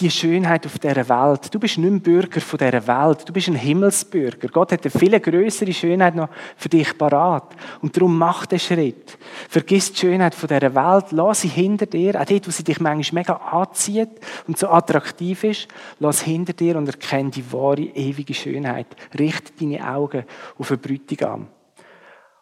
die 0.00 0.10
Schönheit 0.10 0.64
auf 0.66 0.78
dieser 0.78 1.08
Welt. 1.08 1.54
Du 1.54 1.58
bist 1.58 1.76
nicht 1.76 1.90
ein 1.90 2.00
Bürger 2.00 2.40
von 2.40 2.58
dieser 2.58 2.86
Welt. 2.86 3.28
Du 3.28 3.32
bist 3.32 3.48
ein 3.48 3.54
Himmelsbürger. 3.54 4.48
Gott 4.48 4.72
hat 4.72 4.84
eine 4.84 4.90
viel 4.90 5.20
größere 5.20 5.72
Schönheit 5.72 6.14
noch 6.14 6.30
für 6.56 6.68
dich 6.68 6.96
parat. 6.96 7.54
Und 7.82 7.96
darum 7.96 8.16
mach 8.16 8.46
den 8.46 8.58
Schritt. 8.58 9.18
Vergiss 9.48 9.92
die 9.92 9.98
Schönheit 9.98 10.34
von 10.34 10.48
dieser 10.48 10.74
Welt. 10.74 11.06
Lass 11.10 11.42
sie 11.42 11.48
hinter 11.48 11.86
dir. 11.86 12.20
Auch 12.20 12.24
dort, 12.24 12.46
wo 12.46 12.50
sie 12.50 12.64
dich 12.64 12.80
manchmal 12.80 13.20
mega 13.20 13.34
anzieht 13.34 14.10
und 14.46 14.58
so 14.58 14.68
attraktiv 14.68 15.44
ist. 15.44 15.68
Lass 15.98 16.22
hinter 16.22 16.54
dir 16.54 16.76
und 16.76 16.88
erkenne 16.88 17.30
die 17.30 17.52
wahre, 17.52 17.82
ewige 17.82 18.34
Schönheit. 18.34 18.86
Richte 19.18 19.52
deine 19.60 19.86
Augen 19.86 20.24
auf 20.58 20.68
den 20.68 20.78
Bräutigam. 20.78 21.48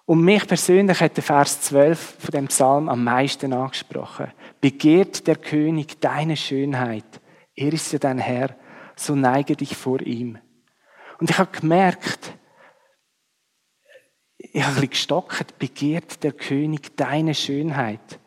Und 0.06 0.22
mich 0.22 0.46
persönlich 0.46 1.00
hat 1.00 1.16
der 1.16 1.24
Vers 1.24 1.61
12 1.62 2.16
von 2.20 2.30
dem 2.30 2.46
Psalm 2.46 2.88
am 2.88 3.04
meisten 3.04 3.52
angesprochen. 3.52 4.28
Begehrt 4.61 5.26
der 5.26 5.36
König 5.36 6.00
deine 6.00 6.36
Schönheit 6.36 7.04
er 7.59 7.72
ist 7.72 7.92
ja 7.92 7.98
dein 7.98 8.18
Herr, 8.18 8.54
so 8.96 9.14
neige 9.14 9.56
dich 9.56 9.76
vor 9.76 10.00
ihm. 10.00 10.38
Und 11.20 11.30
ich 11.30 11.38
habe 11.38 11.50
gemerkt, 11.50 12.32
ich 14.38 14.62
habe 14.62 14.68
ein 14.68 14.74
bisschen 14.74 14.90
gestockt, 14.90 15.59
begehrt 15.59 16.22
der 16.22 16.32
König 16.32 16.96
deine 16.96 17.34
Schönheit. 17.34 18.20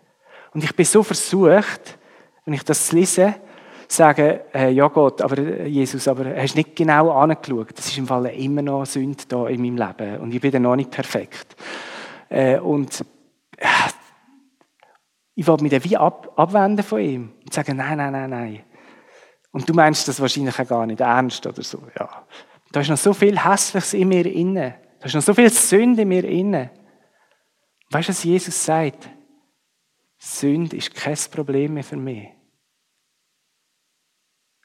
Und 0.54 0.64
ich 0.64 0.76
bin 0.76 0.86
so 0.86 1.04
versucht, 1.04 1.98
wenn 2.46 2.54
ich 2.54 2.64
das 2.64 2.92
lese, 2.92 3.36
sagen, 3.88 4.40
äh, 4.54 4.70
ja 4.72 4.88
Gott, 4.88 5.22
aber 5.22 5.38
äh, 5.38 5.68
Jesus, 5.68 6.08
aber 6.08 6.36
hast 6.36 6.56
nicht 6.56 6.76
genau 6.76 7.12
angeschaut. 7.12 7.78
Das 7.78 7.88
ist 7.88 7.98
im 7.98 8.08
Fall 8.08 8.26
immer 8.28 8.62
noch 8.62 8.86
Sünde 8.86 9.24
da 9.28 9.48
in 9.48 9.62
meinem 9.62 9.78
Leben 9.78 10.22
und 10.22 10.34
ich 10.34 10.42
bin 10.42 10.52
dann 10.52 10.62
noch 10.64 10.76
nicht 10.76 10.92
perfekt. 10.92 11.56
Äh, 12.30 12.60
und 12.60 13.02
äh, 13.58 13.68
ich 15.36 15.48
wollte 15.48 15.64
mich 15.64 15.72
dann 15.72 15.84
wie 15.84 15.98
ab, 15.98 16.32
abwenden 16.36 16.84
von 16.84 17.00
ihm 17.00 17.34
und 17.44 17.54
sagen, 17.54 17.78
nein, 17.78 17.98
nein, 17.98 18.12
nein, 18.12 18.30
nein. 18.30 18.64
Und 19.52 19.68
du 19.68 19.74
meinst 19.74 20.08
das 20.08 20.20
wahrscheinlich 20.20 20.58
auch 20.60 20.68
gar 20.68 20.86
nicht 20.86 21.02
ernst 21.02 21.46
oder 21.46 21.62
so, 21.62 21.82
ja. 22.00 22.26
Da 22.72 22.80
ist 22.80 22.90
noch 22.90 22.98
so 22.98 23.14
viel 23.14 23.38
Hässliches 23.38 23.94
in 23.94 24.08
mir 24.08 24.26
inne. 24.26 24.80
Da 25.00 25.08
ist 25.08 25.16
noch 25.16 25.22
so 25.22 25.34
viel 25.34 25.50
Sünde 25.50 26.04
in 26.04 26.08
mir 26.08 26.24
inne. 26.24 26.72
Weißt 27.90 28.08
du, 28.08 28.14
was 28.14 28.24
Jesus 28.24 28.64
sagt? 28.64 29.10
Sünde 30.18 30.78
ist 30.78 30.94
kein 30.94 31.18
Problem 31.32 31.74
mehr 31.74 31.84
für 31.84 31.98
mich. 31.98 32.30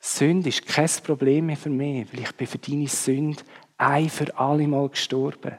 Sünde 0.00 0.50
ist 0.50 0.66
kein 0.66 0.88
Problem 1.02 1.46
mehr 1.46 1.56
für 1.56 1.70
mich, 1.70 2.12
weil 2.12 2.20
ich 2.20 2.32
bin 2.36 2.46
für 2.46 2.58
deine 2.58 2.86
Sünde 2.86 3.42
ein 3.76 4.08
für 4.08 4.38
alle 4.38 4.68
Mal 4.68 4.88
gestorben. 4.88 5.58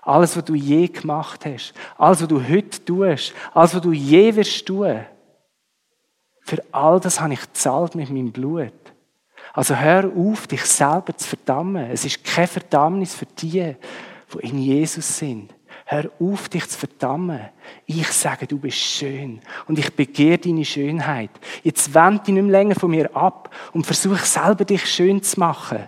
Alles, 0.00 0.36
was 0.36 0.44
du 0.44 0.54
je 0.54 0.88
gemacht 0.88 1.44
hast, 1.44 1.74
alles, 1.98 2.22
was 2.22 2.28
du 2.28 2.42
heute 2.42 2.84
tust, 2.84 3.34
alles, 3.52 3.74
was 3.74 3.82
du 3.82 3.92
je 3.92 4.34
wirst 4.34 4.66
tun, 4.66 5.04
für 6.52 6.62
all 6.70 7.00
das 7.00 7.18
habe 7.18 7.32
ich 7.32 7.40
gezahlt 7.40 7.94
mit 7.94 8.10
meinem 8.10 8.30
Blut. 8.30 8.74
Also 9.54 9.74
hör 9.74 10.12
auf, 10.14 10.46
dich 10.46 10.62
selber 10.66 11.16
zu 11.16 11.26
verdammen. 11.26 11.90
Es 11.90 12.04
ist 12.04 12.22
keine 12.22 12.46
Verdammnis 12.46 13.14
für 13.14 13.24
die, 13.24 13.74
die 14.34 14.46
in 14.46 14.58
Jesus 14.58 15.16
sind. 15.16 15.54
Hör 15.86 16.10
auf, 16.20 16.50
dich 16.50 16.68
zu 16.68 16.78
verdammen. 16.78 17.40
Ich 17.86 18.06
sage, 18.08 18.46
du 18.46 18.58
bist 18.58 18.76
schön 18.76 19.40
und 19.66 19.78
ich 19.78 19.94
begehre 19.94 20.36
deine 20.36 20.66
Schönheit. 20.66 21.30
Jetzt 21.62 21.94
wend 21.94 22.26
dich 22.26 22.34
nicht 22.34 22.42
mehr 22.42 22.52
länger 22.52 22.74
von 22.74 22.90
mir 22.90 23.16
ab 23.16 23.48
und 23.72 23.86
versuch 23.86 24.18
selber 24.18 24.66
dich 24.66 24.84
schön 24.84 25.22
zu 25.22 25.40
machen. 25.40 25.86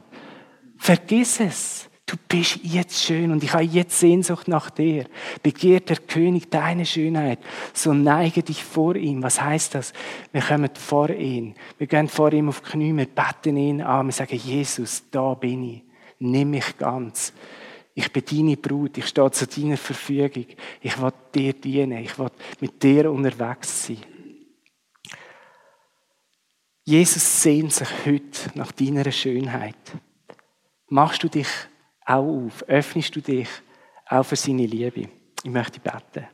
Vergiss 0.78 1.40
es. 1.40 1.90
Du 2.06 2.16
bist 2.28 2.60
jetzt 2.62 3.02
schön 3.02 3.32
und 3.32 3.42
ich 3.42 3.54
habe 3.54 3.64
jetzt 3.64 3.98
Sehnsucht 3.98 4.46
nach 4.46 4.68
dir. 4.68 5.06
Begehrt 5.42 5.88
der 5.88 5.96
König 5.96 6.50
deine 6.50 6.84
Schönheit, 6.84 7.38
so 7.72 7.94
neige 7.94 8.42
dich 8.42 8.62
vor 8.62 8.94
ihm. 8.94 9.22
Was 9.22 9.40
heißt 9.40 9.74
das? 9.74 9.94
Wir 10.30 10.42
kommen 10.42 10.68
vor 10.74 11.08
ihn. 11.08 11.54
Wir 11.78 11.86
gehen 11.86 12.08
vor 12.08 12.30
ihm 12.32 12.50
auf 12.50 12.60
die 12.60 12.70
Knie, 12.70 12.94
wir 12.94 13.06
beten 13.06 13.56
ihn 13.56 13.80
an, 13.80 14.06
wir 14.06 14.12
sagen, 14.12 14.36
Jesus, 14.36 15.04
da 15.10 15.32
bin 15.32 15.64
ich. 15.64 15.82
Nimm 16.18 16.50
mich 16.50 16.76
ganz. 16.76 17.32
Ich 17.94 18.12
bin 18.12 18.24
deine 18.30 18.56
Brut, 18.56 18.98
ich 18.98 19.06
stehe 19.06 19.30
zu 19.30 19.46
deiner 19.46 19.76
Verfügung. 19.78 20.46
Ich 20.82 21.00
will 21.00 21.12
dir 21.34 21.52
dienen, 21.54 21.98
ich 21.98 22.18
will 22.18 22.30
mit 22.60 22.82
dir 22.82 23.10
unterwegs 23.10 23.86
sein. 23.86 23.98
Jesus 26.84 27.42
sehnt 27.42 27.72
sich 27.72 27.88
heute 28.04 28.50
nach 28.54 28.72
deiner 28.72 29.10
Schönheit. 29.10 29.76
Machst 30.88 31.22
du 31.22 31.28
dich 31.28 31.48
auch 32.04 32.46
auf? 32.46 32.62
Öffnest 32.68 33.14
du 33.16 33.20
dich 33.20 33.48
auch 34.06 34.24
für 34.24 34.36
seine 34.36 34.66
Liebe? 34.66 35.08
Ich 35.42 35.50
möchte 35.50 35.80
beten. 35.80 36.28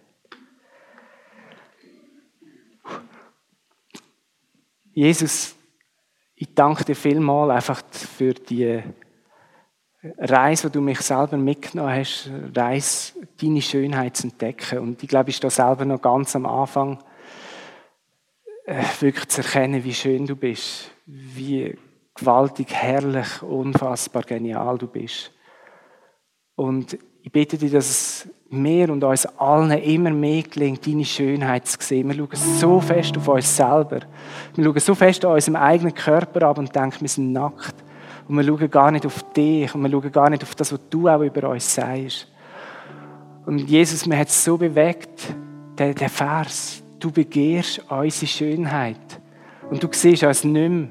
Jesus, 4.92 5.54
ich 6.34 6.54
danke 6.54 6.84
dir 6.84 6.96
vielmal 6.96 7.50
einfach 7.50 7.82
für 7.92 8.34
die 8.34 8.82
Reise, 10.18 10.64
wo 10.64 10.72
du 10.72 10.80
mich 10.80 11.00
selber 11.00 11.36
mitgenommen 11.36 11.94
hast, 11.94 12.30
Reise, 12.56 13.12
deine 13.38 13.60
Schönheit 13.60 14.16
zu 14.16 14.28
entdecken. 14.28 14.78
Und 14.78 15.02
ich 15.02 15.08
glaube, 15.08 15.30
ich 15.30 15.36
stehe 15.36 15.50
selber 15.50 15.84
noch 15.84 16.00
ganz 16.00 16.34
am 16.34 16.46
Anfang, 16.46 16.98
äh, 18.64 18.82
wirklich 19.00 19.28
zu 19.28 19.42
erkennen, 19.42 19.84
wie 19.84 19.92
schön 19.92 20.26
du 20.26 20.36
bist, 20.36 20.90
wie 21.04 21.76
gewaltig, 22.14 22.72
herrlich, 22.72 23.42
unfassbar 23.42 24.22
genial 24.22 24.78
du 24.78 24.86
bist. 24.86 25.32
Und 26.60 26.98
ich 27.22 27.32
bitte 27.32 27.56
dich, 27.56 27.72
dass 27.72 27.88
es 27.88 28.28
mir 28.50 28.90
und 28.90 29.02
uns 29.02 29.24
allen 29.38 29.70
immer 29.70 30.10
mehr 30.10 30.42
gelingt, 30.42 30.86
deine 30.86 31.06
Schönheit 31.06 31.66
zu 31.66 31.78
sehen. 31.80 32.06
Wir 32.08 32.16
schauen 32.16 32.58
so 32.58 32.80
fest 32.80 33.16
auf 33.16 33.28
uns 33.28 33.56
selber. 33.56 34.00
Wir 34.54 34.64
schauen 34.64 34.78
so 34.78 34.94
fest 34.94 35.24
an 35.24 35.32
unserem 35.32 35.56
eigenen 35.56 35.94
Körper 35.94 36.48
ab 36.48 36.58
und 36.58 36.76
denken, 36.76 37.00
wir 37.00 37.08
sind 37.08 37.32
nackt. 37.32 37.74
Und 38.28 38.36
wir 38.36 38.44
schauen 38.44 38.70
gar 38.70 38.90
nicht 38.90 39.06
auf 39.06 39.32
dich 39.32 39.74
und 39.74 39.80
wir 39.80 39.90
schauen 39.90 40.12
gar 40.12 40.28
nicht 40.28 40.42
auf 40.42 40.54
das, 40.54 40.70
was 40.70 40.80
du 40.90 41.08
auch 41.08 41.22
über 41.22 41.48
uns 41.48 41.74
sagst. 41.74 42.28
Und 43.46 43.60
Jesus, 43.60 44.04
mir 44.04 44.18
hat 44.18 44.28
es 44.28 44.44
so 44.44 44.58
bewegt, 44.58 45.34
der, 45.78 45.94
der 45.94 46.10
Vers. 46.10 46.82
Du 46.98 47.10
begehrst 47.10 47.80
unsere 47.88 48.26
Schönheit. 48.26 49.00
Und 49.70 49.82
du 49.82 49.88
siehst 49.90 50.24
uns 50.24 50.44
nicht 50.44 50.70
mehr 50.70 50.88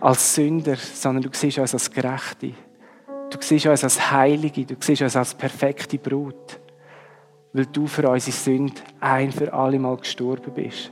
als 0.00 0.36
Sünder, 0.36 0.76
sondern 0.76 1.24
du 1.24 1.30
siehst 1.32 1.58
uns 1.58 1.74
als 1.74 1.90
Gerechte. 1.90 2.52
Du 3.30 3.38
siehst 3.40 3.66
uns 3.66 3.84
als 3.84 4.10
Heilige, 4.10 4.64
du 4.64 4.74
siehst 4.80 5.02
uns 5.02 5.14
als 5.14 5.34
perfekte 5.34 5.98
Brut, 5.98 6.60
weil 7.52 7.66
du 7.66 7.86
für 7.86 8.08
unsere 8.08 8.36
Sünde 8.36 8.74
ein 8.98 9.30
für 9.30 9.52
alle 9.52 9.78
Mal 9.78 9.96
gestorben 9.96 10.52
bist. 10.52 10.90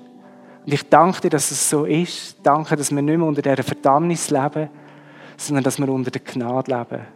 Und 0.65 0.73
ich 0.73 0.89
danke 0.89 1.23
dir, 1.23 1.31
dass 1.31 1.51
es 1.51 1.69
so 1.69 1.85
ist. 1.85 2.37
Danke, 2.43 2.77
dass 2.77 2.95
wir 2.95 3.03
nicht 3.03 3.17
mehr 3.17 3.27
unter 3.27 3.43
dieser 3.43 3.63
Verdammnis 3.63 4.31
leben, 4.31 4.69
sondern 5.37 5.65
dass 5.65 5.79
wir 5.79 5.89
unter 5.89 6.11
der 6.11 6.21
Gnade 6.21 6.71
leben. 6.71 7.07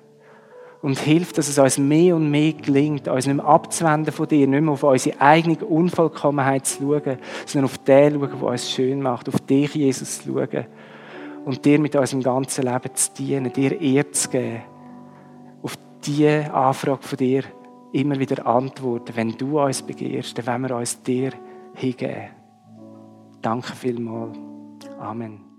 Und 0.81 0.99
hilft, 0.99 1.39
dass 1.39 1.49
es 1.49 1.59
uns 1.59 1.79
mehr 1.79 2.17
und 2.17 2.29
mehr 2.29 2.55
gelingt, 2.55 3.07
uns 3.07 3.27
nicht 3.27 3.37
mehr 3.37 3.45
abzuwenden 3.45 4.13
von 4.13 4.27
dir, 4.27 4.49
nicht 4.49 4.63
mehr 4.63 4.73
auf 4.73 4.83
unsere 4.83 5.21
eigene 5.21 5.65
Unvollkommenheit 5.65 6.67
zu 6.67 6.79
schauen, 6.79 7.19
sondern 7.47 7.67
auf 7.67 7.79
den 7.79 8.15
zu 8.15 8.19
schauen, 8.19 8.41
der 8.41 8.49
uns 8.49 8.71
schön 8.71 9.03
macht, 9.03 9.29
auf 9.29 9.39
dich, 9.41 9.75
Jesus, 9.75 10.23
zu 10.23 10.33
schauen. 10.33 10.67
Und 11.45 11.65
dir 11.65 11.79
mit 11.79 11.95
unserem 11.95 12.23
ganzen 12.23 12.65
Leben 12.65 12.95
zu 12.95 13.11
dienen, 13.15 13.53
dir 13.53 13.81
Ehre 13.81 14.11
zu 14.11 14.29
geben. 14.29 14.72
Diese 16.05 16.53
Anfrage 16.53 17.03
von 17.03 17.17
dir 17.19 17.45
immer 17.93 18.19
wieder 18.19 18.47
antworten. 18.47 19.15
Wenn 19.15 19.37
du 19.37 19.61
uns 19.61 19.83
begehrst, 19.83 20.37
dann 20.39 20.47
wollen 20.47 20.69
wir 20.69 20.77
uns 20.77 21.03
dir 21.03 21.33
hingeben. 21.75 22.31
Danke 23.41 23.73
vielmals. 23.73 24.39
Amen. 24.99 25.52